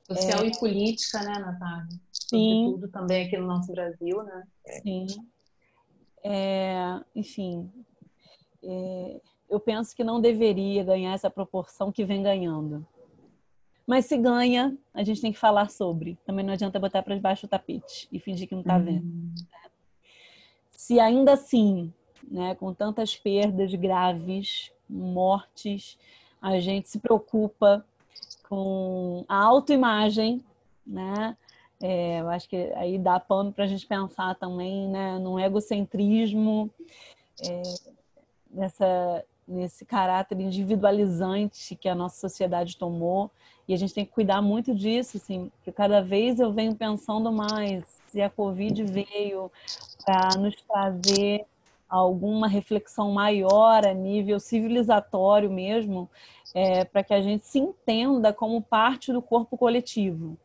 Social 0.03 0.43
é... 0.43 0.47
e 0.47 0.59
política, 0.59 1.21
né, 1.21 1.39
Natália? 1.39 1.87
Sim. 2.11 2.65
Sobretudo 2.65 2.91
também 2.91 3.25
aqui 3.25 3.37
no 3.37 3.47
nosso 3.47 3.71
Brasil, 3.71 4.23
né? 4.23 4.47
Sim. 4.81 5.07
É, 6.23 6.99
enfim, 7.15 7.71
é, 8.63 9.21
eu 9.49 9.59
penso 9.59 9.95
que 9.95 10.03
não 10.03 10.19
deveria 10.19 10.83
ganhar 10.83 11.13
essa 11.13 11.29
proporção 11.29 11.91
que 11.91 12.03
vem 12.03 12.21
ganhando. 12.21 12.85
Mas 13.87 14.05
se 14.05 14.17
ganha, 14.17 14.77
a 14.93 15.01
gente 15.01 15.21
tem 15.21 15.31
que 15.31 15.39
falar 15.39 15.69
sobre. 15.69 16.17
Também 16.25 16.45
não 16.45 16.53
adianta 16.53 16.77
botar 16.77 17.01
para 17.01 17.15
debaixo 17.15 17.47
do 17.47 17.49
tapete 17.49 18.09
e 18.11 18.19
fingir 18.19 18.45
que 18.45 18.53
não 18.53 18.61
está 18.61 18.75
uhum. 18.75 18.83
vendo. 18.83 19.07
Se 20.71 20.99
ainda 20.99 21.33
assim, 21.33 21.93
né, 22.29 22.53
com 22.55 22.73
tantas 22.73 23.15
perdas 23.15 23.73
graves, 23.73 24.73
mortes, 24.89 25.97
a 26.41 26.59
gente 26.59 26.89
se 26.89 26.99
preocupa 26.99 27.85
com 28.49 29.23
a 29.27 29.41
autoimagem, 29.41 30.43
né? 30.85 31.37
É, 31.79 32.19
eu 32.19 32.29
acho 32.29 32.49
que 32.49 32.55
aí 32.75 32.97
dá 32.97 33.19
pano 33.19 33.53
para 33.53 33.63
a 33.63 33.67
gente 33.67 33.85
pensar 33.85 34.35
também 34.35 34.87
né, 34.89 35.17
num 35.19 35.39
egocentrismo, 35.39 36.69
é, 37.41 37.61
nessa, 38.49 39.23
nesse 39.47 39.85
caráter 39.85 40.39
individualizante 40.39 41.75
que 41.75 41.87
a 41.87 41.95
nossa 41.95 42.19
sociedade 42.19 42.77
tomou 42.77 43.31
e 43.67 43.73
a 43.73 43.77
gente 43.77 43.93
tem 43.93 44.05
que 44.05 44.11
cuidar 44.11 44.41
muito 44.41 44.73
disso, 44.73 45.17
assim, 45.17 45.51
porque 45.57 45.73
cada 45.73 46.01
vez 46.01 46.39
eu 46.39 46.53
venho 46.53 46.73
pensando 46.73 47.31
mais 47.33 47.83
se 48.07 48.21
a 48.21 48.29
Covid 48.29 48.81
veio 48.85 49.51
para 50.05 50.37
nos 50.39 50.55
trazer 50.61 51.45
alguma 51.89 52.47
reflexão 52.47 53.11
maior 53.11 53.85
a 53.85 53.93
nível 53.93 54.39
civilizatório 54.39 55.51
mesmo, 55.51 56.09
é, 56.53 56.85
para 56.85 57.03
que 57.03 57.13
a 57.13 57.21
gente 57.21 57.45
se 57.45 57.59
entenda 57.59 58.31
como 58.31 58.61
parte 58.61 59.11
do 59.11 59.21
corpo 59.21 59.57
coletivo. 59.57 60.37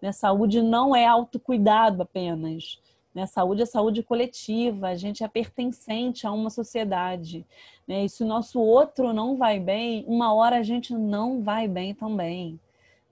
Né? 0.00 0.12
Saúde 0.12 0.60
não 0.60 0.94
é 0.94 1.06
autocuidado 1.06 2.02
apenas. 2.02 2.78
Né? 3.14 3.24
Saúde 3.24 3.62
é 3.62 3.66
saúde 3.66 4.02
coletiva, 4.02 4.88
a 4.88 4.94
gente 4.94 5.24
é 5.24 5.28
pertencente 5.28 6.26
a 6.26 6.30
uma 6.32 6.50
sociedade. 6.50 7.46
Né? 7.88 8.04
E 8.04 8.08
se 8.08 8.22
o 8.22 8.26
nosso 8.26 8.60
outro 8.60 9.14
não 9.14 9.36
vai 9.36 9.58
bem, 9.58 10.04
uma 10.06 10.34
hora 10.34 10.58
a 10.58 10.62
gente 10.62 10.92
não 10.92 11.42
vai 11.42 11.66
bem 11.66 11.94
também 11.94 12.60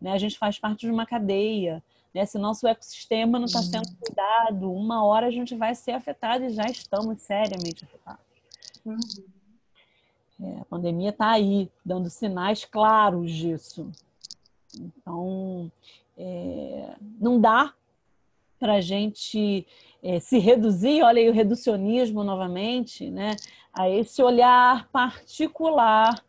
né? 0.05 0.13
A 0.13 0.19
gente 0.19 0.39
faz 0.39 0.59
parte 0.59 0.81
de 0.81 0.93
uma 0.93 1.07
cadeia. 1.07 1.83
Né? 2.13 2.27
Se 2.27 2.39
nosso 2.39 2.67
ecossistema 2.69 3.39
não 3.39 3.47
está 3.47 3.61
uhum. 3.61 3.65
sendo 3.65 3.97
cuidado, 3.97 4.71
uma 4.71 5.03
hora 5.03 5.29
a 5.29 5.31
gente 5.31 5.55
vai 5.55 5.75
ser 5.75 5.93
afetado 5.93 6.45
e 6.45 6.51
já 6.51 6.67
estamos 6.67 7.23
seriamente 7.23 7.87
afetados. 7.87 8.23
Uhum. 8.85 8.99
É, 10.43 10.61
a 10.61 10.65
pandemia 10.67 11.09
está 11.09 11.31
aí, 11.31 11.71
dando 11.83 12.11
sinais 12.11 12.67
claros 12.67 13.33
disso. 13.33 13.91
Então, 14.79 15.73
é, 16.19 16.97
não 17.19 17.41
dá 17.41 17.73
para 18.61 18.75
a 18.75 18.81
gente 18.83 19.67
é, 20.03 20.21
se 20.21 20.39
reduzir, 20.39 21.03
olha 21.03 21.23
aí 21.23 21.31
o 21.31 21.33
reducionismo 21.33 22.23
novamente, 22.23 23.11
né, 23.11 23.37
a 23.73 23.89
esse 23.89 24.23
olhar 24.23 24.87
particular 24.91 26.23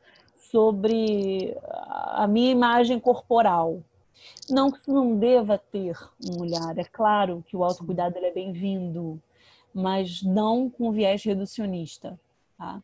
sobre 0.49 1.55
a 2.13 2.27
minha 2.27 2.51
imagem 2.51 2.99
corporal. 2.99 3.81
Não 4.49 4.71
que 4.71 4.89
não 4.89 5.17
deva 5.17 5.57
ter 5.57 5.97
um 6.23 6.41
olhar, 6.41 6.77
é 6.77 6.83
claro 6.83 7.43
que 7.47 7.55
o 7.55 7.63
autocuidado 7.63 8.17
é 8.17 8.31
bem-vindo, 8.31 9.21
mas 9.73 10.21
não 10.21 10.69
com 10.69 10.91
viés 10.91 11.23
reducionista, 11.23 12.19
tá? 12.57 12.81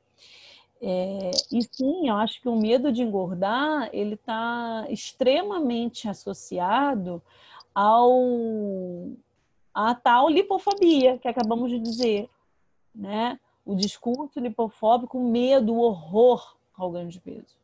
É, 0.83 1.31
e 1.51 1.61
sim, 1.71 2.09
eu 2.09 2.15
acho 2.15 2.41
que 2.41 2.49
o 2.49 2.55
medo 2.55 2.91
de 2.91 3.03
engordar 3.03 3.87
ele 3.93 4.15
está 4.15 4.85
extremamente 4.89 6.09
associado 6.09 7.21
ao 7.73 9.11
a 9.73 9.93
tal 9.93 10.27
lipofobia 10.27 11.19
que 11.19 11.27
acabamos 11.27 11.69
de 11.69 11.79
dizer, 11.79 12.27
né, 12.93 13.39
o 13.63 13.75
discurso 13.75 14.39
lipofóbico, 14.39 15.17
o 15.17 15.29
medo, 15.29 15.73
o 15.73 15.81
horror 15.81 16.57
ao 16.83 16.91
ganho 16.91 17.09
de 17.09 17.19
peso. 17.19 17.55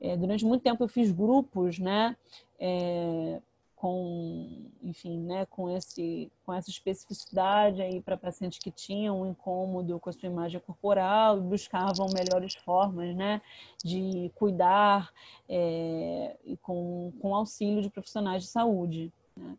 É, 0.00 0.16
durante 0.16 0.44
muito 0.44 0.62
tempo 0.62 0.82
eu 0.82 0.88
fiz 0.88 1.10
grupos, 1.10 1.78
né, 1.78 2.16
é, 2.58 3.40
com, 3.76 4.66
enfim, 4.82 5.18
né, 5.18 5.46
com 5.46 5.68
esse, 5.70 6.30
com 6.44 6.52
essa 6.52 6.70
especificidade 6.70 7.82
aí 7.82 8.00
para 8.00 8.16
pacientes 8.16 8.58
que 8.58 8.70
tinham 8.70 9.22
um 9.22 9.26
incômodo 9.26 9.98
com 10.00 10.10
a 10.10 10.12
sua 10.12 10.28
imagem 10.28 10.60
corporal 10.60 11.38
e 11.38 11.42
buscavam 11.42 12.06
melhores 12.14 12.54
formas, 12.54 13.14
né, 13.14 13.40
de 13.84 14.30
cuidar 14.34 15.12
é, 15.48 16.36
e 16.44 16.56
com, 16.56 17.12
com 17.20 17.34
auxílio 17.34 17.82
de 17.82 17.90
profissionais 17.90 18.42
de 18.42 18.48
saúde. 18.48 19.12
Né? 19.36 19.56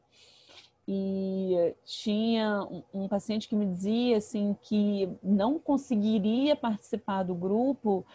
e 0.88 1.73
tinha 1.83 2.67
um, 2.93 3.07
paciente 3.07 3.49
que 3.49 3.55
me 3.55 3.65
dizia 3.65 4.17
assim 4.17 4.55
que 4.61 5.09
não 5.23 5.57
conseguiria 5.57 6.55
participar 6.55 7.23
do 7.23 7.33
grupo 7.33 8.05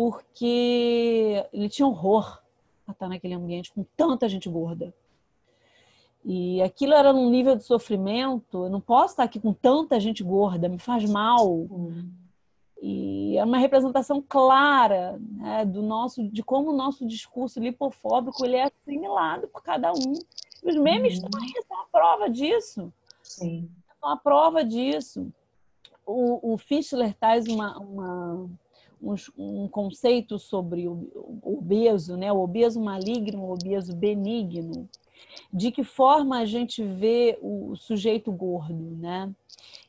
porque 0.00 1.46
ele 1.52 1.68
tinha 1.68 1.86
horror 1.86 2.40
a 2.88 2.92
estar 2.92 3.06
naquele 3.06 3.34
ambiente 3.34 3.70
com 3.70 3.84
tanta 3.94 4.30
gente 4.30 4.48
gorda. 4.48 4.94
E 6.24 6.62
aquilo 6.62 6.94
era 6.94 7.12
num 7.12 7.28
nível 7.28 7.54
de 7.54 7.64
sofrimento. 7.64 8.64
Eu 8.64 8.70
não 8.70 8.80
posso 8.80 9.12
estar 9.12 9.24
aqui 9.24 9.38
com 9.38 9.52
tanta 9.52 10.00
gente 10.00 10.24
gorda, 10.24 10.70
me 10.70 10.78
faz 10.78 11.04
mal. 11.04 11.46
Uhum. 11.50 12.10
E 12.80 13.36
é 13.36 13.44
uma 13.44 13.58
representação 13.58 14.24
clara 14.26 15.20
né, 15.20 15.66
do 15.66 15.82
nosso, 15.82 16.26
de 16.26 16.42
como 16.42 16.70
o 16.70 16.76
nosso 16.76 17.06
discurso 17.06 17.60
lipofóbico 17.60 18.42
ele 18.42 18.56
é 18.56 18.64
assimilado 18.64 19.48
por 19.48 19.62
cada 19.62 19.92
um. 19.92 20.14
Os 20.64 20.76
memes 20.76 21.18
uhum. 21.18 21.26
estão 21.26 21.40
aí, 21.42 21.52
são 21.68 21.78
a 21.78 21.86
prova 21.92 22.30
disso. 22.30 22.90
Sim. 23.22 23.68
São 24.00 24.08
a 24.08 24.16
prova 24.16 24.64
disso. 24.64 25.30
O, 26.06 26.54
o 26.54 26.56
Fischler 26.56 27.14
traz 27.14 27.46
uma, 27.46 27.78
uma 27.78 28.48
um, 29.02 29.14
um, 29.36 29.68
conceito 29.68 30.38
sobre 30.38 30.88
o, 30.88 31.10
o 31.42 31.58
obeso, 31.58 32.16
né? 32.16 32.32
o 32.32 32.40
obeso 32.40 32.80
maligno, 32.80 33.42
o 33.44 33.52
obeso 33.52 33.94
benigno. 33.94 34.88
De 35.52 35.70
que 35.70 35.84
forma 35.84 36.38
a 36.38 36.44
gente 36.44 36.82
vê 36.82 37.38
o 37.42 37.76
sujeito 37.76 38.32
gordo, 38.32 38.96
né? 38.96 39.30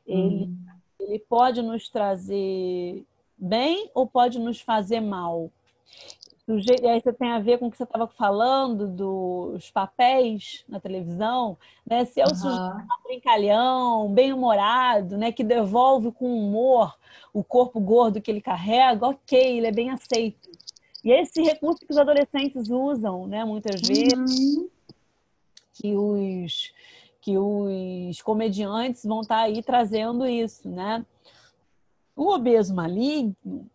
Ele, 0.05 0.45
hum. 0.45 0.57
ele 0.99 1.19
pode 1.19 1.61
nos 1.61 1.89
trazer 1.89 3.05
bem 3.37 3.89
ou 3.93 4.05
pode 4.05 4.39
nos 4.39 4.59
fazer 4.59 4.99
mal 4.99 5.49
e 6.57 6.87
aí 6.87 7.01
você 7.01 7.13
tem 7.13 7.31
a 7.31 7.39
ver 7.39 7.57
com 7.59 7.67
o 7.67 7.71
que 7.71 7.77
você 7.77 7.83
estava 7.83 8.07
falando 8.07 8.87
dos 8.87 9.69
papéis 9.71 10.63
na 10.67 10.79
televisão, 10.79 11.57
né? 11.85 12.05
Se 12.05 12.19
é 12.19 12.25
o 12.25 12.29
uhum. 12.29 12.35
sujeito 12.35 13.03
brincalhão, 13.03 14.13
bem 14.13 14.33
humorado, 14.33 15.17
né? 15.17 15.31
Que 15.31 15.43
devolve 15.43 16.11
com 16.11 16.33
humor 16.33 16.97
o 17.33 17.43
corpo 17.43 17.79
gordo 17.79 18.21
que 18.21 18.29
ele 18.29 18.41
carrega, 18.41 19.07
ok, 19.07 19.57
ele 19.57 19.67
é 19.67 19.71
bem 19.71 19.89
aceito. 19.89 20.49
E 21.03 21.11
é 21.11 21.21
esse 21.21 21.41
recurso 21.41 21.85
que 21.85 21.91
os 21.91 21.97
adolescentes 21.97 22.69
usam, 22.69 23.27
né? 23.27 23.43
Muitas 23.43 23.81
vezes 23.81 24.57
uhum. 24.57 24.69
que 25.73 25.95
os 25.95 26.73
que 27.21 27.37
os 27.37 28.19
comediantes 28.23 29.05
vão 29.05 29.21
estar 29.21 29.35
tá 29.35 29.41
aí 29.43 29.61
trazendo 29.61 30.25
isso, 30.25 30.67
né? 30.67 31.05
O 32.15 32.33
obeso 32.33 32.73
maligno 32.73 33.69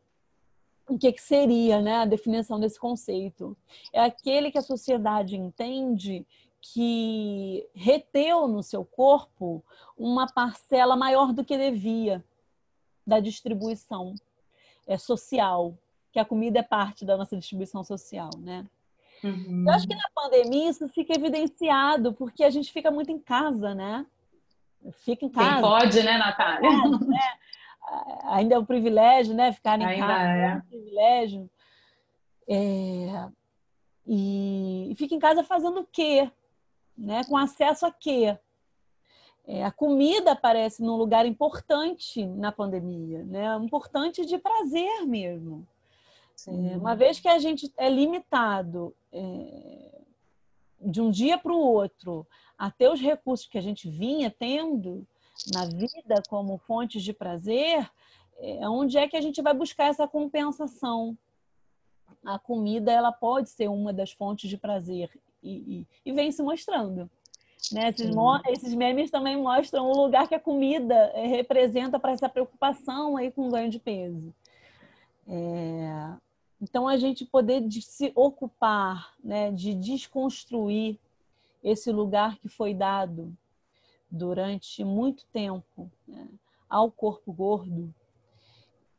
o 0.89 0.99
que, 0.99 1.13
que 1.13 1.23
seria 1.23 1.81
né, 1.81 1.97
a 1.99 2.05
definição 2.05 2.61
desse 2.61 2.79
conceito? 2.79 3.57
É 3.93 4.01
aquele 4.01 4.51
que 4.51 4.59
a 4.59 4.63
sociedade 4.63 5.37
entende 5.37 6.27
que 6.61 7.69
reteu 7.75 8.49
no 8.49 8.63
seu 8.63 8.85
corpo 8.85 9.65
uma 9.97 10.27
parcela 10.27 10.97
maior 10.97 11.33
do 11.33 11.45
que 11.45 11.57
devia 11.57 12.25
da 13.07 13.21
distribuição 13.21 14.15
é, 14.87 14.99
social, 14.99 15.77
que 16.13 16.19
a 16.19 16.25
comida 16.25 16.59
é 16.59 16.63
parte 16.63 17.05
da 17.05 17.17
nossa 17.17 17.37
distribuição 17.37 17.85
social, 17.85 18.31
né? 18.39 18.67
Uhum. 19.23 19.65
Eu 19.67 19.75
acho 19.75 19.87
que 19.87 19.95
na 19.95 20.09
pandemia 20.15 20.71
isso 20.71 20.89
fica 20.89 21.15
evidenciado, 21.15 22.13
porque 22.13 22.45
a 22.45 22.51
gente 22.51 22.73
fica 22.73 22.91
muito 22.91 23.11
em 23.11 23.19
casa, 23.19 23.75
né? 23.75 24.05
Fica 24.93 25.25
em 25.25 25.29
casa. 25.29 25.53
Quem 25.53 25.61
pode, 25.61 26.03
né, 26.03 26.19
Natália? 26.19 26.71
né? 26.71 27.39
Ainda 28.25 28.55
é 28.55 28.59
um 28.59 28.65
privilégio, 28.65 29.35
né? 29.35 29.53
Ficar 29.53 29.81
em 29.81 29.85
ainda 29.85 30.07
casa 30.07 30.29
é. 30.29 30.51
é 30.51 30.55
um 30.55 30.61
privilégio. 30.63 31.51
É, 32.49 33.29
e, 34.07 34.91
e 34.91 34.95
fica 34.97 35.15
em 35.15 35.19
casa 35.19 35.43
fazendo 35.43 35.81
o 35.81 35.87
quê? 35.87 36.31
Né? 36.97 37.25
Com 37.25 37.37
acesso 37.37 37.87
a 37.87 37.93
quê? 37.93 38.39
É, 39.47 39.65
a 39.65 39.71
comida 39.71 40.33
aparece 40.33 40.83
num 40.83 40.97
lugar 40.97 41.25
importante 41.25 42.27
na 42.27 42.51
pandemia, 42.51 43.23
né? 43.25 43.57
Importante 43.63 44.27
de 44.27 44.39
prazer 44.39 45.07
mesmo. 45.07 45.67
É, 46.49 46.77
uma 46.77 46.95
vez 46.95 47.19
que 47.19 47.29
a 47.29 47.39
gente 47.39 47.73
é 47.77 47.89
limitado 47.89 48.95
é, 49.13 50.03
de 50.81 51.01
um 51.01 51.11
dia 51.11 51.39
para 51.39 51.53
o 51.53 51.59
outro 51.59 52.27
a 52.59 52.71
ter 52.71 52.91
os 52.91 53.01
recursos 53.01 53.47
que 53.47 53.57
a 53.57 53.61
gente 53.61 53.89
vinha 53.89 54.31
tendo, 54.31 55.07
na 55.53 55.67
vida 55.67 56.23
como 56.29 56.59
fontes 56.59 57.03
de 57.03 57.13
prazer, 57.13 57.91
é 58.39 58.69
onde 58.69 58.99
é 58.99 59.09
que 59.09 59.17
a 59.17 59.21
gente 59.21 59.41
vai 59.41 59.55
buscar 59.55 59.87
essa 59.87 60.07
compensação? 60.07 61.17
A 62.25 62.39
comida 62.39 62.93
ela 62.93 63.13
pode 63.13 63.51
ser 63.51 63.69
uma 63.69 63.93
das 63.93 64.13
fontes 64.13 64.49
de 64.49 64.57
prazer 64.57 65.11
e, 65.43 65.51
e, 65.79 65.87
e 66.05 66.13
vem 66.13 66.31
se 66.31 66.43
mostrando. 66.43 67.11
Né? 67.73 67.89
Esses, 67.89 68.15
esses, 68.49 68.75
memes 68.75 69.11
também 69.11 69.37
mostram 69.37 69.91
o 69.91 69.97
lugar 69.97 70.29
que 70.29 70.35
a 70.35 70.41
comida 70.41 70.95
é, 71.15 71.27
representa 71.27 71.99
para 71.99 72.13
essa 72.13 72.29
preocupação 72.29 73.17
aí 73.17 73.31
com 73.31 73.49
o 73.49 73.51
ganho 73.51 73.71
de 73.71 73.79
peso. 73.79 74.33
É... 75.27 76.13
Então, 76.61 76.89
a 76.89 76.97
gente 76.97 77.25
poder 77.25 77.61
de 77.61 77.83
se 77.83 78.13
ocupar, 78.15 79.15
né, 79.23 79.51
de 79.51 79.75
desconstruir 79.75 80.99
esse 81.63 81.93
lugar 81.93 82.39
que 82.39 82.49
foi 82.49 82.73
dado 82.73 83.37
durante 84.17 84.85
muito 84.85 85.25
tempo 85.27 85.91
né, 86.07 86.29
ao 86.69 86.91
corpo 86.91 87.33
gordo. 87.33 87.95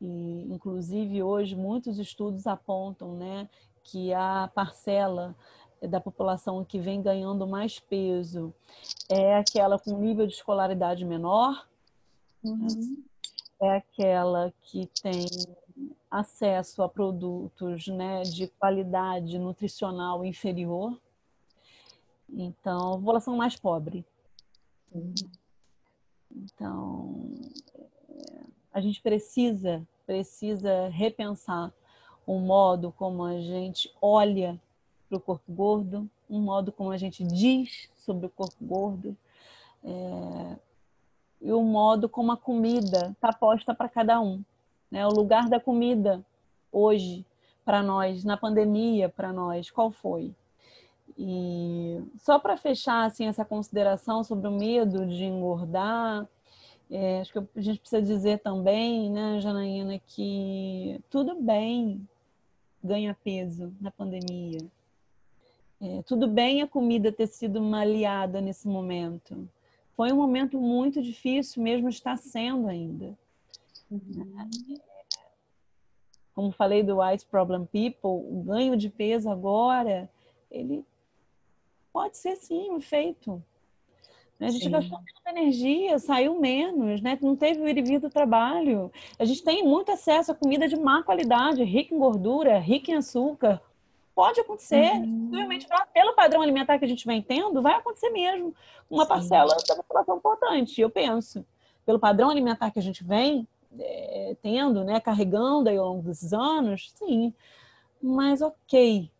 E, 0.00 0.46
inclusive, 0.50 1.22
hoje, 1.22 1.56
muitos 1.56 1.98
estudos 1.98 2.46
apontam 2.46 3.14
né, 3.14 3.48
que 3.82 4.12
a 4.14 4.50
parcela 4.54 5.34
da 5.82 6.00
população 6.00 6.64
que 6.64 6.78
vem 6.78 7.02
ganhando 7.02 7.46
mais 7.46 7.78
peso 7.78 8.52
é 9.08 9.36
aquela 9.36 9.78
com 9.78 9.98
nível 9.98 10.26
de 10.26 10.34
escolaridade 10.34 11.04
menor, 11.04 11.66
uhum. 12.42 13.02
é 13.62 13.76
aquela 13.76 14.52
que 14.62 14.86
tem 15.02 15.26
acesso 16.10 16.82
a 16.82 16.88
produtos 16.88 17.86
né, 17.88 18.22
de 18.22 18.48
qualidade 18.48 19.38
nutricional 19.38 20.24
inferior. 20.24 20.98
Então, 22.28 22.94
a 22.94 22.96
população 22.96 23.36
mais 23.36 23.56
pobre. 23.56 24.04
Então, 26.30 27.30
é, 27.74 28.40
a 28.72 28.80
gente 28.80 29.00
precisa, 29.00 29.86
precisa 30.06 30.88
repensar 30.88 31.72
o 32.26 32.38
modo 32.38 32.92
como 32.92 33.24
a 33.24 33.40
gente 33.40 33.92
olha 34.00 34.60
para 35.08 35.18
o 35.18 35.20
corpo 35.20 35.52
gordo, 35.52 36.08
um 36.28 36.40
modo 36.40 36.70
como 36.70 36.90
a 36.90 36.98
gente 36.98 37.24
diz 37.24 37.88
sobre 37.96 38.26
o 38.26 38.30
corpo 38.30 38.56
gordo, 38.60 39.16
é, 39.82 40.56
e 41.40 41.52
o 41.52 41.62
modo 41.62 42.08
como 42.08 42.32
a 42.32 42.36
comida 42.36 43.10
está 43.12 43.32
posta 43.32 43.74
para 43.74 43.88
cada 43.88 44.20
um. 44.20 44.42
Né? 44.90 45.06
O 45.06 45.10
lugar 45.10 45.48
da 45.48 45.60
comida 45.60 46.24
hoje 46.70 47.24
para 47.64 47.82
nós, 47.82 48.24
na 48.24 48.36
pandemia 48.36 49.08
para 49.08 49.32
nós, 49.32 49.70
qual 49.70 49.90
foi? 49.90 50.34
E 51.18 52.00
só 52.18 52.38
para 52.38 52.56
fechar 52.56 53.04
assim, 53.04 53.26
essa 53.26 53.44
consideração 53.44 54.22
sobre 54.22 54.46
o 54.46 54.52
medo 54.52 55.04
de 55.04 55.24
engordar, 55.24 56.28
é, 56.88 57.20
acho 57.20 57.32
que 57.32 57.38
a 57.38 57.60
gente 57.60 57.80
precisa 57.80 58.00
dizer 58.00 58.38
também, 58.38 59.10
né, 59.10 59.40
Janaína, 59.40 59.98
que 59.98 61.00
tudo 61.10 61.34
bem 61.34 62.08
ganhar 62.82 63.16
peso 63.16 63.74
na 63.80 63.90
pandemia. 63.90 64.60
É, 65.80 66.02
tudo 66.02 66.28
bem 66.28 66.62
a 66.62 66.68
comida 66.68 67.10
ter 67.10 67.26
sido 67.26 67.58
uma 67.58 67.80
aliada 67.80 68.40
nesse 68.40 68.68
momento. 68.68 69.48
Foi 69.96 70.12
um 70.12 70.16
momento 70.16 70.60
muito 70.60 71.02
difícil, 71.02 71.62
mesmo 71.62 71.88
está 71.88 72.16
sendo 72.16 72.68
ainda. 72.68 73.18
Uhum. 73.90 74.48
Como 76.32 76.52
falei 76.52 76.84
do 76.84 77.00
White 77.00 77.26
Problem 77.26 77.64
People, 77.66 78.24
o 78.24 78.44
ganho 78.46 78.76
de 78.76 78.88
peso 78.88 79.28
agora, 79.28 80.08
ele 80.50 80.84
Pode 81.92 82.16
ser 82.16 82.36
sim 82.36 82.70
um 82.70 82.78
efeito. 82.78 83.42
Né? 84.38 84.46
A 84.46 84.50
gente 84.50 84.64
sim. 84.64 84.70
gastou 84.70 84.98
menos 84.98 85.20
energia, 85.26 85.98
saiu 85.98 86.38
menos, 86.38 87.00
né? 87.00 87.18
não 87.20 87.34
teve 87.34 87.60
o 87.60 87.68
ir 87.68 87.76
e 87.76 87.82
vir 87.82 87.98
do 87.98 88.08
trabalho. 88.08 88.92
A 89.18 89.24
gente 89.24 89.42
tem 89.42 89.64
muito 89.64 89.90
acesso 89.90 90.32
a 90.32 90.34
comida 90.34 90.68
de 90.68 90.76
má 90.76 91.02
qualidade, 91.02 91.62
rica 91.64 91.94
em 91.94 91.98
gordura, 91.98 92.58
rica 92.58 92.92
em 92.92 92.94
açúcar. 92.94 93.60
Pode 94.14 94.40
acontecer, 94.40 94.94
uhum. 94.94 95.30
pelo 95.94 96.12
padrão 96.14 96.42
alimentar 96.42 96.78
que 96.78 96.84
a 96.84 96.88
gente 96.88 97.06
vem 97.06 97.22
tendo, 97.22 97.62
vai 97.62 97.74
acontecer 97.74 98.10
mesmo. 98.10 98.52
Uma 98.90 99.04
sim. 99.04 99.08
parcela 99.08 99.56
da 99.68 99.76
população 99.76 100.16
importante, 100.16 100.80
eu 100.80 100.90
penso. 100.90 101.44
Pelo 101.86 102.00
padrão 102.00 102.28
alimentar 102.28 102.70
que 102.72 102.80
a 102.80 102.82
gente 102.82 103.04
vem, 103.04 103.46
é, 103.78 104.36
tendo, 104.42 104.82
né, 104.82 104.98
carregando 104.98 105.68
aí 105.68 105.76
ao 105.76 105.86
longo 105.86 106.02
desses 106.02 106.32
anos, 106.32 106.90
sim, 106.96 107.32
mas 108.02 108.42
ok, 108.42 109.10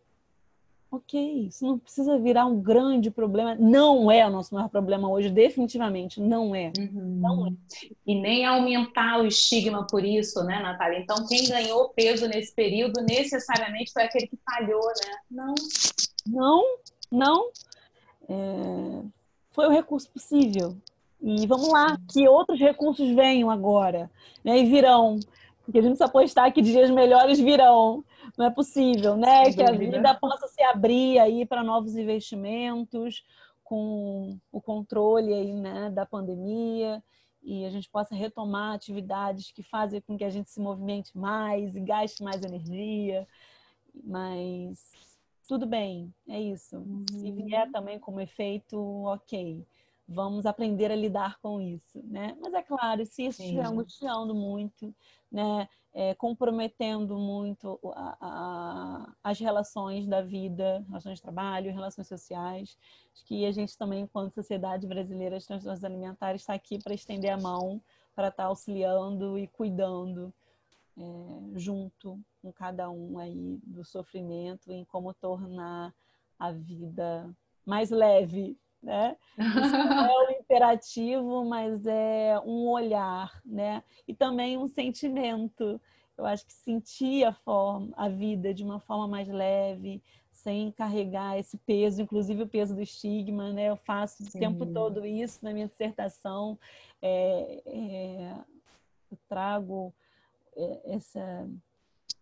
ok, 0.91 1.47
isso 1.47 1.65
não 1.65 1.77
precisa 1.77 2.17
virar 2.17 2.45
um 2.45 2.59
grande 2.59 3.11
problema. 3.11 3.55
Não 3.55 4.11
é 4.11 4.25
o 4.25 4.31
nosso 4.31 4.53
maior 4.55 4.69
problema 4.69 5.09
hoje, 5.09 5.29
definitivamente, 5.29 6.19
não 6.19 6.55
é. 6.55 6.71
Uhum. 6.77 7.19
Não 7.21 7.47
é. 7.47 7.51
E 8.05 8.19
nem 8.19 8.45
aumentar 8.45 9.19
o 9.19 9.25
estigma 9.27 9.85
por 9.85 10.03
isso, 10.03 10.43
né, 10.43 10.59
Natália? 10.59 10.99
Então, 10.99 11.27
quem 11.27 11.47
ganhou 11.47 11.89
peso 11.89 12.27
nesse 12.27 12.53
período 12.53 13.01
necessariamente 13.01 13.93
foi 13.93 14.03
aquele 14.03 14.27
que 14.27 14.37
falhou, 14.43 14.81
né? 14.81 15.17
Não. 15.29 15.55
Não, 16.25 16.63
não. 17.11 17.49
É... 18.27 19.03
Foi 19.51 19.67
o 19.67 19.71
recurso 19.71 20.09
possível. 20.09 20.75
E 21.21 21.45
vamos 21.45 21.69
lá, 21.69 21.97
que 22.11 22.27
outros 22.27 22.59
recursos 22.59 23.09
venham 23.13 23.51
agora, 23.51 24.09
né? 24.43 24.57
E 24.57 24.65
virão. 24.65 25.19
Porque 25.65 25.77
a 25.77 25.81
gente 25.81 25.91
precisa 25.91 26.05
apostar 26.05 26.51
que 26.51 26.61
dias 26.61 26.89
melhores 26.89 27.39
virão 27.39 28.03
não 28.37 28.45
é 28.45 28.49
possível, 28.49 29.17
né? 29.17 29.51
Que 29.51 29.61
a 29.61 29.71
vida 29.71 30.15
possa 30.15 30.47
se 30.47 30.61
abrir 30.63 31.19
aí 31.19 31.45
para 31.45 31.63
novos 31.63 31.95
investimentos, 31.95 33.23
com 33.63 34.37
o 34.51 34.59
controle 34.59 35.33
aí, 35.33 35.53
né, 35.53 35.91
da 35.91 36.03
pandemia 36.03 37.03
e 37.41 37.65
a 37.65 37.69
gente 37.69 37.89
possa 37.89 38.15
retomar 38.15 38.75
atividades 38.75 39.51
que 39.51 39.63
fazem 39.63 40.01
com 40.01 40.17
que 40.17 40.23
a 40.23 40.29
gente 40.29 40.49
se 40.49 40.59
movimente 40.59 41.17
mais 41.17 41.75
e 41.75 41.79
gaste 41.79 42.23
mais 42.23 42.43
energia. 42.43 43.27
Mas 44.03 44.91
tudo 45.47 45.65
bem, 45.65 46.13
é 46.27 46.39
isso. 46.39 46.77
Uhum. 46.77 47.05
Se 47.11 47.31
vier 47.31 47.71
também 47.71 47.99
como 47.99 48.19
efeito, 48.19 48.77
ok. 49.05 49.65
Vamos 50.11 50.45
aprender 50.45 50.91
a 50.91 50.95
lidar 50.95 51.39
com 51.39 51.61
isso, 51.61 52.01
né? 52.03 52.35
Mas 52.41 52.53
é 52.53 52.63
claro, 52.63 53.05
se 53.05 53.27
isso 53.27 53.41
estiver 53.43 53.65
angustiando 53.65 54.33
muito, 54.33 54.93
né? 55.31 55.67
é, 55.93 56.13
comprometendo 56.13 57.17
muito 57.17 57.79
a, 57.95 58.17
a, 58.21 59.15
as 59.23 59.39
relações 59.39 60.07
da 60.07 60.21
vida, 60.21 60.83
relações 60.87 61.17
de 61.17 61.21
trabalho, 61.21 61.73
relações 61.73 62.07
sociais. 62.07 62.77
Acho 63.13 63.25
que 63.25 63.45
a 63.45 63.51
gente 63.51 63.77
também, 63.77 64.01
enquanto 64.01 64.33
sociedade 64.33 64.85
brasileira 64.85 65.39
de 65.39 65.47
transtornos 65.47 65.83
alimentares, 65.83 66.41
está 66.41 66.53
aqui 66.53 66.79
para 66.79 66.93
estender 66.93 67.31
a 67.31 67.37
mão, 67.37 67.81
para 68.15 68.27
estar 68.27 68.43
tá 68.43 68.49
auxiliando 68.49 69.37
e 69.37 69.47
cuidando 69.47 70.33
é, 70.97 71.01
junto 71.55 72.19
com 72.41 72.51
cada 72.51 72.89
um 72.89 73.17
aí 73.17 73.59
do 73.63 73.83
sofrimento 73.83 74.71
em 74.71 74.85
como 74.85 75.13
tornar 75.13 75.93
a 76.37 76.51
vida 76.51 77.29
mais 77.65 77.89
leve, 77.89 78.57
né? 78.81 79.15
Isso 79.37 79.77
não 79.77 80.05
é 80.05 80.27
o 80.27 80.31
imperativo, 80.31 81.45
mas 81.45 81.85
é 81.85 82.39
um 82.45 82.67
olhar, 82.69 83.41
né? 83.45 83.83
E 84.07 84.13
também 84.13 84.57
um 84.57 84.67
sentimento. 84.67 85.79
Eu 86.17 86.25
acho 86.25 86.45
que 86.45 86.53
sentir 86.53 87.23
a, 87.23 87.33
forma, 87.33 87.93
a 87.95 88.09
vida 88.09 88.53
de 88.53 88.63
uma 88.63 88.79
forma 88.79 89.07
mais 89.07 89.27
leve, 89.27 90.01
sem 90.31 90.71
carregar 90.71 91.37
esse 91.37 91.57
peso, 91.57 92.01
inclusive 92.01 92.43
o 92.43 92.47
peso 92.47 92.75
do 92.75 92.81
estigma, 92.81 93.51
né? 93.51 93.69
Eu 93.69 93.75
faço 93.75 94.23
Sim. 94.23 94.29
o 94.29 94.39
tempo 94.39 94.65
todo 94.65 95.05
isso 95.05 95.39
na 95.41 95.53
minha 95.53 95.67
dissertação. 95.67 96.57
É, 97.01 97.61
é, 97.65 98.35
eu 99.11 99.17
trago 99.27 99.93
é, 100.55 100.93
essa, 100.95 101.49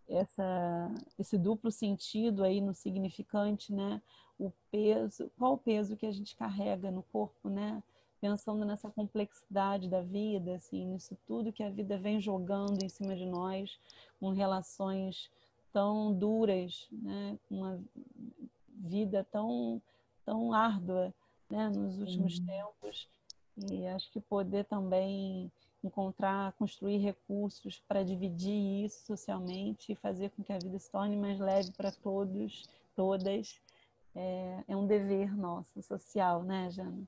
essa, 0.09 0.91
esse 1.19 1.37
duplo 1.37 1.71
sentido 1.71 2.43
aí 2.43 2.61
no 2.61 2.73
significante, 2.73 3.73
né? 3.73 4.01
O 4.39 4.51
peso, 4.71 5.31
qual 5.37 5.53
o 5.53 5.57
peso 5.57 5.95
que 5.95 6.05
a 6.05 6.11
gente 6.11 6.35
carrega 6.35 6.91
no 6.91 7.03
corpo, 7.03 7.49
né? 7.49 7.81
Pensando 8.19 8.65
nessa 8.65 8.89
complexidade 8.89 9.87
da 9.87 10.01
vida, 10.01 10.55
assim, 10.55 10.85
nisso 10.85 11.17
tudo 11.27 11.53
que 11.53 11.63
a 11.63 11.69
vida 11.69 11.97
vem 11.97 12.19
jogando 12.19 12.83
em 12.83 12.89
cima 12.89 13.15
de 13.15 13.25
nós, 13.25 13.79
com 14.19 14.31
relações 14.31 15.29
tão 15.71 16.13
duras, 16.13 16.87
né? 16.91 17.37
Uma 17.49 17.79
vida 18.69 19.25
tão 19.31 19.81
tão 20.25 20.53
árdua, 20.53 21.13
né? 21.49 21.69
Nos 21.69 21.99
últimos 21.99 22.39
uhum. 22.39 22.45
tempos 22.45 23.07
e 23.71 23.87
acho 23.87 24.11
que 24.11 24.19
poder 24.19 24.65
também 24.65 25.51
encontrar, 25.83 26.53
construir 26.53 26.97
recursos 26.97 27.81
para 27.87 28.03
dividir 28.03 28.85
isso 28.85 29.05
socialmente 29.05 29.91
e 29.91 29.95
fazer 29.95 30.29
com 30.31 30.43
que 30.43 30.53
a 30.53 30.59
vida 30.59 30.77
se 30.77 30.91
torne 30.91 31.15
mais 31.15 31.39
leve 31.39 31.71
para 31.71 31.91
todos, 31.91 32.67
todas 32.95 33.59
é, 34.17 34.63
é 34.67 34.75
um 34.75 34.87
dever 34.87 35.35
nosso, 35.37 35.81
social, 35.83 36.43
né, 36.43 36.69
Jana? 36.71 37.03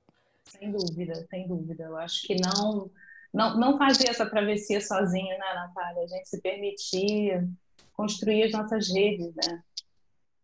Sem 0.46 0.72
dúvida, 0.72 1.28
sem 1.30 1.48
dúvida. 1.48 1.84
Eu 1.86 1.98
acho 1.98 2.22
que 2.28 2.36
não, 2.36 2.90
não, 3.34 3.58
não 3.58 3.78
fazer 3.78 4.10
essa 4.10 4.30
travessia 4.30 4.80
sozinha, 4.80 5.38
né, 5.38 5.54
Natália? 5.56 6.04
A 6.04 6.08
gente 6.08 6.30
se 6.30 6.40
permitir 6.40 7.48
construir 7.94 8.44
as 8.44 8.52
nossas 8.52 8.88
redes, 8.94 9.34
né? 9.36 9.64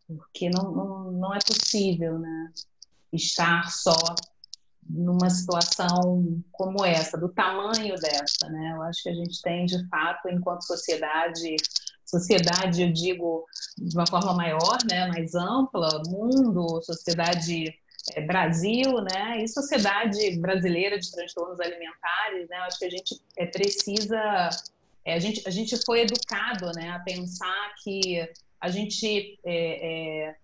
Porque 0.08 0.50
não, 0.50 0.72
não, 0.72 1.12
não 1.12 1.34
é 1.34 1.40
possível, 1.40 2.18
né? 2.18 2.52
Estar 3.14 3.70
só 3.72 3.96
numa 4.88 5.30
situação 5.30 6.44
como 6.52 6.86
essa, 6.86 7.18
do 7.18 7.30
tamanho 7.30 7.96
dessa, 7.96 8.50
né? 8.50 8.74
Eu 8.76 8.82
acho 8.84 9.04
que 9.04 9.10
a 9.10 9.16
gente 9.16 9.42
tem, 9.42 9.66
de 9.66 9.88
fato, 9.88 10.30
enquanto 10.30 10.64
sociedade, 10.64 11.56
sociedade, 12.20 12.82
eu 12.82 12.92
digo 12.92 13.46
de 13.78 13.96
uma 13.96 14.08
forma 14.08 14.34
maior, 14.34 14.78
né, 14.90 15.08
mais 15.08 15.36
ampla, 15.36 16.02
mundo, 16.08 16.82
sociedade 16.82 17.74
é, 18.14 18.22
Brasil, 18.22 19.02
né, 19.02 19.44
e 19.44 19.48
sociedade 19.48 20.38
brasileira 20.40 20.98
de 20.98 21.12
transtornos 21.12 21.60
alimentares, 21.60 22.48
né, 22.50 22.58
acho 22.58 22.80
que 22.80 22.86
a 22.86 22.90
gente 22.90 23.22
é, 23.38 23.46
precisa, 23.46 24.50
é, 25.04 25.14
a, 25.14 25.20
gente, 25.20 25.42
a 25.46 25.52
gente 25.52 25.78
foi 25.86 26.02
educado, 26.02 26.72
né, 26.76 26.92
a 26.92 27.00
pensar 27.00 27.76
que 27.84 28.28
a 28.62 28.70
gente 28.70 29.40
é, 29.46 30.36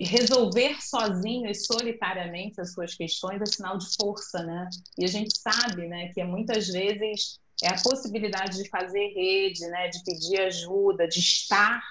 resolver 0.00 0.80
sozinho 0.80 1.48
e 1.48 1.54
solitariamente 1.54 2.60
as 2.60 2.72
suas 2.72 2.94
questões 2.94 3.40
é 3.40 3.46
sinal 3.46 3.76
de 3.76 3.86
força, 3.96 4.42
né, 4.42 4.68
e 4.98 5.04
a 5.04 5.08
gente 5.08 5.36
sabe, 5.36 5.86
né, 5.86 6.08
que 6.14 6.24
muitas 6.24 6.68
vezes 6.68 7.38
é 7.64 7.68
a 7.68 7.82
possibilidade 7.82 8.62
de 8.62 8.68
fazer 8.68 9.08
rede, 9.14 9.66
né, 9.68 9.88
de 9.88 10.02
pedir 10.04 10.38
ajuda, 10.42 11.08
de 11.08 11.18
estar 11.18 11.82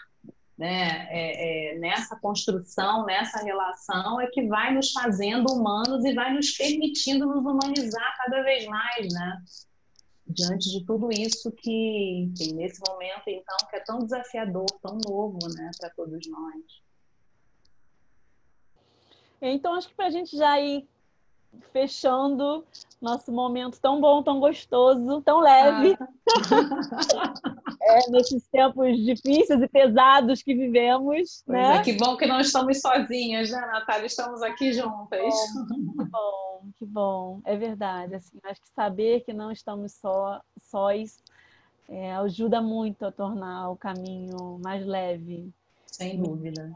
né, 0.55 1.07
é, 1.09 1.73
é, 1.73 1.79
nessa 1.79 2.15
construção, 2.19 3.05
nessa 3.05 3.43
relação, 3.43 4.21
é 4.21 4.27
que 4.27 4.47
vai 4.47 4.73
nos 4.73 4.91
fazendo 4.91 5.51
humanos 5.51 6.05
e 6.05 6.13
vai 6.13 6.31
nos 6.33 6.51
permitindo 6.51 7.25
nos 7.25 7.43
humanizar 7.43 8.15
cada 8.17 8.43
vez 8.43 8.65
mais, 8.67 9.11
né? 9.11 9.43
Diante 10.27 10.69
de 10.69 10.85
tudo 10.85 11.11
isso 11.11 11.51
que, 11.51 12.31
nesse 12.53 12.79
momento, 12.87 13.23
então, 13.27 13.57
que 13.69 13.75
é 13.75 13.79
tão 13.79 13.99
desafiador, 13.99 14.67
tão 14.81 14.97
novo, 15.05 15.39
né, 15.55 15.71
para 15.77 15.89
todos 15.89 16.25
nós. 16.29 16.63
Então, 19.41 19.73
acho 19.73 19.89
que 19.89 19.95
para 19.95 20.05
a 20.05 20.11
gente 20.11 20.37
já 20.37 20.57
ir 20.61 20.87
fechando 21.71 22.63
nosso 23.01 23.31
momento 23.31 23.79
tão 23.81 23.99
bom, 23.99 24.23
tão 24.23 24.39
gostoso, 24.39 25.21
tão 25.21 25.39
leve. 25.39 25.97
Ah. 25.99 27.33
é, 27.81 28.09
nesses 28.09 28.47
tempos 28.47 28.97
difíceis 29.03 29.61
e 29.61 29.67
pesados 29.67 30.41
que 30.41 30.55
vivemos. 30.55 31.43
Pois 31.45 31.57
né? 31.57 31.77
é, 31.77 31.81
que 31.81 31.93
bom 31.93 32.15
que 32.15 32.25
não 32.25 32.39
estamos 32.39 32.79
sozinhas, 32.79 33.51
né, 33.51 33.59
Natália? 33.59 34.05
Estamos 34.05 34.41
aqui 34.41 34.71
juntas. 34.71 35.19
Que 35.97 36.05
bom, 36.05 36.61
que 36.77 36.85
bom. 36.85 37.41
É 37.43 37.57
verdade. 37.57 38.15
Assim, 38.15 38.39
acho 38.43 38.61
que 38.61 38.69
saber 38.69 39.21
que 39.21 39.33
não 39.33 39.51
estamos 39.51 39.91
só, 39.93 40.41
sós 40.61 41.21
é, 41.89 42.15
ajuda 42.15 42.61
muito 42.61 43.05
a 43.05 43.11
tornar 43.11 43.69
o 43.69 43.75
caminho 43.75 44.59
mais 44.63 44.85
leve. 44.85 45.51
Sem 45.87 46.21
dúvida. 46.21 46.71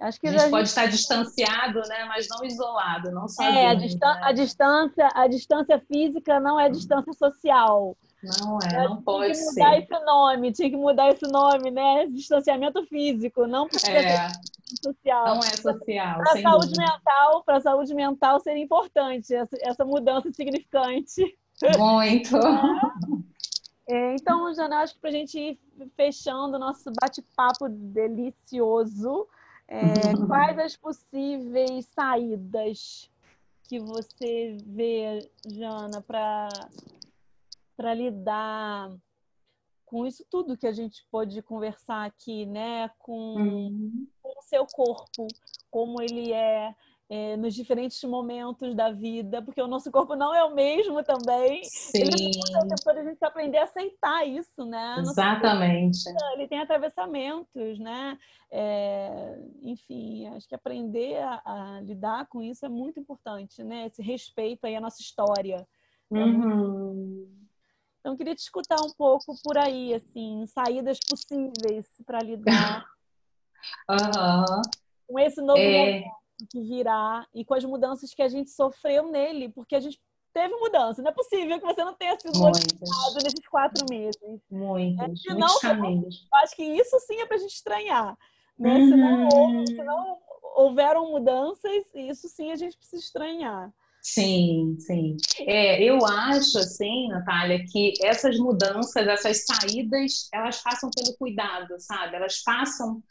Acho 0.00 0.20
que 0.20 0.28
a 0.28 0.30
gente 0.30 0.44
a 0.44 0.50
pode 0.50 0.68
gente... 0.68 0.68
estar 0.68 0.86
distanciado, 0.86 1.80
né? 1.88 2.04
mas 2.04 2.28
não 2.28 2.44
isolado, 2.44 3.10
não 3.10 3.26
sozinho. 3.26 3.58
É, 3.58 3.66
a, 3.66 3.74
distan 3.74 4.14
né? 4.14 4.20
a, 4.22 4.32
distância, 4.32 5.08
a 5.12 5.26
distância 5.26 5.80
física 5.80 6.38
não 6.38 6.58
é 6.58 6.68
distância 6.68 7.12
social. 7.12 7.96
Não 8.22 8.58
é, 8.60 8.84
não 8.84 9.02
pode 9.02 9.34
ser. 9.36 9.54
Tinha 9.54 9.54
que 9.54 9.60
mudar 9.60 9.70
ser. 9.70 9.96
esse 9.96 10.04
nome, 10.04 10.52
tinha 10.52 10.70
que 10.70 10.76
mudar 10.76 11.10
esse 11.10 11.26
nome, 11.26 11.70
né? 11.70 12.06
Distanciamento 12.06 12.84
físico, 12.86 13.46
não 13.46 13.66
é. 13.66 13.68
social. 14.82 15.26
Não 15.26 15.38
é 15.38 15.56
social. 15.56 16.18
Para 16.18 16.32
a 16.32 16.42
saúde 16.42 16.66
dúvida. 16.66 16.82
mental, 16.82 17.42
para 17.44 17.56
a 17.56 17.60
saúde 17.60 17.94
mental 17.94 18.40
seria 18.40 18.62
importante 18.62 19.34
essa, 19.34 19.56
essa 19.62 19.84
mudança 19.84 20.30
significante. 20.32 21.36
Muito. 21.76 22.36
É. 23.90 24.14
Então, 24.16 24.52
Jana, 24.52 24.82
acho 24.82 24.92
que 24.92 25.00
para 25.00 25.08
a 25.08 25.12
gente 25.14 25.38
ir 25.38 25.58
fechando 25.96 26.56
o 26.56 26.60
nosso 26.60 26.92
bate-papo 27.00 27.70
delicioso, 27.70 29.26
é, 29.68 30.26
quais 30.26 30.58
as 30.58 30.76
possíveis 30.76 31.86
saídas 31.86 33.10
que 33.64 33.78
você 33.78 34.56
vê, 34.64 35.30
Jana, 35.46 36.00
para 36.00 37.94
lidar 37.94 38.90
com 39.84 40.06
isso 40.06 40.24
tudo 40.30 40.56
que 40.56 40.66
a 40.66 40.72
gente 40.72 41.06
pode 41.10 41.40
conversar 41.42 42.06
aqui, 42.06 42.46
né? 42.46 42.88
Com, 42.98 43.34
uhum. 43.34 44.06
com 44.22 44.38
o 44.38 44.42
seu 44.42 44.66
corpo, 44.66 45.26
como 45.70 46.00
ele 46.00 46.32
é, 46.32 46.74
é, 47.10 47.36
nos 47.38 47.54
diferentes 47.54 48.02
momentos 48.04 48.74
da 48.74 48.92
vida, 48.92 49.40
porque 49.40 49.62
o 49.62 49.66
nosso 49.66 49.90
corpo 49.90 50.14
não 50.14 50.34
é 50.34 50.44
o 50.44 50.54
mesmo 50.54 51.02
também. 51.02 51.64
Sim. 51.64 52.02
Ele 52.02 52.30
depois 52.68 52.98
a 52.98 53.02
gente 53.02 53.24
aprender 53.24 53.58
a 53.58 53.64
aceitar 53.64 54.28
isso, 54.28 54.64
né? 54.66 54.96
Exatamente. 54.98 56.00
ele 56.34 56.46
tem 56.46 56.60
atravessamentos, 56.60 57.78
né? 57.78 58.18
É, 58.50 59.38
enfim, 59.62 60.26
acho 60.28 60.46
que 60.46 60.54
aprender 60.54 61.16
a, 61.16 61.42
a, 61.44 61.80
lidar 61.80 62.26
com 62.26 62.42
isso 62.42 62.66
é 62.66 62.68
muito 62.68 63.00
importante, 63.00 63.64
né? 63.64 63.86
Esse 63.86 64.02
respeito 64.02 64.66
aí 64.66 64.76
à 64.76 64.80
nossa 64.80 65.00
história. 65.00 65.66
É 66.12 66.18
uhum. 66.18 67.26
Então, 68.00 68.16
queria 68.16 68.34
te 68.34 68.40
escutar 68.40 68.80
um 68.82 68.92
pouco 68.96 69.34
por 69.42 69.56
aí, 69.58 69.94
assim, 69.94 70.46
saídas 70.46 70.98
possíveis 71.08 71.86
para 72.06 72.20
lidar 72.20 72.86
uhum. 73.90 74.62
com 75.06 75.18
esse 75.18 75.40
novo 75.40 75.58
é... 75.58 75.78
momento 75.78 76.17
que 76.46 76.60
virá 76.60 77.26
e 77.34 77.44
com 77.44 77.54
as 77.54 77.64
mudanças 77.64 78.14
que 78.14 78.22
a 78.22 78.28
gente 78.28 78.50
sofreu 78.50 79.10
nele, 79.10 79.48
porque 79.48 79.74
a 79.74 79.80
gente 79.80 80.00
teve 80.32 80.54
mudança. 80.56 81.02
Não 81.02 81.10
é 81.10 81.14
possível 81.14 81.58
que 81.58 81.66
você 81.66 81.84
não 81.84 81.94
tenha 81.94 82.18
sido 82.18 82.38
modificado 82.38 83.14
nesses 83.24 83.48
quatro 83.48 83.84
meses. 83.90 84.20
Muitos, 84.50 85.26
é, 85.26 85.34
muitos 85.34 85.58
caminhos. 85.58 86.28
Acho 86.34 86.56
que 86.56 86.62
isso 86.62 86.98
sim 87.00 87.20
é 87.20 87.26
para 87.26 87.36
a 87.36 87.40
gente 87.40 87.54
estranhar. 87.54 88.16
Né? 88.58 88.74
Uhum. 88.74 88.88
Se, 88.88 88.96
não, 88.96 89.66
se 89.66 89.82
não 89.84 90.18
houveram 90.56 91.10
mudanças, 91.10 91.84
isso 91.94 92.28
sim 92.28 92.50
a 92.52 92.56
gente 92.56 92.76
precisa 92.76 93.02
estranhar. 93.02 93.72
Sim, 94.00 94.76
sim. 94.78 95.16
É, 95.40 95.82
eu 95.82 95.98
acho, 96.06 96.58
assim, 96.58 97.08
Natália, 97.08 97.64
que 97.70 97.92
essas 98.02 98.38
mudanças, 98.38 99.06
essas 99.06 99.44
saídas, 99.44 100.28
elas 100.32 100.62
passam 100.62 100.90
pelo 100.94 101.16
cuidado, 101.16 101.74
sabe? 101.78 102.16
Elas 102.16 102.42
passam 102.42 103.02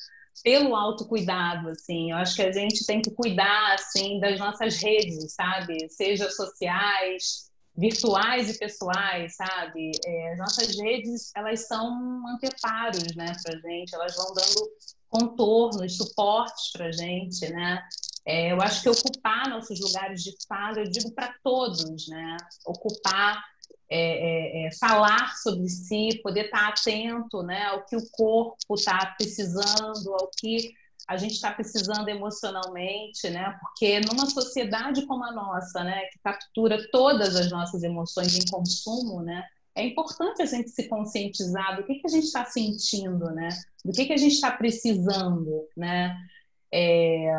pelo 0.44 0.76
autocuidado, 0.76 1.70
assim. 1.70 2.12
Eu 2.12 2.18
acho 2.18 2.36
que 2.36 2.42
a 2.42 2.52
gente 2.52 2.86
tem 2.86 3.02
que 3.02 3.12
cuidar, 3.12 3.74
assim, 3.74 4.20
das 4.20 4.40
nossas 4.40 4.78
redes, 4.78 5.34
sabe? 5.34 5.90
Seja 5.90 6.30
sociais, 6.30 7.50
virtuais 7.76 8.50
e 8.50 8.58
pessoais, 8.58 9.36
sabe? 9.36 9.92
É, 10.06 10.34
as 10.34 10.38
nossas 10.40 10.80
redes, 10.80 11.32
elas 11.36 11.68
são 11.68 12.24
anteparos, 12.28 13.16
né, 13.16 13.34
pra 13.44 13.60
gente. 13.60 13.94
Elas 13.94 14.16
vão 14.16 14.34
dando 14.34 14.72
contornos, 15.10 15.98
suportes 15.98 16.72
pra 16.74 16.92
gente, 16.92 17.48
né? 17.50 17.82
É, 18.26 18.52
eu 18.52 18.62
acho 18.62 18.82
que 18.82 18.90
ocupar 18.90 19.50
nossos 19.50 19.80
lugares 19.80 20.22
de 20.22 20.36
fala, 20.50 20.80
eu 20.80 20.92
digo 20.92 21.12
para 21.14 21.34
todos, 21.42 22.08
né? 22.10 22.36
Ocupar 22.66 23.42
é, 23.90 24.66
é, 24.66 24.68
é, 24.68 24.72
falar 24.80 25.36
sobre 25.38 25.70
si, 25.70 26.20
poder 26.22 26.46
estar 26.46 26.70
atento 26.70 27.42
né, 27.44 27.66
ao 27.66 27.86
que 27.86 27.96
o 27.96 28.10
corpo 28.12 28.76
está 28.76 29.16
precisando, 29.18 30.14
ao 30.14 30.30
que 30.38 30.74
a 31.08 31.16
gente 31.16 31.34
está 31.34 31.52
precisando 31.52 32.10
emocionalmente, 32.10 33.30
né? 33.30 33.58
Porque 33.62 34.02
numa 34.02 34.26
sociedade 34.26 35.06
como 35.06 35.24
a 35.24 35.32
nossa, 35.32 35.82
né, 35.82 36.02
que 36.12 36.20
captura 36.20 36.86
todas 36.92 37.34
as 37.38 37.50
nossas 37.50 37.82
emoções 37.82 38.36
em 38.36 38.46
consumo, 38.52 39.22
né, 39.22 39.42
é 39.74 39.86
importante 39.86 40.42
a 40.42 40.46
gente 40.46 40.70
se 40.70 40.90
conscientizar 40.90 41.78
do 41.78 41.84
que, 41.86 41.96
que 41.96 42.08
a 42.08 42.10
gente 42.10 42.26
está 42.26 42.44
sentindo, 42.44 43.30
né? 43.32 43.48
Do 43.86 43.94
que, 43.94 44.06
que 44.06 44.14
a 44.14 44.18
gente 44.18 44.34
está 44.34 44.52
precisando, 44.52 45.66
né? 45.78 46.18
É, 46.80 47.32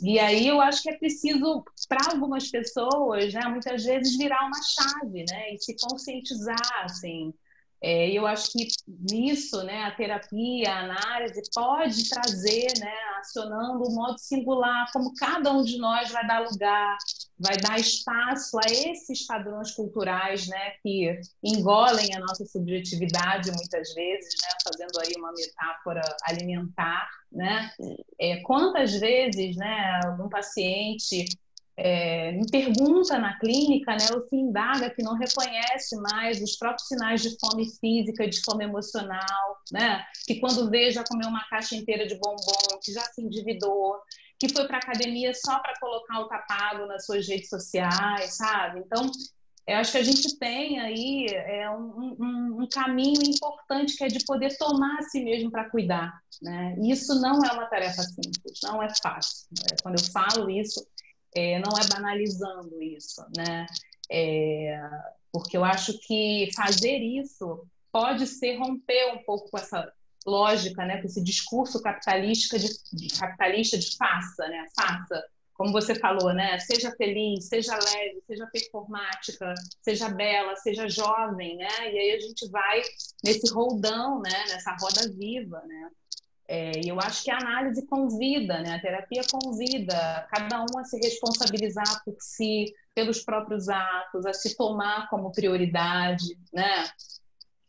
e 0.00 0.16
aí 0.20 0.46
eu 0.46 0.60
acho 0.60 0.80
que 0.82 0.90
é 0.90 0.96
preciso, 0.96 1.64
para 1.88 2.12
algumas 2.12 2.48
pessoas, 2.48 3.34
né, 3.34 3.40
muitas 3.48 3.84
vezes 3.84 4.16
virar 4.16 4.46
uma 4.46 4.62
chave, 4.62 5.24
né, 5.28 5.54
e 5.54 5.58
se 5.58 5.74
conscientizar, 5.76 6.84
assim. 6.84 7.34
É, 7.82 8.10
eu 8.10 8.26
acho 8.26 8.52
que 8.52 8.66
nisso, 8.88 9.62
né, 9.62 9.84
a 9.84 9.90
terapia, 9.90 10.72
a 10.72 10.80
análise 10.80 11.42
pode 11.54 12.08
trazer, 12.08 12.72
né, 12.80 12.94
acionando 13.18 13.84
o 13.84 13.94
modo 13.94 14.18
singular, 14.18 14.86
como 14.92 15.14
cada 15.14 15.52
um 15.52 15.62
de 15.62 15.78
nós 15.78 16.10
vai 16.10 16.26
dar 16.26 16.40
lugar, 16.40 16.96
vai 17.38 17.56
dar 17.58 17.78
espaço 17.78 18.58
a 18.58 18.70
esses 18.70 19.26
padrões 19.26 19.72
culturais, 19.72 20.48
né, 20.48 20.70
que 20.82 21.20
engolem 21.42 22.14
a 22.14 22.20
nossa 22.20 22.46
subjetividade 22.46 23.50
muitas 23.52 23.92
vezes, 23.94 24.34
né, 24.42 24.48
fazendo 24.64 24.98
aí 25.00 25.12
uma 25.18 25.32
metáfora 25.32 26.00
alimentar, 26.24 27.08
né? 27.30 27.70
É, 28.18 28.40
quantas 28.42 28.94
vezes, 28.98 29.56
né, 29.56 30.00
um 30.18 30.28
paciente 30.28 31.26
é, 31.76 32.32
me 32.32 32.46
pergunta 32.50 33.18
na 33.18 33.38
clínica, 33.38 33.92
né, 33.92 34.06
ou 34.14 34.26
se 34.26 34.34
indaga 34.34 34.90
que 34.90 35.02
não 35.02 35.14
reconhece 35.14 35.94
mais 35.96 36.40
os 36.40 36.56
próprios 36.56 36.88
sinais 36.88 37.22
de 37.22 37.36
fome 37.38 37.66
física, 37.78 38.26
de 38.26 38.40
fome 38.42 38.64
emocional, 38.64 39.58
né, 39.70 40.04
que 40.26 40.40
quando 40.40 40.70
vê 40.70 40.90
já 40.90 41.04
comeu 41.04 41.28
uma 41.28 41.44
caixa 41.48 41.76
inteira 41.76 42.06
de 42.06 42.14
bombom, 42.14 42.78
que 42.82 42.92
já 42.92 43.02
se 43.02 43.20
endividou, 43.20 43.96
que 44.38 44.48
foi 44.48 44.66
para 44.66 44.78
academia 44.78 45.32
só 45.34 45.58
para 45.58 45.78
colocar 45.78 46.20
o 46.20 46.28
tapado 46.28 46.86
nas 46.86 47.04
suas 47.04 47.26
redes 47.28 47.48
sociais, 47.48 48.36
sabe? 48.36 48.80
Então, 48.80 49.10
eu 49.66 49.78
acho 49.78 49.92
que 49.92 49.98
a 49.98 50.02
gente 50.02 50.38
tem 50.38 50.78
aí 50.78 51.26
é, 51.28 51.68
um, 51.70 52.16
um, 52.20 52.62
um, 52.62 52.68
caminho 52.68 53.20
importante 53.22 53.96
que 53.96 54.04
é 54.04 54.06
de 54.06 54.24
poder 54.24 54.56
tomar 54.56 54.96
a 54.98 55.02
si 55.02 55.24
mesmo 55.24 55.50
para 55.50 55.68
cuidar. 55.68 56.20
Né? 56.40 56.76
Isso 56.82 57.20
não 57.20 57.44
é 57.44 57.52
uma 57.52 57.66
tarefa 57.66 58.02
simples, 58.02 58.60
não 58.62 58.80
é 58.80 58.88
fácil. 59.02 59.48
Né? 59.50 59.76
Quando 59.82 59.98
eu 59.98 60.04
falo 60.12 60.48
isso, 60.48 60.86
é, 61.34 61.58
não 61.58 61.76
é 61.78 61.86
banalizando 61.88 62.82
isso, 62.82 63.24
né? 63.36 63.66
É, 64.10 64.80
porque 65.32 65.56
eu 65.56 65.64
acho 65.64 65.98
que 66.00 66.48
fazer 66.54 66.98
isso 66.98 67.66
pode 67.92 68.26
ser 68.26 68.56
romper 68.58 69.12
um 69.12 69.22
pouco 69.24 69.50
com 69.50 69.58
essa 69.58 69.90
lógica, 70.26 70.84
né, 70.84 71.00
com 71.00 71.06
esse 71.06 71.22
discurso 71.22 71.80
capitalista 71.80 72.58
de, 72.58 72.68
de 72.92 73.08
capitalista 73.18 73.78
de 73.78 73.96
faça, 73.96 74.46
né, 74.48 74.66
faça, 74.74 75.24
como 75.54 75.72
você 75.72 75.94
falou, 75.94 76.34
né, 76.34 76.58
seja 76.58 76.90
feliz, 76.96 77.46
seja 77.46 77.74
leve, 77.74 78.22
seja 78.26 78.46
performática, 78.52 79.54
seja 79.80 80.08
bela, 80.08 80.56
seja 80.56 80.88
jovem, 80.88 81.56
né, 81.56 81.68
e 81.80 81.98
aí 81.98 82.12
a 82.12 82.20
gente 82.20 82.48
vai 82.50 82.82
nesse 83.24 83.52
roldão, 83.52 84.20
né, 84.20 84.44
nessa 84.48 84.76
roda 84.80 85.08
viva, 85.16 85.62
né, 85.64 85.90
é, 86.48 86.80
eu 86.84 87.00
acho 87.00 87.24
que 87.24 87.30
a 87.30 87.38
análise 87.38 87.86
convida, 87.86 88.60
né? 88.60 88.76
a 88.76 88.80
terapia 88.80 89.22
convida 89.30 90.26
cada 90.30 90.62
um 90.62 90.78
a 90.78 90.84
se 90.84 90.96
responsabilizar 90.98 92.04
por 92.04 92.16
si, 92.20 92.72
pelos 92.94 93.22
próprios 93.22 93.68
atos, 93.68 94.24
a 94.24 94.32
se 94.32 94.56
tomar 94.56 95.08
como 95.10 95.32
prioridade, 95.32 96.38
né? 96.52 96.88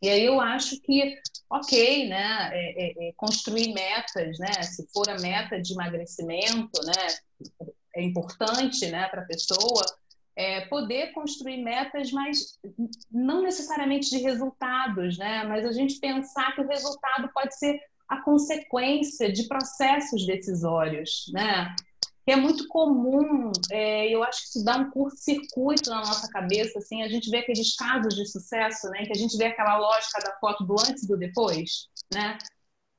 E 0.00 0.08
aí 0.08 0.24
eu 0.24 0.40
acho 0.40 0.80
que, 0.80 1.18
ok, 1.50 2.08
né, 2.08 2.50
é, 2.52 2.86
é, 2.86 3.08
é, 3.08 3.12
construir 3.16 3.74
metas, 3.74 4.38
né, 4.38 4.62
se 4.62 4.86
for 4.92 5.08
a 5.10 5.18
meta 5.18 5.60
de 5.60 5.72
emagrecimento, 5.72 6.80
né, 6.84 7.58
é 7.96 8.02
importante, 8.02 8.86
né, 8.86 9.08
para 9.08 9.22
a 9.22 9.26
pessoa, 9.26 9.84
é, 10.36 10.66
poder 10.66 11.12
construir 11.12 11.56
metas, 11.64 12.12
mas 12.12 12.60
não 13.10 13.42
necessariamente 13.42 14.08
de 14.08 14.18
resultados, 14.18 15.18
né, 15.18 15.42
mas 15.42 15.66
a 15.66 15.72
gente 15.72 15.98
pensar 15.98 16.54
que 16.54 16.60
o 16.60 16.68
resultado 16.68 17.28
pode 17.34 17.58
ser 17.58 17.80
a 18.08 18.20
consequência 18.22 19.30
de 19.30 19.46
processos 19.46 20.26
decisórios, 20.26 21.30
né? 21.32 21.74
Que 22.24 22.32
é 22.32 22.36
muito 22.36 22.66
comum, 22.68 23.52
é, 23.70 24.08
eu 24.08 24.22
acho 24.22 24.42
que 24.42 24.48
isso 24.48 24.64
dá 24.64 24.76
um 24.76 24.90
curto-circuito 24.90 25.90
na 25.90 25.98
nossa 25.98 26.28
cabeça, 26.28 26.78
assim, 26.78 27.02
a 27.02 27.08
gente 27.08 27.30
vê 27.30 27.38
aqueles 27.38 27.74
casos 27.76 28.14
de 28.14 28.26
sucesso, 28.26 28.88
né? 28.90 29.04
Que 29.04 29.12
a 29.12 29.16
gente 29.16 29.36
vê 29.36 29.46
aquela 29.46 29.78
lógica 29.78 30.20
da 30.20 30.36
foto 30.38 30.64
do 30.64 30.74
antes 30.74 31.02
e 31.02 31.08
do 31.08 31.16
depois, 31.16 31.88
né? 32.12 32.38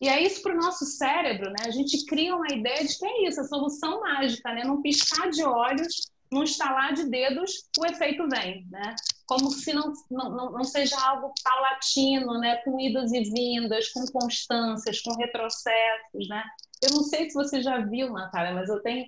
E 0.02 0.08
é 0.08 0.22
isso 0.22 0.42
para 0.42 0.54
o 0.54 0.58
nosso 0.58 0.86
cérebro, 0.86 1.50
né? 1.50 1.66
A 1.66 1.72
gente 1.72 2.06
cria 2.06 2.36
uma 2.36 2.48
ideia 2.52 2.86
de 2.86 2.98
que 2.98 3.06
é 3.06 3.28
isso, 3.28 3.42
a 3.42 3.44
solução 3.44 4.02
mágica, 4.02 4.54
né? 4.54 4.64
Num 4.64 4.82
piscar 4.82 5.30
de 5.30 5.44
olhos, 5.44 6.10
num 6.32 6.44
estalar 6.44 6.94
de 6.94 7.10
dedos, 7.10 7.68
o 7.78 7.86
efeito 7.86 8.28
vem, 8.30 8.66
né? 8.70 8.96
Como 9.30 9.52
se 9.52 9.72
não, 9.74 9.94
não, 10.10 10.52
não 10.52 10.64
seja 10.64 11.00
algo 11.00 11.32
paulatino, 11.44 12.40
né? 12.40 12.56
Com 12.66 12.80
idas 12.80 13.14
e 13.14 13.22
vindas, 13.26 13.90
com 13.90 14.04
constâncias, 14.08 15.00
com 15.02 15.16
retrocessos, 15.16 16.28
né? 16.28 16.44
Eu 16.82 16.96
não 16.96 17.04
sei 17.04 17.30
se 17.30 17.36
você 17.36 17.62
já 17.62 17.78
viu, 17.78 18.12
Natália, 18.12 18.56
mas 18.56 18.68
eu 18.70 18.82
tenho 18.82 19.06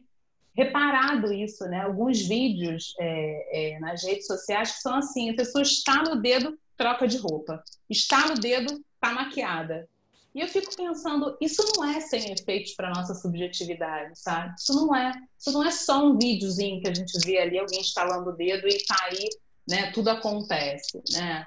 reparado 0.56 1.34
isso, 1.34 1.66
né? 1.66 1.82
Alguns 1.82 2.22
vídeos 2.22 2.94
é, 3.00 3.74
é, 3.74 3.80
nas 3.80 4.04
redes 4.04 4.28
sociais 4.28 4.74
que 4.74 4.82
são 4.82 4.94
assim, 4.94 5.32
a 5.32 5.36
pessoa 5.36 5.64
está 5.64 6.04
no 6.04 6.22
dedo, 6.22 6.56
troca 6.78 7.08
de 7.08 7.18
roupa. 7.18 7.64
Está 7.90 8.28
no 8.28 8.36
dedo, 8.36 8.80
está 8.94 9.14
maquiada. 9.16 9.90
E 10.36 10.40
eu 10.40 10.48
fico 10.48 10.76
pensando, 10.76 11.36
isso 11.42 11.64
não 11.76 11.84
é 11.84 12.00
sem 12.00 12.32
efeitos 12.32 12.74
para 12.74 12.94
nossa 12.94 13.16
subjetividade, 13.16 14.18
sabe? 14.20 14.54
Isso 14.58 14.74
não 14.74 14.96
é, 14.96 15.12
isso 15.38 15.52
não 15.52 15.66
é 15.66 15.72
só 15.72 16.06
um 16.06 16.16
videozinho 16.16 16.80
que 16.80 16.88
a 16.88 16.94
gente 16.94 17.18
vê 17.26 17.40
ali 17.40 17.58
alguém 17.58 17.82
instalando 17.82 18.30
o 18.30 18.36
dedo 18.36 18.68
e 18.68 18.86
tá 18.86 18.96
aí, 19.10 19.28
né? 19.68 19.92
Tudo 19.92 20.10
acontece, 20.10 21.02
né? 21.14 21.46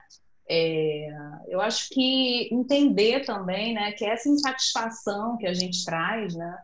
É, 0.48 1.08
eu 1.48 1.60
acho 1.60 1.88
que 1.88 2.48
entender 2.52 3.24
também, 3.24 3.72
né, 3.72 3.92
que 3.92 4.04
essa 4.04 4.28
insatisfação 4.28 5.38
que 5.38 5.46
a 5.46 5.54
gente 5.54 5.82
traz, 5.86 6.34
né, 6.34 6.58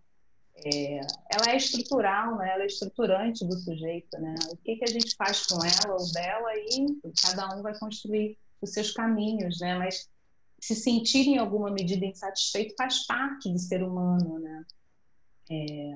é, 0.64 1.01
ela 1.30 1.53
é 1.53 1.57
estrutural, 1.57 2.36
né? 2.36 2.51
Ela 2.53 2.64
é 2.64 2.66
estruturante 2.66 3.46
do 3.46 3.57
sujeito, 3.59 4.18
né? 4.20 4.34
O 4.51 4.57
que 4.59 4.76
que 4.76 4.84
a 4.84 4.92
gente 4.92 5.14
faz 5.16 5.46
com 5.46 5.59
ela 5.64 5.94
ou 5.94 6.12
dela 6.12 6.55
e 6.55 6.86
cada 7.22 7.57
um 7.57 7.62
vai 7.62 7.78
construir 7.78 8.36
os 8.61 8.72
seus 8.72 8.90
caminhos, 8.90 9.61
né? 9.61 9.78
Mas 9.78 10.09
se 10.61 10.74
sentir 10.74 11.26
em 11.28 11.38
alguma 11.38 11.70
medida 11.70 12.05
insatisfeito 12.05 12.74
faz 12.76 13.07
parte 13.07 13.51
do 13.51 13.59
ser 13.59 13.82
humano, 13.82 14.38
né? 14.38 14.64
É, 15.51 15.94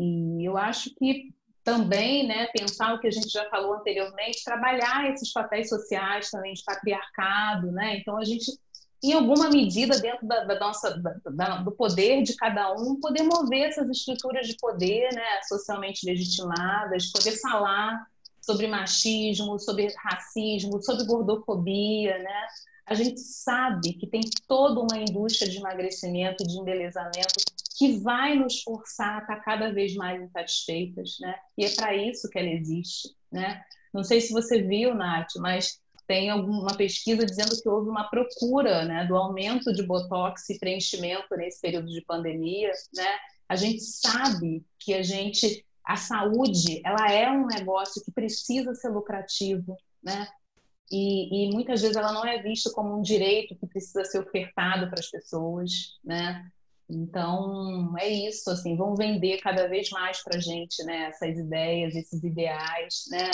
e 0.00 0.44
eu 0.44 0.56
acho 0.56 0.92
que 0.96 1.32
também, 1.66 2.24
né, 2.24 2.46
pensar 2.56 2.94
o 2.94 3.00
que 3.00 3.08
a 3.08 3.10
gente 3.10 3.28
já 3.28 3.44
falou 3.50 3.74
anteriormente, 3.74 4.44
trabalhar 4.44 5.10
esses 5.12 5.32
papéis 5.32 5.68
sociais 5.68 6.30
também 6.30 6.54
de 6.54 6.62
patriarcado, 6.62 7.72
né? 7.72 7.96
Então 7.98 8.16
a 8.16 8.24
gente, 8.24 8.56
em 9.02 9.12
alguma 9.12 9.50
medida, 9.50 9.98
dentro 9.98 10.24
da, 10.28 10.44
da 10.44 10.60
nossa, 10.60 10.96
da, 11.34 11.56
do 11.56 11.72
poder 11.72 12.22
de 12.22 12.36
cada 12.36 12.72
um, 12.72 13.00
poder 13.00 13.24
mover 13.24 13.70
essas 13.70 13.90
estruturas 13.90 14.46
de 14.46 14.56
poder, 14.56 15.12
né, 15.12 15.42
socialmente 15.48 16.06
legitimadas, 16.06 17.10
poder 17.10 17.32
falar 17.40 18.06
sobre 18.40 18.68
machismo, 18.68 19.58
sobre 19.58 19.92
racismo, 19.96 20.80
sobre 20.80 21.04
gordofobia, 21.04 22.16
né? 22.20 22.46
A 22.86 22.94
gente 22.94 23.18
sabe 23.18 23.94
que 23.94 24.06
tem 24.06 24.20
toda 24.46 24.82
uma 24.82 24.98
indústria 24.98 25.50
de 25.50 25.56
emagrecimento, 25.56 26.46
de 26.46 26.60
embelezamento 26.60 27.44
que 27.76 27.98
vai 27.98 28.34
nos 28.34 28.62
forçar 28.62 29.18
a 29.18 29.20
estar 29.20 29.36
cada 29.40 29.72
vez 29.72 29.94
mais 29.94 30.22
insatisfeitas, 30.22 31.16
né? 31.20 31.34
E 31.58 31.64
é 31.64 31.74
para 31.74 31.94
isso 31.94 32.28
que 32.28 32.38
ela 32.38 32.48
existe, 32.48 33.14
né? 33.30 33.62
Não 33.92 34.02
sei 34.02 34.20
se 34.20 34.32
você 34.32 34.62
viu, 34.62 34.94
Nath, 34.94 35.36
mas 35.36 35.80
tem 36.06 36.30
alguma 36.30 36.74
pesquisa 36.76 37.26
dizendo 37.26 37.60
que 37.60 37.68
houve 37.68 37.88
uma 37.88 38.08
procura, 38.08 38.84
né, 38.84 39.04
do 39.06 39.16
aumento 39.16 39.72
de 39.72 39.82
botox 39.82 40.48
e 40.50 40.58
preenchimento 40.58 41.36
nesse 41.36 41.60
período 41.60 41.88
de 41.88 42.00
pandemia, 42.02 42.70
né? 42.94 43.18
A 43.48 43.56
gente 43.56 43.80
sabe 43.80 44.64
que 44.78 44.94
a 44.94 45.02
gente 45.02 45.64
a 45.84 45.96
saúde, 45.96 46.82
ela 46.84 47.12
é 47.12 47.30
um 47.30 47.46
negócio 47.46 48.02
que 48.04 48.10
precisa 48.10 48.74
ser 48.74 48.88
lucrativo, 48.88 49.76
né? 50.02 50.26
E, 50.90 51.46
e, 51.48 51.52
muitas 51.52 51.80
vezes 51.80 51.96
ela 51.96 52.12
não 52.12 52.24
é 52.24 52.42
vista 52.42 52.70
como 52.72 52.96
um 52.96 53.02
direito 53.02 53.56
que 53.56 53.66
precisa 53.66 54.04
ser 54.04 54.18
ofertado 54.20 54.88
para 54.88 54.98
as 54.98 55.08
pessoas, 55.08 55.98
né? 56.04 56.44
Então, 56.88 57.94
é 57.98 58.08
isso, 58.08 58.48
assim, 58.50 58.76
vão 58.76 58.94
vender 58.94 59.38
cada 59.38 59.68
vez 59.68 59.90
mais 59.90 60.22
para 60.22 60.36
a 60.36 60.40
gente, 60.40 60.84
né, 60.84 61.08
essas 61.08 61.36
ideias, 61.36 61.94
esses 61.96 62.22
ideais, 62.22 63.04
né? 63.10 63.30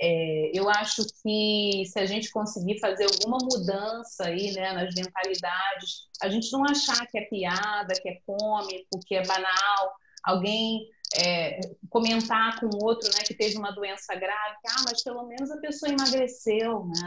É, 0.00 0.50
eu 0.52 0.68
acho 0.68 1.06
que 1.22 1.84
se 1.86 1.98
a 2.00 2.04
gente 2.04 2.30
conseguir 2.32 2.80
fazer 2.80 3.04
alguma 3.04 3.38
mudança 3.40 4.24
aí, 4.24 4.52
né, 4.52 4.72
nas 4.72 4.92
mentalidades, 4.94 6.08
a 6.20 6.28
gente 6.28 6.50
não 6.52 6.64
achar 6.64 7.06
que 7.06 7.16
é 7.16 7.26
piada, 7.26 7.94
que 7.94 8.08
é 8.08 8.18
cômico, 8.26 8.98
que 9.06 9.14
é 9.14 9.24
banal, 9.24 9.94
alguém 10.24 10.90
é, 11.16 11.60
comentar 11.88 12.58
com 12.58 12.68
outro, 12.84 13.08
né, 13.14 13.20
que 13.24 13.34
teve 13.34 13.56
uma 13.56 13.70
doença 13.70 14.14
grave, 14.16 14.56
que, 14.60 14.68
ah, 14.68 14.82
mas 14.88 15.02
pelo 15.04 15.26
menos 15.28 15.48
a 15.50 15.58
pessoa 15.58 15.92
emagreceu, 15.92 16.86
né? 16.86 17.06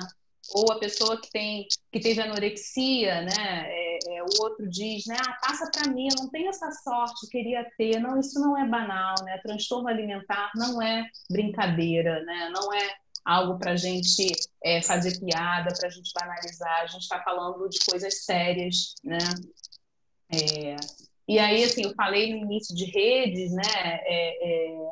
Ou 0.53 0.71
a 0.71 0.79
pessoa 0.79 1.19
que 1.19 1.29
tem 1.29 1.67
que 1.91 1.99
teve 1.99 2.21
anorexia, 2.21 3.21
né? 3.21 3.65
É, 3.67 3.99
é, 4.09 4.23
o 4.23 4.41
outro 4.41 4.67
diz, 4.69 5.05
né? 5.05 5.15
Ah, 5.19 5.37
passa 5.41 5.69
para 5.71 5.91
mim, 5.91 6.07
eu 6.09 6.23
não 6.23 6.29
tenho 6.29 6.49
essa 6.49 6.71
sorte, 6.71 7.27
queria 7.29 7.65
ter. 7.77 7.99
Não, 7.99 8.19
isso 8.19 8.39
não 8.39 8.57
é 8.57 8.67
banal, 8.67 9.15
né? 9.23 9.39
Transtorno 9.43 9.87
alimentar 9.87 10.51
não 10.55 10.81
é 10.81 11.05
brincadeira, 11.29 12.23
né? 12.23 12.49
Não 12.53 12.73
é 12.73 12.95
algo 13.25 13.59
para 13.59 13.71
a 13.71 13.75
gente 13.75 14.31
é, 14.63 14.81
fazer 14.81 15.19
piada, 15.19 15.73
para 15.77 15.87
a 15.87 15.91
gente 15.91 16.11
banalizar. 16.13 16.81
A 16.81 16.87
gente 16.87 17.01
está 17.01 17.21
falando 17.21 17.67
de 17.69 17.79
coisas 17.89 18.23
sérias, 18.23 18.95
né? 19.03 19.17
É, 20.31 20.75
e 21.27 21.39
aí, 21.39 21.63
assim, 21.63 21.83
eu 21.83 21.93
falei 21.93 22.31
no 22.31 22.37
início 22.37 22.73
de 22.73 22.85
redes, 22.85 23.51
né? 23.51 23.63
É, 23.65 24.71
é, 24.71 24.89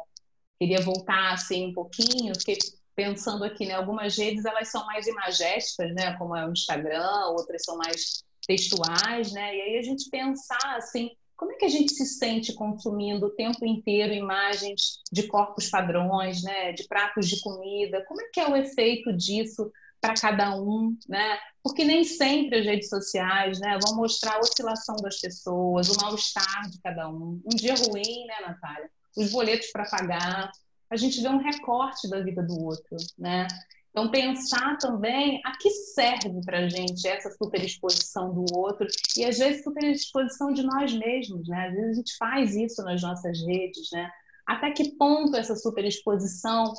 queria 0.60 0.82
voltar 0.82 1.34
assim 1.34 1.68
um 1.68 1.74
pouquinho, 1.74 2.34
porque 2.34 2.58
pensando 2.96 3.44
aqui, 3.44 3.66
né? 3.66 3.74
Algumas 3.74 4.18
redes 4.18 4.46
elas 4.46 4.70
são 4.70 4.86
mais 4.86 5.08
imagéticas, 5.08 5.94
né? 5.94 6.16
Como 6.18 6.36
é 6.36 6.48
o 6.48 6.52
Instagram, 6.52 7.28
outras 7.30 7.64
são 7.64 7.78
mais 7.78 8.24
textuais, 8.48 9.32
né? 9.32 9.56
E 9.56 9.62
aí 9.62 9.78
a 9.78 9.82
gente 9.82 10.10
pensar 10.10 10.76
assim, 10.78 11.12
como 11.36 11.52
é 11.52 11.56
que 11.56 11.66
a 11.66 11.70
gente 11.70 11.94
se 11.94 12.06
sente 12.06 12.54
consumindo 12.54 13.26
o 13.26 13.36
tempo 13.36 13.66
inteiro 13.66 14.14
imagens 14.14 15.02
de 15.12 15.24
corpos 15.24 15.70
padrões, 15.70 16.42
né? 16.44 16.72
De 16.72 16.88
pratos 16.88 17.28
de 17.28 17.42
comida? 17.42 18.06
Como 18.08 18.22
é 18.22 18.30
que 18.32 18.40
é 18.40 18.48
o 18.48 18.56
efeito 18.56 19.12
disso 19.12 19.72
para 20.00 20.14
cada 20.14 20.56
um, 20.56 20.96
né? 21.10 21.40
Porque 21.64 21.84
nem 21.84 22.04
sempre 22.04 22.60
as 22.60 22.66
redes 22.66 22.90
sociais, 22.90 23.60
né, 23.60 23.80
vão 23.84 23.96
mostrar 23.96 24.36
a 24.36 24.40
oscilação 24.40 24.96
das 24.98 25.20
pessoas, 25.20 25.90
o 25.90 26.00
mal-estar 26.00 26.70
de 26.70 26.80
cada 26.80 27.10
um. 27.10 27.42
Um 27.44 27.56
dia 27.56 27.74
ruim, 27.74 28.26
né, 28.28 28.36
Natália? 28.48 28.90
Os 29.18 29.32
boletos 29.32 29.72
para 29.72 29.90
pagar, 29.90 30.52
a 30.90 30.96
gente 30.96 31.22
vê 31.22 31.28
um 31.30 31.38
recorte 31.38 32.10
da 32.10 32.22
vida 32.22 32.44
do 32.44 32.64
outro, 32.64 32.98
né? 33.18 33.48
Então, 33.90 34.12
pensar 34.12 34.78
também 34.78 35.42
a 35.46 35.58
que 35.58 35.70
serve 35.70 36.42
para 36.44 36.60
a 36.60 36.70
gente 36.70 37.08
essa 37.08 37.32
superexposição 37.32 38.34
do 38.34 38.46
outro 38.54 38.86
e, 39.18 39.24
às 39.24 39.38
vezes, 39.38 39.64
superexposição 39.64 40.52
de 40.52 40.64
nós 40.64 40.94
mesmos, 40.94 41.48
né? 41.48 41.68
Às 41.68 41.74
vezes 41.74 41.92
a 41.92 41.94
gente 41.94 42.18
faz 42.18 42.56
isso 42.56 42.84
nas 42.84 43.02
nossas 43.02 43.40
redes, 43.46 43.90
né? 43.94 44.12
Até 44.46 44.72
que 44.72 44.92
ponto 44.98 45.38
essa 45.38 45.56
superexposição 45.56 46.74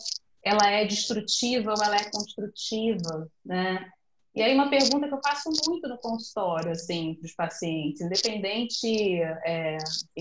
ela 0.45 0.71
é 0.71 0.85
destrutiva 0.85 1.75
ou 1.75 1.83
ela 1.83 1.97
é 1.97 2.11
construtiva, 2.11 3.29
né? 3.43 3.91
E 4.35 4.43
aí 4.43 4.55
uma 4.55 4.69
pergunta 4.69 5.09
que 5.09 5.15
eu 5.15 5.21
faço 5.25 5.51
muito 5.67 5.89
no 5.89 5.97
consultório, 5.97 6.71
assim, 6.71 7.15
para 7.15 7.27
os 7.27 7.35
pacientes, 7.35 8.03
independente 8.03 9.23
é, 9.47 9.79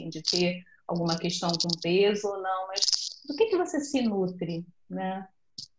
de 0.10 0.24
ter 0.24 0.64
alguma 0.88 1.18
questão 1.18 1.50
com 1.50 1.68
peso 1.82 2.26
ou 2.30 2.42
não, 2.42 2.68
mas 2.68 2.80
do 3.28 3.36
que, 3.36 3.48
que 3.48 3.58
você 3.58 3.80
se 3.80 4.02
nutre, 4.02 4.66
né? 4.90 5.28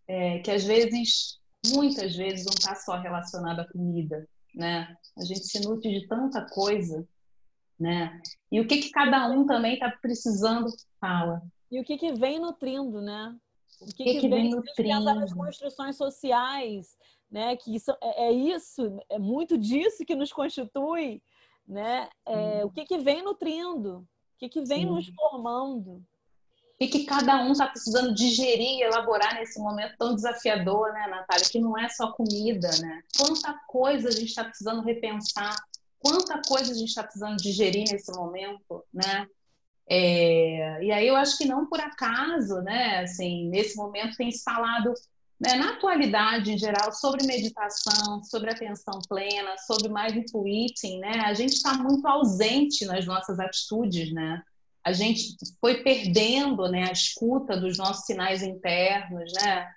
É, 0.09 0.39
que 0.41 0.51
às 0.51 0.65
vezes, 0.65 1.39
muitas 1.67 2.15
vezes, 2.15 2.45
não 2.45 2.55
está 2.55 2.75
só 2.75 2.99
relacionado 3.01 3.61
à 3.61 3.69
comida, 3.73 4.29
né? 4.55 4.97
A 5.19 5.25
gente 5.25 5.47
se 5.47 5.61
nutre 5.61 6.01
de 6.01 6.07
tanta 6.07 6.47
coisa, 6.47 7.07
né? 7.79 8.21
E 8.51 8.61
o 8.61 8.67
que, 8.67 8.79
que 8.79 8.91
cada 8.91 9.29
um 9.29 9.47
também 9.47 9.75
está 9.75 9.91
precisando 9.91 10.69
fala. 11.01 11.43
E 11.71 11.81
o 11.81 11.85
que, 11.85 11.97
que 11.97 12.13
vem 12.13 12.39
nutrindo, 12.39 13.01
né? 13.01 13.37
O 13.81 13.87
que, 13.87 13.93
que, 13.93 14.05
que, 14.05 14.21
que 14.21 14.29
vem, 14.29 14.43
vem 14.43 14.51
nutrindo? 14.51 15.09
As 15.11 15.33
construções 15.33 15.97
sociais, 15.97 16.97
né? 17.31 17.57
Que 17.57 17.75
isso, 17.75 17.91
é, 18.01 18.29
é, 18.29 18.33
isso, 18.33 18.99
é 19.09 19.19
muito 19.19 19.59
disso 19.59 20.05
que 20.05 20.15
nos 20.15 20.33
constitui, 20.33 21.23
né? 21.67 22.09
É, 22.25 22.65
o 22.65 22.71
que, 22.71 22.85
que 22.85 22.99
vem 22.99 23.23
nutrindo? 23.23 23.99
O 23.99 24.39
que, 24.39 24.49
que 24.49 24.63
vem 24.63 24.81
Sim. 24.81 24.87
nos 24.87 25.09
formando? 25.09 26.05
E 26.79 26.89
que 26.89 27.05
cada 27.05 27.43
um 27.43 27.53
está 27.53 27.67
precisando 27.67 28.15
digerir 28.15 28.79
e 28.79 28.83
elaborar 28.83 29.35
nesse 29.35 29.59
momento 29.59 29.97
tão 29.99 30.15
desafiador, 30.15 30.93
né, 30.93 31.07
Natália? 31.09 31.47
Que 31.51 31.59
não 31.59 31.77
é 31.79 31.89
só 31.89 32.13
comida, 32.13 32.69
né? 32.81 33.03
Quanta 33.17 33.55
coisa 33.67 34.09
a 34.09 34.13
gente 34.13 34.29
está 34.29 34.45
precisando 34.45 34.83
repensar, 34.83 35.57
quanta 35.99 36.41
coisa 36.47 36.73
a 36.73 36.75
gente 36.75 36.89
está 36.89 37.03
precisando 37.03 37.37
digerir 37.37 37.85
nesse 37.91 38.13
momento, 38.13 38.85
né? 38.93 39.27
É, 39.89 40.83
e 40.85 40.93
aí 40.93 41.07
eu 41.07 41.17
acho 41.17 41.39
que 41.39 41.47
não 41.47 41.67
por 41.67 41.81
acaso, 41.81 42.61
né? 42.61 43.01
Assim, 43.01 43.49
nesse 43.49 43.77
momento 43.77 44.17
tem 44.17 44.31
se 44.31 44.43
falado 44.43 44.93
né, 45.39 45.55
na 45.55 45.71
atualidade 45.71 46.53
em 46.53 46.59
geral 46.59 46.93
sobre 46.93 47.27
meditação, 47.27 48.23
sobre 48.25 48.51
atenção 48.51 48.99
plena, 49.09 49.57
sobre 49.59 49.89
mindful 49.89 50.47
eating, 50.47 50.99
né? 50.99 51.21
A 51.25 51.33
gente 51.33 51.55
está 51.55 51.75
muito 51.75 52.07
ausente 52.07 52.85
nas 52.85 53.07
nossas 53.07 53.39
atitudes, 53.39 54.13
né? 54.13 54.43
A 54.87 54.93
gente 54.93 55.35
foi 55.61 55.83
perdendo 55.83 56.69
né, 56.69 56.89
a 56.89 56.93
escuta 56.93 57.57
dos 57.57 57.77
nossos 57.77 58.07
sinais 58.07 58.41
internos, 58.41 59.33
né? 59.33 59.69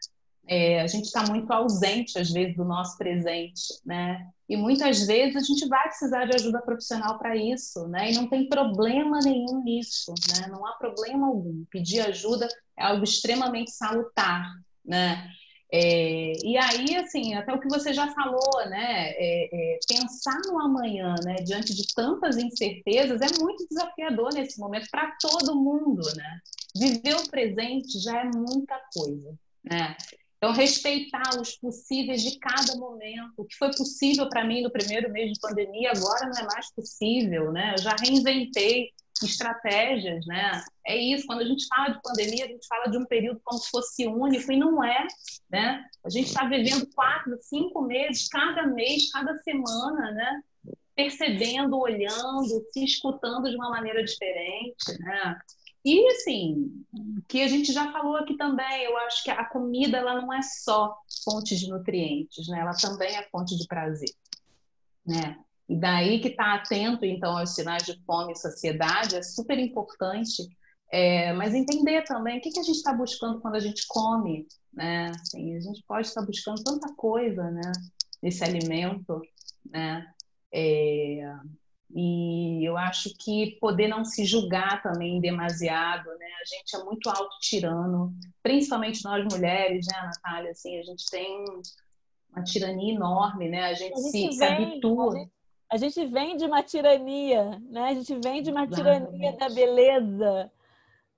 É, 0.48 0.82
a 0.82 0.88
gente 0.88 1.06
está 1.06 1.26
muito 1.26 1.52
ausente, 1.52 2.20
às 2.20 2.30
vezes, 2.30 2.56
do 2.56 2.64
nosso 2.64 2.96
presente, 2.96 3.60
né? 3.84 4.28
E 4.48 4.56
muitas 4.56 5.08
vezes 5.08 5.36
a 5.36 5.40
gente 5.40 5.68
vai 5.68 5.88
precisar 5.88 6.26
de 6.26 6.36
ajuda 6.36 6.62
profissional 6.62 7.18
para 7.18 7.36
isso, 7.36 7.88
né? 7.88 8.12
E 8.12 8.16
não 8.16 8.30
tem 8.30 8.48
problema 8.48 9.20
nenhum 9.20 9.64
nisso, 9.64 10.14
né? 10.36 10.48
Não 10.48 10.64
há 10.68 10.74
problema 10.74 11.26
algum. 11.26 11.66
Pedir 11.72 12.02
ajuda 12.02 12.48
é 12.78 12.84
algo 12.84 13.04
extremamente 13.04 13.72
salutar, 13.72 14.48
né? 14.86 15.28
É, 15.72 16.34
e 16.44 16.58
aí, 16.58 16.96
assim, 16.96 17.36
até 17.36 17.54
o 17.54 17.60
que 17.60 17.68
você 17.68 17.94
já 17.94 18.08
falou, 18.14 18.66
né? 18.68 19.12
É, 19.12 19.50
é, 19.54 19.80
pensar 19.88 20.40
no 20.48 20.60
amanhã, 20.60 21.14
né? 21.24 21.36
Diante 21.36 21.76
de 21.76 21.94
tantas 21.94 22.38
incertezas, 22.38 23.22
é 23.22 23.40
muito 23.40 23.68
desafiador 23.70 24.34
nesse 24.34 24.60
momento 24.60 24.88
para 24.90 25.16
todo 25.22 25.56
mundo, 25.56 26.02
né? 26.16 26.40
Viver 26.76 27.16
o 27.16 27.30
presente 27.30 28.00
já 28.00 28.22
é 28.22 28.26
muita 28.26 28.80
coisa, 28.94 29.38
né? 29.64 29.96
Então, 30.38 30.54
respeitar 30.54 31.40
os 31.40 31.58
possíveis 31.58 32.24
de 32.24 32.40
cada 32.40 32.76
momento. 32.78 33.34
O 33.38 33.46
que 33.46 33.56
foi 33.56 33.70
possível 33.76 34.28
para 34.30 34.46
mim 34.46 34.64
no 34.64 34.72
primeiro 34.72 35.12
mês 35.12 35.34
de 35.34 35.40
pandemia, 35.40 35.92
agora 35.92 36.28
não 36.28 36.42
é 36.42 36.48
mais 36.48 36.74
possível, 36.74 37.52
né? 37.52 37.76
Eu 37.78 37.84
já 37.84 37.96
reinventei 38.00 38.90
estratégias, 39.24 40.26
né? 40.26 40.64
É 40.86 40.96
isso, 40.96 41.26
quando 41.28 41.42
a 41.42 41.46
gente 41.46 41.68
fala 41.68 41.90
de 41.90 42.02
pandemia, 42.02 42.46
a 42.46 42.48
gente 42.48 42.68
fala 42.68 42.88
de 42.88 42.98
um 42.98 43.06
período 43.06 43.42
como 43.44 43.60
se 43.60 43.70
fosse 43.70 44.08
único, 44.08 44.52
e 44.52 44.58
não 44.58 44.84
é, 44.84 45.08
né? 45.50 45.86
A 46.04 46.10
gente 46.10 46.28
está 46.28 46.46
vivendo 46.46 46.88
quatro, 46.94 47.38
cinco 47.42 47.82
meses, 47.82 48.28
cada 48.28 48.68
mês, 48.68 49.12
cada 49.12 49.38
semana, 49.40 50.12
né? 50.12 50.42
Percebendo, 50.96 51.78
olhando, 51.78 52.66
se 52.72 52.84
escutando 52.84 53.50
de 53.50 53.56
uma 53.56 53.70
maneira 53.70 54.04
diferente, 54.04 55.00
né? 55.00 55.40
E, 55.84 56.12
assim, 56.12 56.84
que 57.28 57.42
a 57.42 57.48
gente 57.48 57.72
já 57.72 57.92
falou 57.92 58.18
aqui 58.18 58.36
também, 58.36 58.84
eu 58.84 58.98
acho 58.98 59.24
que 59.24 59.32
a 59.32 59.46
comida, 59.46 59.98
ela 59.98 60.22
não 60.22 60.34
é 60.34 60.42
só 60.42 60.98
fonte 61.24 61.56
de 61.56 61.70
nutrientes, 61.70 62.48
né? 62.50 62.60
Ela 62.60 62.74
também 62.74 63.16
é 63.16 63.24
fonte 63.32 63.58
de 63.58 63.66
prazer, 63.66 64.12
né? 65.06 65.40
E 65.70 65.76
daí 65.80 66.20
que 66.20 66.30
está 66.30 66.56
atento, 66.56 67.06
então, 67.06 67.38
aos 67.38 67.54
sinais 67.54 67.84
de 67.84 67.96
fome 68.04 68.34
e 68.34 68.36
saciedade 68.36 69.16
é 69.16 69.22
super 69.22 69.58
importante 69.60 70.44
É, 70.92 71.34
mas 71.34 71.54
entender 71.54 72.04
também 72.04 72.40
o 72.40 72.42
que, 72.42 72.50
que 72.52 72.60
a 72.60 72.64
gente 72.64 72.78
está 72.78 72.92
buscando 72.94 73.40
quando 73.42 73.56
a 73.56 73.60
gente 73.60 73.86
come, 73.88 74.48
né? 74.74 75.12
Assim, 75.12 75.56
a 75.56 75.60
gente 75.60 75.84
pode 75.88 76.08
estar 76.08 76.24
buscando 76.26 76.64
tanta 76.64 76.94
coisa, 76.96 77.44
né? 77.52 77.72
Nesse 78.24 78.44
alimento, 78.44 79.22
né? 79.70 80.12
É, 80.52 81.22
e 81.92 82.64
eu 82.68 82.78
acho 82.78 83.10
que 83.20 83.58
poder 83.60 83.88
não 83.88 84.06
se 84.06 84.26
julgar 84.26 84.82
também 84.82 85.20
demasiado, 85.22 86.06
né? 86.18 86.28
A 86.42 86.46
gente 86.56 86.76
é 86.76 86.84
muito 86.84 87.10
auto-tirano, 87.10 88.14
principalmente 88.44 89.04
nós 89.04 89.24
mulheres, 89.32 89.86
né, 89.88 90.02
Natália? 90.02 90.52
Assim, 90.52 90.78
a 90.80 90.84
gente 90.84 91.06
tem 91.10 91.46
uma 92.32 92.44
tirania 92.44 92.94
enorme, 92.94 93.50
né? 93.50 93.66
A 93.66 93.74
gente, 93.74 93.94
a 93.94 94.02
gente 94.02 94.12
se, 94.12 94.22
vem, 94.22 94.32
se, 94.32 94.44
habitua. 94.44 95.14
A 95.14 95.18
gente, 95.20 95.32
a 95.72 95.78
gente, 95.78 96.06
vem 96.08 96.36
de 96.36 96.46
uma 96.46 96.64
tirania, 96.64 97.62
né? 97.70 97.90
A 97.90 97.94
gente 97.94 98.18
vem 98.24 98.42
de 98.42 98.50
uma 98.52 98.68
tirania 98.68 99.34
da 99.34 99.50
beleza, 99.50 100.52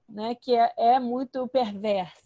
né? 0.10 0.36
Que 0.36 0.56
é, 0.56 0.74
é 0.78 0.99
muito 0.99 1.47
perversa. 1.47 2.22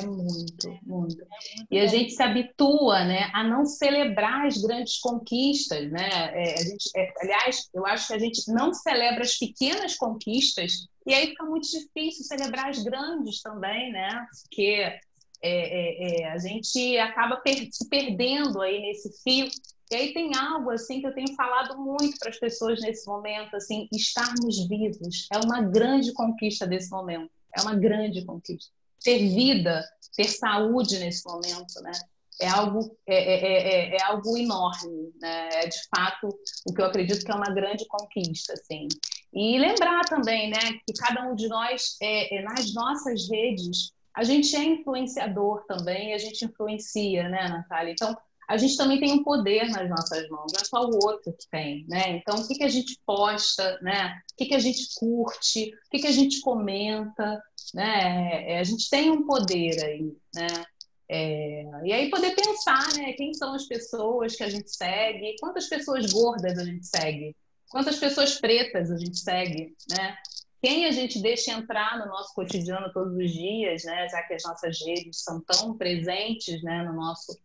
É 0.00 0.06
muito, 0.06 0.78
muito. 0.82 1.26
E 1.70 1.78
a 1.78 1.86
gente 1.86 2.12
se 2.12 2.22
habitua, 2.22 3.04
né, 3.04 3.30
a 3.34 3.42
não 3.42 3.64
celebrar 3.64 4.46
as 4.46 4.56
grandes 4.56 4.98
conquistas, 4.98 5.90
né? 5.90 6.08
É, 6.32 6.54
a 6.54 6.62
gente, 6.62 6.90
é, 6.96 7.12
aliás, 7.20 7.68
eu 7.74 7.86
acho 7.86 8.08
que 8.08 8.14
a 8.14 8.18
gente 8.18 8.52
não 8.52 8.72
celebra 8.72 9.22
as 9.22 9.36
pequenas 9.36 9.96
conquistas 9.96 10.88
e 11.06 11.14
aí 11.14 11.28
fica 11.28 11.44
muito 11.44 11.68
difícil 11.70 12.24
celebrar 12.24 12.68
as 12.68 12.82
grandes 12.82 13.40
também, 13.40 13.92
né? 13.92 14.26
Porque 14.42 14.82
é, 14.82 15.00
é, 15.42 16.22
é 16.22 16.32
a 16.32 16.38
gente 16.38 16.98
acaba 16.98 17.36
per 17.36 17.68
se 17.70 17.88
perdendo 17.88 18.60
aí 18.60 18.80
nesse 18.80 19.22
fio. 19.22 19.48
E 19.90 19.96
aí 19.96 20.12
tem 20.12 20.34
algo 20.36 20.70
assim 20.70 21.00
que 21.00 21.06
eu 21.06 21.14
tenho 21.14 21.34
falado 21.34 21.78
muito 21.78 22.18
para 22.18 22.30
as 22.30 22.38
pessoas 22.38 22.80
nesse 22.80 23.06
momento, 23.06 23.56
assim, 23.56 23.88
estarmos 23.92 24.68
vivos 24.68 25.26
é 25.32 25.38
uma 25.38 25.62
grande 25.62 26.12
conquista 26.12 26.66
desse 26.66 26.90
momento. 26.90 27.30
É 27.56 27.62
uma 27.62 27.74
grande 27.74 28.24
conquista 28.24 28.70
ter 29.02 29.18
vida, 29.28 29.84
ter 30.16 30.24
saúde 30.24 30.98
nesse 30.98 31.24
momento, 31.26 31.80
né? 31.82 31.92
É 32.40 32.48
algo, 32.48 32.96
é, 33.06 33.16
é, 33.16 33.46
é, 33.46 33.96
é, 33.96 34.02
algo 34.04 34.36
enorme, 34.36 35.12
né? 35.20 35.48
É 35.54 35.66
de 35.66 35.78
fato 35.88 36.28
o 36.66 36.72
que 36.72 36.80
eu 36.80 36.86
acredito 36.86 37.24
que 37.24 37.30
é 37.30 37.34
uma 37.34 37.52
grande 37.52 37.84
conquista, 37.86 38.52
assim. 38.52 38.86
E 39.32 39.58
lembrar 39.58 40.04
também, 40.04 40.48
né, 40.48 40.58
que 40.86 40.92
cada 40.98 41.28
um 41.28 41.34
de 41.34 41.48
nós, 41.48 41.96
é, 42.00 42.36
é, 42.36 42.42
nas 42.42 42.72
nossas 42.72 43.28
redes, 43.28 43.92
a 44.14 44.24
gente 44.24 44.54
é 44.56 44.64
influenciador 44.64 45.64
também, 45.66 46.14
a 46.14 46.18
gente 46.18 46.44
influencia, 46.44 47.28
né, 47.28 47.48
Natália? 47.48 47.92
Então, 47.92 48.16
a 48.48 48.56
gente 48.56 48.78
também 48.78 48.98
tem 48.98 49.12
um 49.12 49.22
poder 49.22 49.68
nas 49.68 49.90
nossas 49.90 50.26
mãos, 50.30 50.50
não 50.54 50.60
é 50.60 50.64
só 50.64 50.82
o 50.82 50.94
outro 51.04 51.34
que 51.34 51.48
tem, 51.50 51.84
né? 51.86 52.16
Então, 52.16 52.36
o 52.36 52.48
que, 52.48 52.54
que 52.54 52.64
a 52.64 52.68
gente 52.68 52.98
posta, 53.04 53.78
né? 53.82 54.18
O 54.32 54.36
que, 54.36 54.46
que 54.46 54.54
a 54.54 54.58
gente 54.58 54.88
curte, 54.98 55.70
o 55.86 55.90
que, 55.90 55.98
que 55.98 56.06
a 56.06 56.12
gente 56.12 56.40
comenta, 56.40 57.42
né? 57.74 58.52
É, 58.54 58.58
a 58.58 58.64
gente 58.64 58.88
tem 58.88 59.10
um 59.10 59.26
poder 59.26 59.84
aí, 59.84 60.16
né? 60.34 60.64
É, 61.10 61.62
e 61.84 61.92
aí 61.92 62.08
poder 62.08 62.34
pensar, 62.34 62.94
né? 62.96 63.12
Quem 63.12 63.34
são 63.34 63.54
as 63.54 63.66
pessoas 63.66 64.34
que 64.34 64.42
a 64.42 64.48
gente 64.48 64.74
segue, 64.74 65.36
quantas 65.38 65.68
pessoas 65.68 66.10
gordas 66.10 66.58
a 66.58 66.64
gente 66.64 66.86
segue, 66.86 67.36
quantas 67.68 67.98
pessoas 67.98 68.40
pretas 68.40 68.90
a 68.90 68.96
gente 68.96 69.18
segue, 69.18 69.76
né? 69.90 70.16
Quem 70.62 70.86
a 70.86 70.90
gente 70.90 71.20
deixa 71.20 71.52
entrar 71.52 71.98
no 71.98 72.06
nosso 72.06 72.34
cotidiano 72.34 72.90
todos 72.94 73.14
os 73.14 73.30
dias, 73.30 73.84
né? 73.84 74.08
Já 74.08 74.22
que 74.22 74.32
as 74.32 74.42
nossas 74.42 74.80
redes 74.80 75.22
são 75.22 75.38
tão 75.42 75.76
presentes, 75.76 76.62
né? 76.62 76.82
No 76.82 76.94
nosso 76.94 77.38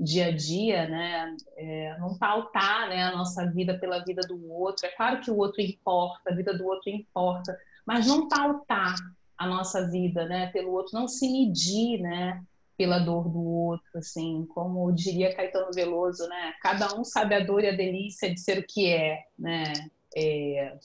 dia 0.00 0.26
a 0.26 0.30
dia, 0.32 0.88
né? 0.88 1.36
É, 1.56 1.96
não 1.98 2.16
pautar 2.16 2.88
né, 2.88 3.02
a 3.02 3.16
nossa 3.16 3.46
vida 3.46 3.78
pela 3.78 4.02
vida 4.04 4.22
do 4.22 4.50
outro. 4.50 4.86
É 4.86 4.90
claro 4.90 5.20
que 5.20 5.30
o 5.30 5.36
outro 5.36 5.60
importa, 5.60 6.30
a 6.30 6.34
vida 6.34 6.56
do 6.56 6.66
outro 6.66 6.90
importa, 6.90 7.56
mas 7.86 8.06
não 8.06 8.28
pautar 8.28 8.96
a 9.36 9.46
nossa 9.46 9.88
vida 9.88 10.26
né, 10.26 10.48
pelo 10.48 10.72
outro, 10.72 10.98
não 10.98 11.06
se 11.06 11.30
medir 11.30 12.00
né, 12.00 12.42
pela 12.76 12.98
dor 12.98 13.28
do 13.28 13.42
outro, 13.42 13.90
assim, 13.96 14.46
como 14.54 14.90
diria 14.92 15.34
Caetano 15.34 15.70
Veloso, 15.72 16.26
né? 16.28 16.54
Cada 16.62 16.94
um 16.98 17.04
sabe 17.04 17.34
a 17.34 17.44
dor 17.44 17.62
e 17.62 17.68
a 17.68 17.76
delícia 17.76 18.32
de 18.32 18.40
ser 18.40 18.58
o 18.58 18.66
que 18.66 18.88
é, 18.88 19.24
né? 19.38 19.64
É, 20.16 20.78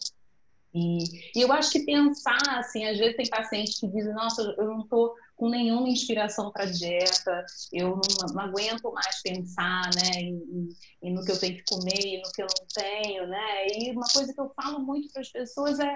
e, 0.73 1.03
e, 1.33 1.41
eu 1.41 1.53
acho 1.53 1.71
que 1.71 1.85
pensar, 1.85 2.59
assim, 2.59 2.85
às 2.85 2.97
vezes 2.97 3.15
tem 3.15 3.29
pacientes 3.29 3.79
que 3.79 3.87
dizem, 3.87 4.13
nossa, 4.13 4.41
eu 4.57 4.65
não 4.65 4.81
estou 4.81 5.15
com 5.35 5.49
nenhuma 5.49 5.89
inspiração 5.89 6.51
para 6.51 6.65
dieta, 6.65 7.45
eu 7.71 7.89
não, 7.89 8.33
não, 8.33 8.41
aguento 8.41 8.91
mais 8.91 9.21
pensar, 9.21 9.89
né, 9.95 10.21
em, 10.21 10.69
em, 11.01 11.13
no 11.13 11.23
que 11.23 11.31
eu 11.31 11.39
tenho 11.39 11.57
que 11.57 11.63
comer 11.65 11.99
e 11.99 12.21
no 12.21 12.31
que 12.31 12.41
eu 12.41 12.47
não 12.47 12.67
tenho, 12.73 13.27
né, 13.27 13.67
e 13.67 13.91
uma 13.91 14.07
coisa 14.13 14.33
que 14.33 14.39
eu 14.39 14.51
falo 14.55 14.79
muito 14.79 15.11
para 15.11 15.21
as 15.21 15.29
pessoas 15.29 15.79
é, 15.79 15.95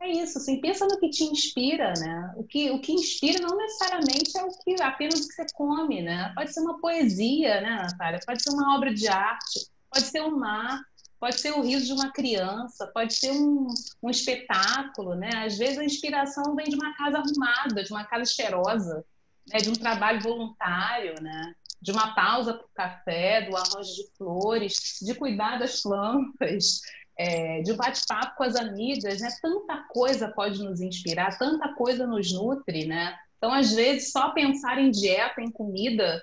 é 0.00 0.08
isso, 0.10 0.38
assim, 0.38 0.60
pensa 0.60 0.84
no 0.86 0.98
que 0.98 1.10
te 1.10 1.24
inspira, 1.24 1.92
né, 1.98 2.34
o 2.36 2.44
que, 2.44 2.70
o 2.70 2.80
que 2.80 2.92
inspira 2.92 3.38
não 3.40 3.56
necessariamente 3.56 4.36
é 4.36 4.42
o 4.42 4.50
que, 4.50 4.82
apenas 4.82 5.20
o 5.20 5.28
que 5.28 5.34
você 5.34 5.46
come, 5.54 6.02
né, 6.02 6.32
pode 6.34 6.52
ser 6.52 6.60
uma 6.60 6.80
poesia, 6.80 7.60
né, 7.60 7.82
Natália, 7.82 8.20
pode 8.26 8.42
ser 8.42 8.50
uma 8.50 8.76
obra 8.76 8.92
de 8.92 9.06
arte, 9.06 9.70
pode 9.92 10.06
ser 10.06 10.22
um 10.22 10.36
mar, 10.36 10.80
pode 11.22 11.40
ser 11.40 11.52
o 11.52 11.62
riso 11.62 11.86
de 11.86 11.92
uma 11.92 12.10
criança, 12.10 12.84
pode 12.88 13.14
ser 13.14 13.30
um, 13.30 13.68
um 14.02 14.10
espetáculo, 14.10 15.14
né? 15.14 15.30
Às 15.36 15.56
vezes 15.56 15.78
a 15.78 15.84
inspiração 15.84 16.56
vem 16.56 16.66
de 16.66 16.74
uma 16.74 16.92
casa 16.96 17.18
arrumada, 17.18 17.84
de 17.84 17.92
uma 17.92 18.04
casa 18.04 18.24
cheirosa, 18.24 19.04
né? 19.48 19.58
de 19.58 19.70
um 19.70 19.72
trabalho 19.72 20.20
voluntário, 20.20 21.14
né? 21.22 21.54
de 21.80 21.92
uma 21.92 22.12
pausa 22.16 22.54
para 22.54 22.64
o 22.64 22.74
café, 22.74 23.42
do 23.42 23.56
arranjo 23.56 23.94
de 23.94 24.08
flores, 24.18 24.98
de 25.00 25.14
cuidar 25.14 25.60
das 25.60 25.80
plantas, 25.80 26.80
é, 27.16 27.62
de 27.62 27.70
um 27.70 27.76
bate-papo 27.76 28.34
com 28.36 28.42
as 28.42 28.56
amigas, 28.56 29.20
né? 29.20 29.28
Tanta 29.40 29.76
coisa 29.90 30.26
pode 30.26 30.60
nos 30.60 30.80
inspirar, 30.80 31.38
tanta 31.38 31.72
coisa 31.74 32.04
nos 32.04 32.32
nutre, 32.32 32.84
né? 32.84 33.16
Então, 33.38 33.54
às 33.54 33.72
vezes, 33.72 34.10
só 34.10 34.30
pensar 34.30 34.76
em 34.76 34.90
dieta, 34.90 35.40
em 35.40 35.52
comida, 35.52 36.20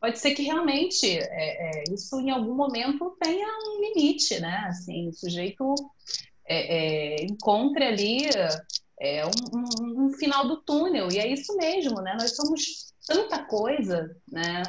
pode 0.00 0.18
ser 0.18 0.34
que 0.34 0.42
realmente 0.42 1.06
é, 1.06 1.80
é, 1.80 1.84
isso 1.92 2.18
em 2.18 2.30
algum 2.30 2.54
momento 2.54 3.16
tenha 3.22 3.46
um 3.46 3.80
limite, 3.80 4.40
né? 4.40 4.64
Assim, 4.68 5.08
o 5.08 5.12
sujeito 5.12 5.74
é, 6.48 7.18
é 7.18 7.24
encontre 7.24 7.84
ali 7.84 8.22
é, 8.98 9.26
um, 9.26 9.30
um, 9.54 10.06
um, 10.06 10.12
final 10.14 10.48
do 10.48 10.62
túnel 10.62 11.08
e 11.12 11.18
é 11.18 11.28
isso 11.30 11.54
mesmo, 11.56 12.00
né? 12.00 12.16
Nós 12.18 12.34
somos 12.34 12.94
tanta 13.06 13.44
coisa, 13.44 14.16
né? 14.26 14.62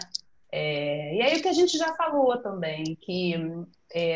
É, 0.52 1.16
e 1.16 1.22
aí 1.22 1.40
o 1.40 1.42
que 1.42 1.48
a 1.48 1.54
gente 1.54 1.78
já 1.78 1.96
falou 1.96 2.38
também, 2.42 2.98
que 3.00 3.34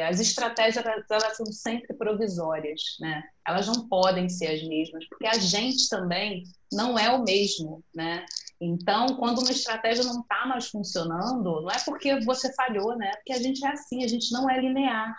as 0.07 0.19
estratégias 0.19 0.85
elas 0.85 1.37
são 1.37 1.45
sempre 1.45 1.93
provisórias, 1.93 2.81
né? 2.99 3.23
Elas 3.47 3.67
não 3.67 3.87
podem 3.87 4.27
ser 4.27 4.47
as 4.47 4.67
mesmas, 4.67 5.07
porque 5.07 5.27
a 5.27 5.37
gente 5.37 5.87
também 5.87 6.43
não 6.71 6.99
é 6.99 7.09
o 7.09 7.23
mesmo, 7.23 7.81
né? 7.93 8.25
Então, 8.65 9.07
quando 9.15 9.39
uma 9.39 9.51
estratégia 9.51 10.03
não 10.03 10.21
está 10.21 10.45
mais 10.45 10.67
funcionando, 10.67 11.61
não 11.61 11.69
é 11.69 11.77
porque 11.85 12.19
você 12.21 12.53
falhou, 12.53 12.95
né? 12.97 13.11
Porque 13.15 13.33
a 13.33 13.41
gente 13.41 13.65
é 13.65 13.69
assim, 13.69 14.03
a 14.03 14.07
gente 14.07 14.31
não 14.31 14.49
é 14.49 14.59
linear, 14.59 15.15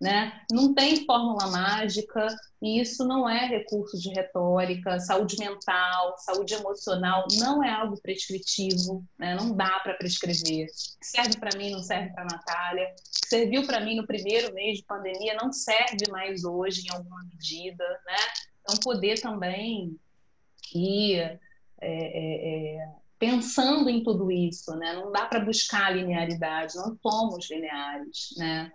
né? 0.00 0.42
Não 0.50 0.74
tem 0.74 1.04
fórmula 1.04 1.46
mágica 1.48 2.26
e 2.62 2.80
isso 2.80 3.06
não 3.06 3.28
é 3.28 3.46
recurso 3.46 3.98
de 3.98 4.10
retórica, 4.10 4.98
saúde 5.00 5.36
mental, 5.38 6.16
saúde 6.18 6.54
emocional 6.54 7.26
não 7.38 7.62
é 7.62 7.70
algo 7.70 8.00
prescritivo, 8.00 9.04
né? 9.18 9.34
Não 9.34 9.56
dá 9.56 9.80
para 9.80 9.94
prescrever. 9.94 10.66
Serve 11.02 11.38
para 11.38 11.56
mim, 11.56 11.70
não 11.70 11.82
serve 11.82 12.10
para 12.10 12.24
Natália. 12.24 12.94
Serviu 13.28 13.66
para 13.66 13.80
mim 13.80 13.96
no 13.96 14.06
primeiro 14.06 14.52
mês 14.54 14.78
de 14.78 14.84
pandemia, 14.84 15.36
não 15.40 15.52
serve 15.52 16.10
mais 16.10 16.44
hoje 16.44 16.86
em 16.86 16.90
alguma 16.90 17.22
medida, 17.24 17.84
né? 18.06 18.16
Então, 18.62 18.76
poder 18.82 19.20
também 19.20 19.98
ir 20.74 21.40
é, 21.80 21.90
é, 21.90 22.76
é, 22.76 22.88
pensando 23.18 23.88
em 23.88 24.02
tudo 24.02 24.30
isso, 24.30 24.74
né? 24.76 24.94
Não 24.94 25.12
dá 25.12 25.26
para 25.26 25.44
buscar 25.44 25.94
linearidade, 25.94 26.76
não 26.76 26.96
somos 27.02 27.50
lineares, 27.50 28.34
né? 28.36 28.70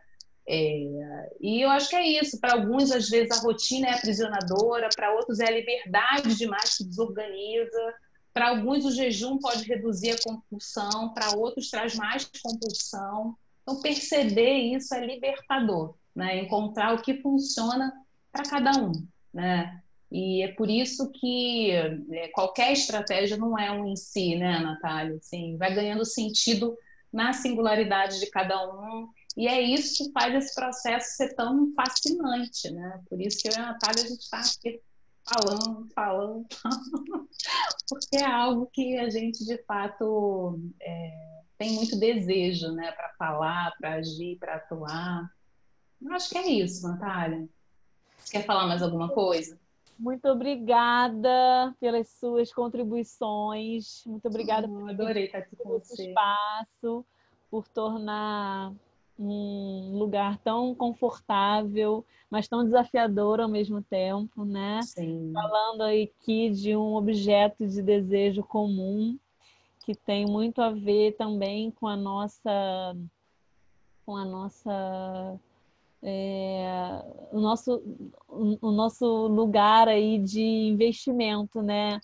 É, 0.46 1.30
e 1.40 1.62
eu 1.62 1.70
acho 1.70 1.90
que 1.90 1.96
é 1.96 2.22
isso. 2.22 2.40
Para 2.40 2.54
alguns, 2.54 2.92
às 2.92 3.10
vezes, 3.10 3.32
a 3.32 3.42
rotina 3.42 3.88
é 3.88 3.94
aprisionadora, 3.94 4.90
para 4.94 5.14
outros, 5.14 5.40
é 5.40 5.48
a 5.48 5.52
liberdade 5.52 6.36
demais 6.36 6.78
que 6.78 6.84
desorganiza. 6.84 7.94
Para 8.34 8.50
alguns, 8.50 8.86
o 8.86 8.92
jejum 8.92 9.38
pode 9.38 9.64
reduzir 9.64 10.12
a 10.12 10.22
compulsão, 10.22 11.14
para 11.14 11.38
outros, 11.38 11.70
traz 11.70 11.96
mais 11.96 12.30
compulsão. 12.44 13.38
Então, 13.62 13.82
perceber 13.82 14.58
isso 14.76 14.94
é 14.94 15.06
libertador, 15.06 15.96
né? 16.14 16.40
encontrar 16.40 16.94
o 16.94 17.02
que 17.02 17.22
funciona 17.22 17.94
para 18.32 18.44
cada 18.44 18.72
um. 18.72 18.92
Né? 19.34 19.82
E 20.14 20.44
é 20.44 20.50
por 20.50 20.70
isso 20.70 21.10
que 21.10 21.72
é, 21.72 22.28
qualquer 22.28 22.72
estratégia 22.72 23.36
não 23.36 23.58
é 23.58 23.72
um 23.72 23.88
em 23.88 23.96
si, 23.96 24.36
né, 24.36 24.60
Natália? 24.60 25.16
Assim, 25.16 25.58
vai 25.58 25.74
ganhando 25.74 26.06
sentido 26.06 26.78
na 27.12 27.34
singularidade 27.34 28.20
de 28.20 28.28
cada 28.28 28.64
um. 28.64 29.10
E 29.36 29.48
é 29.48 29.60
isso 29.60 30.04
que 30.04 30.12
faz 30.12 30.36
esse 30.36 30.54
processo 30.54 31.18
ser 31.18 31.34
tão 31.34 31.74
fascinante, 31.74 32.70
né? 32.70 33.02
Por 33.10 33.20
isso 33.20 33.42
que 33.42 33.48
eu 33.48 33.54
e 33.54 33.56
a 33.56 33.72
Natália, 33.72 34.04
a 34.04 34.08
gente 34.08 34.22
está 34.22 34.40
aqui 34.40 34.80
falando, 35.26 35.90
falando, 35.96 36.46
falando, 36.62 37.30
porque 37.90 38.18
é 38.18 38.26
algo 38.26 38.70
que 38.72 38.96
a 39.00 39.10
gente, 39.10 39.44
de 39.44 39.58
fato, 39.64 40.60
é, 40.80 41.42
tem 41.58 41.72
muito 41.72 41.98
desejo, 41.98 42.72
né? 42.74 42.92
Para 42.92 43.10
falar, 43.18 43.74
para 43.80 43.94
agir, 43.96 44.38
para 44.38 44.58
atuar. 44.58 45.28
Eu 46.00 46.14
acho 46.14 46.30
que 46.30 46.38
é 46.38 46.48
isso, 46.52 46.88
Natália. 46.88 47.50
Você 48.20 48.34
quer 48.34 48.46
falar 48.46 48.68
mais 48.68 48.84
alguma 48.84 49.10
coisa? 49.10 49.63
Muito 49.98 50.28
obrigada 50.28 51.74
pelas 51.80 52.10
suas 52.10 52.54
contribuições. 52.54 54.04
Muito 54.06 54.28
obrigada 54.28 54.68
oh, 54.70 54.88
adorei 54.88 55.26
estar 55.26 55.40
aqui 55.40 55.56
com 55.56 55.70
você. 55.70 56.10
espaço, 56.10 57.06
por 57.50 57.68
tornar 57.68 58.74
um 59.18 59.98
lugar 59.98 60.38
tão 60.40 60.74
confortável, 60.74 62.04
mas 62.30 62.48
tão 62.48 62.64
desafiador 62.64 63.40
ao 63.40 63.48
mesmo 63.48 63.82
tempo, 63.82 64.44
né? 64.44 64.82
Sim. 64.82 65.32
Falando 65.34 65.84
aqui 65.84 66.50
de 66.50 66.76
um 66.76 66.96
objeto 66.96 67.68
de 67.68 67.82
desejo 67.82 68.44
comum 68.44 69.18
que 69.86 69.94
tem 69.94 70.26
muito 70.26 70.62
a 70.62 70.72
ver 70.72 71.16
também 71.18 71.70
com 71.72 71.88
a 71.88 71.96
nossa 71.96 72.96
com 74.06 74.16
a 74.18 74.26
nossa 74.26 75.40
é, 76.04 77.02
o 77.32 77.40
nosso 77.40 77.82
o 78.28 78.72
nosso 78.72 79.06
lugar 79.28 79.88
aí 79.88 80.20
de 80.20 80.42
investimento, 80.42 81.62
né, 81.62 82.00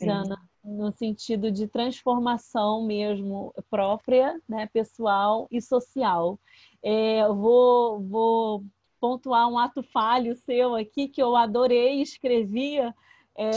Jana? 0.00 0.38
No 0.62 0.92
sentido 0.92 1.50
de 1.50 1.66
transformação 1.66 2.84
mesmo 2.84 3.54
própria, 3.70 4.38
né, 4.46 4.66
pessoal 4.66 5.48
e 5.50 5.62
social. 5.62 6.38
É, 6.82 7.26
vou, 7.28 8.00
vou 8.00 8.64
pontuar 9.00 9.48
um 9.48 9.58
ato 9.58 9.82
falho 9.82 10.36
seu 10.36 10.74
aqui 10.74 11.08
que 11.08 11.22
eu 11.22 11.34
adorei, 11.34 12.02
escrevia 12.02 12.94
é, 13.34 13.52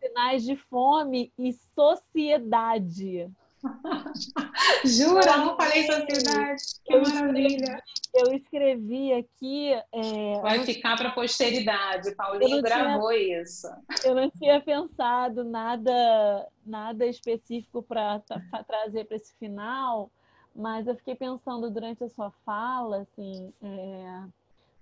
sinais 0.00 0.42
de 0.42 0.56
fome 0.56 1.32
e 1.38 1.52
sociedade. 1.74 3.30
Jura? 4.84 5.36
Não 5.38 5.56
falei 5.56 5.84
sociedade. 5.86 6.62
Que 6.84 6.94
eu 6.94 7.02
maravilha. 7.02 7.56
Escrevi, 7.56 7.82
eu 8.14 8.32
escrevi 8.36 9.12
aqui. 9.12 9.72
É, 9.92 10.40
Vai 10.40 10.64
ficar 10.64 10.96
para 10.96 11.08
a 11.08 11.12
posteridade. 11.12 12.14
Paulinho 12.14 12.62
gravou 12.62 13.10
tinha, 13.10 13.42
isso. 13.42 13.66
Eu 14.04 14.14
não 14.14 14.30
tinha 14.30 14.60
pensado 14.60 15.44
nada, 15.44 16.48
nada 16.64 17.06
específico 17.06 17.82
para 17.82 18.20
trazer 18.66 19.04
para 19.04 19.16
esse 19.16 19.34
final, 19.38 20.10
mas 20.54 20.86
eu 20.86 20.96
fiquei 20.96 21.14
pensando 21.14 21.70
durante 21.70 22.02
a 22.04 22.08
sua 22.08 22.30
fala, 22.44 23.02
assim, 23.02 23.52
é, 23.62 24.22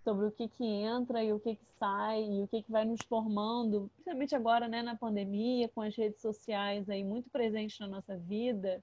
sobre 0.06 0.26
o 0.26 0.30
que, 0.30 0.46
que 0.46 0.64
entra 0.64 1.24
e 1.24 1.32
o 1.32 1.40
que, 1.40 1.56
que 1.56 1.66
sai 1.80 2.22
e 2.22 2.40
o 2.40 2.46
que, 2.46 2.62
que 2.62 2.70
vai 2.70 2.84
nos 2.84 3.00
formando, 3.08 3.90
principalmente 3.96 4.36
agora, 4.36 4.68
né, 4.68 4.80
na 4.80 4.94
pandemia, 4.94 5.68
com 5.68 5.80
as 5.80 5.96
redes 5.96 6.20
sociais 6.22 6.88
aí 6.88 7.02
muito 7.02 7.28
presentes 7.28 7.76
na 7.80 7.88
nossa 7.88 8.16
vida. 8.16 8.80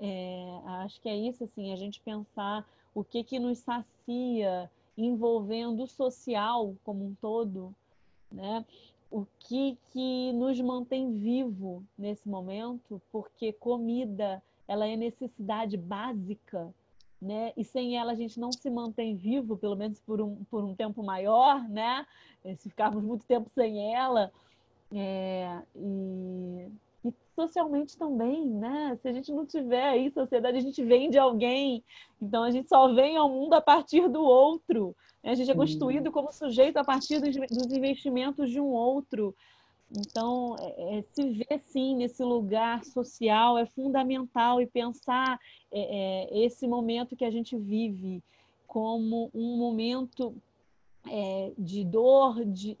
É, 0.00 0.60
acho 0.82 1.00
que 1.00 1.08
é 1.08 1.14
isso, 1.16 1.44
assim, 1.44 1.72
a 1.72 1.76
gente 1.76 2.00
pensar 2.00 2.68
o 2.92 3.04
que, 3.04 3.22
que 3.22 3.38
nos 3.38 3.58
sacia 3.58 4.68
envolvendo 4.96 5.84
o 5.84 5.86
social 5.86 6.74
como 6.82 7.06
um 7.06 7.14
todo, 7.20 7.72
né? 8.32 8.64
O 9.12 9.24
que, 9.38 9.78
que 9.92 10.32
nos 10.32 10.60
mantém 10.60 11.12
vivo 11.12 11.84
nesse 11.96 12.28
momento, 12.28 13.00
porque 13.12 13.52
comida 13.52 14.42
ela 14.66 14.88
é 14.88 14.96
necessidade 14.96 15.76
básica 15.76 16.74
né? 17.20 17.52
E 17.56 17.64
sem 17.64 17.96
ela 17.98 18.12
a 18.12 18.14
gente 18.14 18.38
não 18.38 18.52
se 18.52 18.70
mantém 18.70 19.16
vivo, 19.16 19.56
pelo 19.56 19.76
menos 19.76 20.00
por 20.00 20.20
um, 20.20 20.36
por 20.50 20.64
um 20.64 20.74
tempo 20.74 21.02
maior, 21.02 21.68
né? 21.68 22.06
Se 22.56 22.70
ficarmos 22.70 23.02
muito 23.02 23.26
tempo 23.26 23.50
sem 23.54 23.94
ela. 23.94 24.32
É, 24.92 25.58
e, 25.76 26.68
e, 27.04 27.12
socialmente 27.34 27.96
também, 27.96 28.46
né? 28.46 28.96
Se 29.02 29.08
a 29.08 29.12
gente 29.12 29.32
não 29.32 29.44
tiver 29.44 29.84
aí 29.84 30.10
sociedade, 30.10 30.56
a 30.58 30.62
gente 30.62 30.82
vem 30.84 31.10
de 31.10 31.18
alguém, 31.18 31.84
então 32.22 32.42
a 32.42 32.50
gente 32.50 32.68
só 32.68 32.92
vem 32.94 33.16
ao 33.16 33.28
mundo 33.28 33.54
a 33.54 33.60
partir 33.60 34.08
do 34.08 34.22
outro. 34.22 34.94
Né? 35.22 35.32
A 35.32 35.34
gente 35.34 35.50
é 35.50 35.54
constituído 35.54 36.10
como 36.10 36.32
sujeito 36.32 36.78
a 36.78 36.84
partir 36.84 37.20
dos, 37.20 37.34
dos 37.34 37.72
investimentos 37.72 38.50
de 38.50 38.60
um 38.60 38.68
outro. 38.68 39.34
Então, 39.90 40.56
é, 40.60 40.98
é, 40.98 41.02
se 41.12 41.30
ver 41.30 41.60
sim 41.64 41.96
nesse 41.96 42.22
lugar 42.22 42.84
social 42.84 43.56
é 43.56 43.64
fundamental 43.64 44.60
e 44.60 44.66
pensar 44.66 45.40
é, 45.72 45.80
é, 45.80 46.44
esse 46.44 46.66
momento 46.68 47.16
que 47.16 47.24
a 47.24 47.30
gente 47.30 47.56
vive 47.56 48.22
como 48.66 49.30
um 49.34 49.56
momento 49.56 50.34
é, 51.10 51.52
de 51.56 51.84
dor, 51.84 52.44
de, 52.44 52.76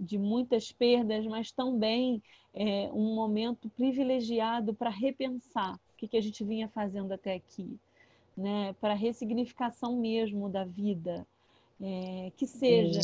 de, 0.00 0.18
muitas 0.18 0.72
perdas, 0.72 1.26
mas 1.26 1.50
também 1.52 2.22
um 2.94 3.14
momento 3.14 3.68
privilegiado 3.68 4.72
para 4.72 4.88
repensar 4.88 5.74
o 5.74 5.96
que, 5.98 6.08
que 6.08 6.16
a 6.16 6.22
gente 6.22 6.42
vinha 6.42 6.68
fazendo 6.68 7.12
até 7.12 7.34
aqui, 7.34 7.78
né? 8.34 8.74
para 8.80 8.94
ressignificação 8.94 9.94
mesmo 9.98 10.48
da 10.48 10.64
vida, 10.64 11.26
que 12.34 12.46
seja. 12.46 13.00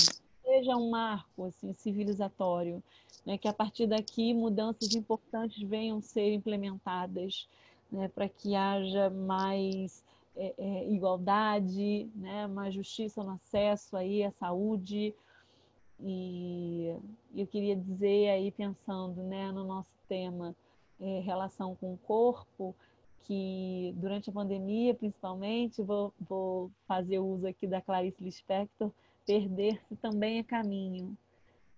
Seja 0.53 0.77
um 0.77 0.91
marco 0.91 1.47
assim, 1.47 1.73
civilizatório, 1.73 2.83
né, 3.25 3.39
que 3.39 3.49
a 3.49 3.55
partir 3.55 3.87
daqui 3.87 4.35
mudanças 4.35 4.95
importantes 4.95 5.63
venham 5.63 6.03
ser 6.03 6.35
implementadas, 6.35 7.49
né, 7.91 8.09
para 8.09 8.29
que 8.29 8.55
haja 8.55 9.09
mais 9.09 10.05
é, 10.37 10.53
é, 10.59 10.93
igualdade, 10.93 12.07
né, 12.15 12.47
mais 12.47 12.75
justiça 12.75 13.25
no 13.25 13.31
acesso 13.31 13.97
aí 13.97 14.23
à 14.25 14.31
saúde. 14.33 15.15
E 15.99 16.95
eu 17.35 17.47
queria 17.47 17.75
dizer 17.75 18.29
aí, 18.29 18.51
pensando 18.51 19.23
né, 19.23 19.51
no 19.53 19.65
nosso 19.65 19.97
tema 20.07 20.55
é, 21.01 21.21
relação 21.21 21.75
com 21.77 21.95
o 21.95 21.99
corpo, 22.07 22.77
que 23.23 23.95
durante 23.97 24.29
a 24.29 24.33
pandemia, 24.35 24.95
principalmente, 24.95 25.81
vou, 25.81 26.13
vou 26.21 26.71
fazer 26.87 27.21
uso 27.21 27.47
aqui 27.47 27.67
da 27.67 27.81
Clarice 27.81 28.23
Lispector, 28.23 28.93
perder-se 29.27 29.97
também 29.97 30.39
é 30.39 30.43
caminho, 30.43 31.17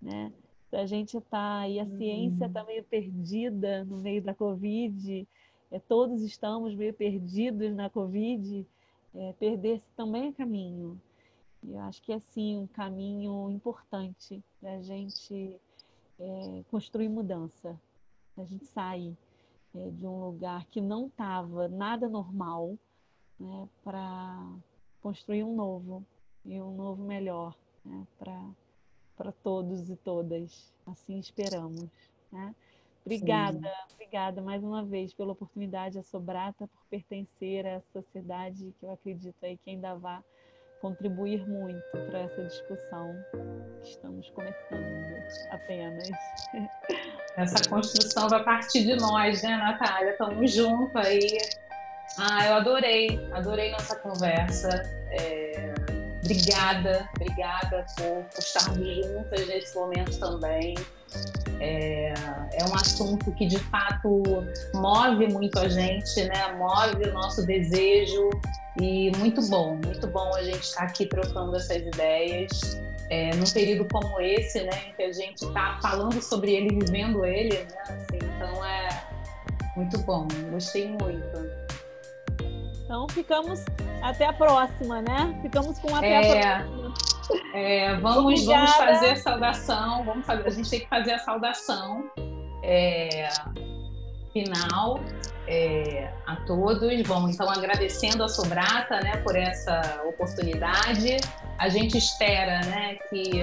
né? 0.01 0.33
a 0.77 0.87
gente 0.87 1.17
está 1.17 1.61
aí, 1.61 1.79
a 1.79 1.87
ciência 1.87 2.47
está 2.47 2.61
uhum. 2.61 2.67
meio 2.67 2.85
perdida 2.85 3.85
no 3.85 3.99
meio 3.99 4.23
da 4.23 4.35
Covid, 4.35 5.27
é, 5.71 5.79
todos 5.79 6.23
estamos 6.23 6.75
meio 6.75 6.93
perdidos 6.93 7.75
na 7.75 7.89
Covid, 7.89 8.67
é, 9.15 9.33
perder-se 9.35 9.87
também 9.97 10.29
é 10.29 10.33
caminho. 10.33 11.01
E 11.63 11.73
eu 11.73 11.81
acho 11.81 12.03
que 12.03 12.13
é 12.13 12.19
sim 12.19 12.59
um 12.59 12.67
caminho 12.67 13.51
importante 13.51 14.43
para 14.61 14.75
a 14.75 14.83
gente 14.83 15.57
é, 16.19 16.65
construir 16.71 17.09
mudança, 17.09 17.79
a 18.37 18.45
gente 18.45 18.67
sair 18.67 19.17
é, 19.75 19.91
de 19.91 20.07
um 20.07 20.25
lugar 20.25 20.65
que 20.67 20.81
não 20.81 21.07
estava 21.07 21.69
nada 21.69 22.09
normal 22.09 22.77
né, 23.39 23.69
para 23.83 24.47
construir 25.01 25.45
um 25.45 25.55
novo 25.55 26.05
e 26.45 26.61
um 26.61 26.75
novo 26.75 27.03
melhor 27.03 27.55
né, 27.85 28.07
para 28.19 29.33
todos 29.43 29.89
e 29.91 29.97
todas. 29.97 30.73
Assim 30.87 31.19
esperamos. 31.19 31.89
Né? 32.31 32.55
Obrigada, 33.05 33.59
Sim. 33.59 33.95
obrigada 33.95 34.41
mais 34.41 34.63
uma 34.63 34.83
vez 34.85 35.13
pela 35.13 35.33
oportunidade. 35.33 35.97
Eu 35.97 36.03
sou 36.03 36.21
grata 36.21 36.67
por 36.67 36.85
pertencer 36.91 37.67
a 37.67 37.71
essa 37.71 37.87
sociedade 37.93 38.75
que 38.79 38.87
eu 38.87 38.93
acredito 38.93 39.37
aí 39.43 39.59
que 39.59 39.71
ainda 39.71 39.95
vai 39.95 40.21
contribuir 40.81 41.47
muito 41.49 41.91
para 42.11 42.21
essa 42.21 42.45
discussão 42.45 43.15
que 43.83 43.89
estamos 43.89 44.29
começando 44.31 45.15
apenas. 45.51 46.11
Essa 47.37 47.69
construção 47.69 48.29
vai 48.29 48.45
partir 48.45 48.85
de 48.85 48.95
nós, 48.95 49.43
né, 49.43 49.57
Natália? 49.57 50.11
Estamos 50.11 50.53
juntos 50.53 50.95
aí. 50.95 51.39
Ah, 52.19 52.47
eu 52.47 52.55
adorei, 52.55 53.09
adorei 53.33 53.73
nossa 53.73 53.97
conversa. 53.97 54.69
É 55.09 55.84
Obrigada, 56.25 57.07
obrigada 57.17 57.85
por, 57.97 58.25
por 58.25 58.39
estarmos 58.39 58.97
juntas 58.97 59.47
nesse 59.47 59.75
momento 59.77 60.19
também. 60.19 60.75
É, 61.61 62.15
é, 62.53 62.65
um 62.65 62.75
assunto 62.75 63.31
que 63.33 63.47
de 63.47 63.59
fato 63.59 64.23
move 64.75 65.29
muito 65.29 65.59
a 65.59 65.69
gente, 65.69 66.25
né? 66.25 66.53
Move 66.55 67.11
o 67.11 67.13
nosso 67.13 67.47
desejo 67.47 68.31
e 68.81 69.13
muito 69.19 69.41
bom, 69.49 69.79
muito 69.85 70.07
bom 70.07 70.35
a 70.35 70.43
gente 70.43 70.63
estar 70.63 70.85
aqui 70.85 71.07
trocando 71.07 71.55
essas 71.57 71.77
ideias. 71.77 72.81
É, 73.11 73.35
num 73.37 73.45
período 73.45 73.87
como 73.93 74.19
esse, 74.19 74.63
né, 74.63 74.89
em 74.89 74.93
que 74.95 75.03
a 75.03 75.13
gente 75.13 75.45
está 75.45 75.79
falando 75.83 76.23
sobre 76.23 76.55
ele, 76.55 76.71
vivendo 76.71 77.23
ele, 77.23 77.59
né? 77.59 77.83
Assim, 77.83 78.17
então 78.17 78.65
é 78.65 78.89
muito 79.77 79.99
bom, 79.99 80.27
gostei 80.51 80.89
muito. 80.89 81.65
Então 82.83 83.07
ficamos 83.11 83.61
até 84.05 84.27
a 84.27 84.33
próxima, 84.33 85.01
né? 85.01 85.39
Ficamos 85.41 85.79
com 85.79 85.97
até 85.97 86.13
é, 86.13 86.43
a 86.43 86.59
próxima. 86.61 86.95
É, 87.55 87.97
vamos, 87.97 88.45
vamos 88.45 88.71
fazer 88.75 89.11
a 89.11 89.17
saudação. 89.17 90.05
Vamos 90.05 90.27
fazer, 90.27 90.47
a 90.47 90.51
gente 90.51 90.69
tem 90.69 90.81
que 90.81 90.89
fazer 90.89 91.13
a 91.13 91.19
saudação 91.19 92.05
é, 92.63 93.29
final 94.33 95.01
é, 95.49 96.13
a 96.27 96.37
todos. 96.47 97.03
Bom, 97.07 97.29
então 97.31 97.49
agradecendo 97.49 98.23
a 98.23 98.29
Sobrata 98.29 99.01
né, 99.01 99.17
por 99.19 99.35
essa 99.35 100.03
oportunidade. 100.07 101.17
A 101.59 101.71
gente 101.71 101.97
espera 101.97 102.61
né, 102.67 102.97
que 103.09 103.41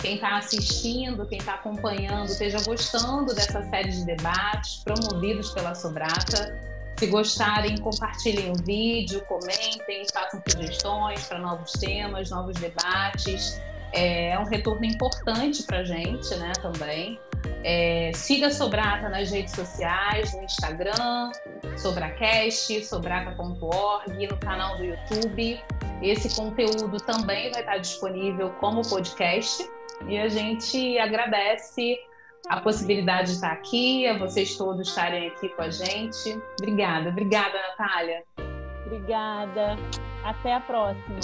quem 0.00 0.16
está 0.16 0.36
assistindo, 0.36 1.24
quem 1.28 1.38
está 1.38 1.54
acompanhando, 1.54 2.26
esteja 2.26 2.58
gostando 2.64 3.32
dessa 3.32 3.62
série 3.70 3.90
de 3.92 4.04
debates 4.04 4.82
promovidos 4.82 5.50
pela 5.52 5.76
Sobrata. 5.76 6.71
Se 7.02 7.08
gostarem, 7.08 7.76
compartilhem 7.78 8.52
o 8.52 8.64
vídeo, 8.64 9.24
comentem, 9.26 10.06
façam 10.14 10.40
sugestões 10.46 11.26
para 11.26 11.40
novos 11.40 11.72
temas, 11.72 12.30
novos 12.30 12.54
debates. 12.60 13.60
é 13.92 14.38
um 14.38 14.44
retorno 14.44 14.84
importante 14.84 15.64
para 15.64 15.78
a 15.78 15.84
gente, 15.84 16.32
né, 16.36 16.52
também. 16.62 17.18
É, 17.64 18.12
siga 18.14 18.46
a 18.46 18.50
Sobrata 18.52 19.08
nas 19.08 19.32
redes 19.32 19.52
sociais, 19.52 20.32
no 20.32 20.44
Instagram, 20.44 21.32
Sobracast, 21.76 22.84
sobrata.org, 22.84 24.28
no 24.28 24.36
canal 24.36 24.76
do 24.76 24.84
YouTube. 24.84 25.60
Esse 26.00 26.32
conteúdo 26.36 26.98
também 26.98 27.50
vai 27.50 27.62
estar 27.62 27.78
disponível 27.78 28.50
como 28.60 28.80
podcast 28.88 29.68
e 30.06 30.16
a 30.16 30.28
gente 30.28 30.96
agradece 31.00 31.98
a 32.48 32.60
possibilidade 32.60 33.28
de 33.28 33.34
estar 33.34 33.52
aqui, 33.52 34.06
a 34.06 34.18
vocês 34.18 34.56
todos 34.56 34.88
estarem 34.88 35.28
aqui 35.28 35.48
com 35.50 35.62
a 35.62 35.70
gente. 35.70 36.40
Obrigada, 36.60 37.08
obrigada, 37.08 37.58
Natália. 37.68 38.24
Obrigada. 38.86 39.76
Até 40.24 40.54
a 40.54 40.60
próxima. 40.60 41.20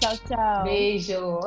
Tchau, 0.00 0.16
tchau. 0.26 0.64
Beijo. 0.64 1.40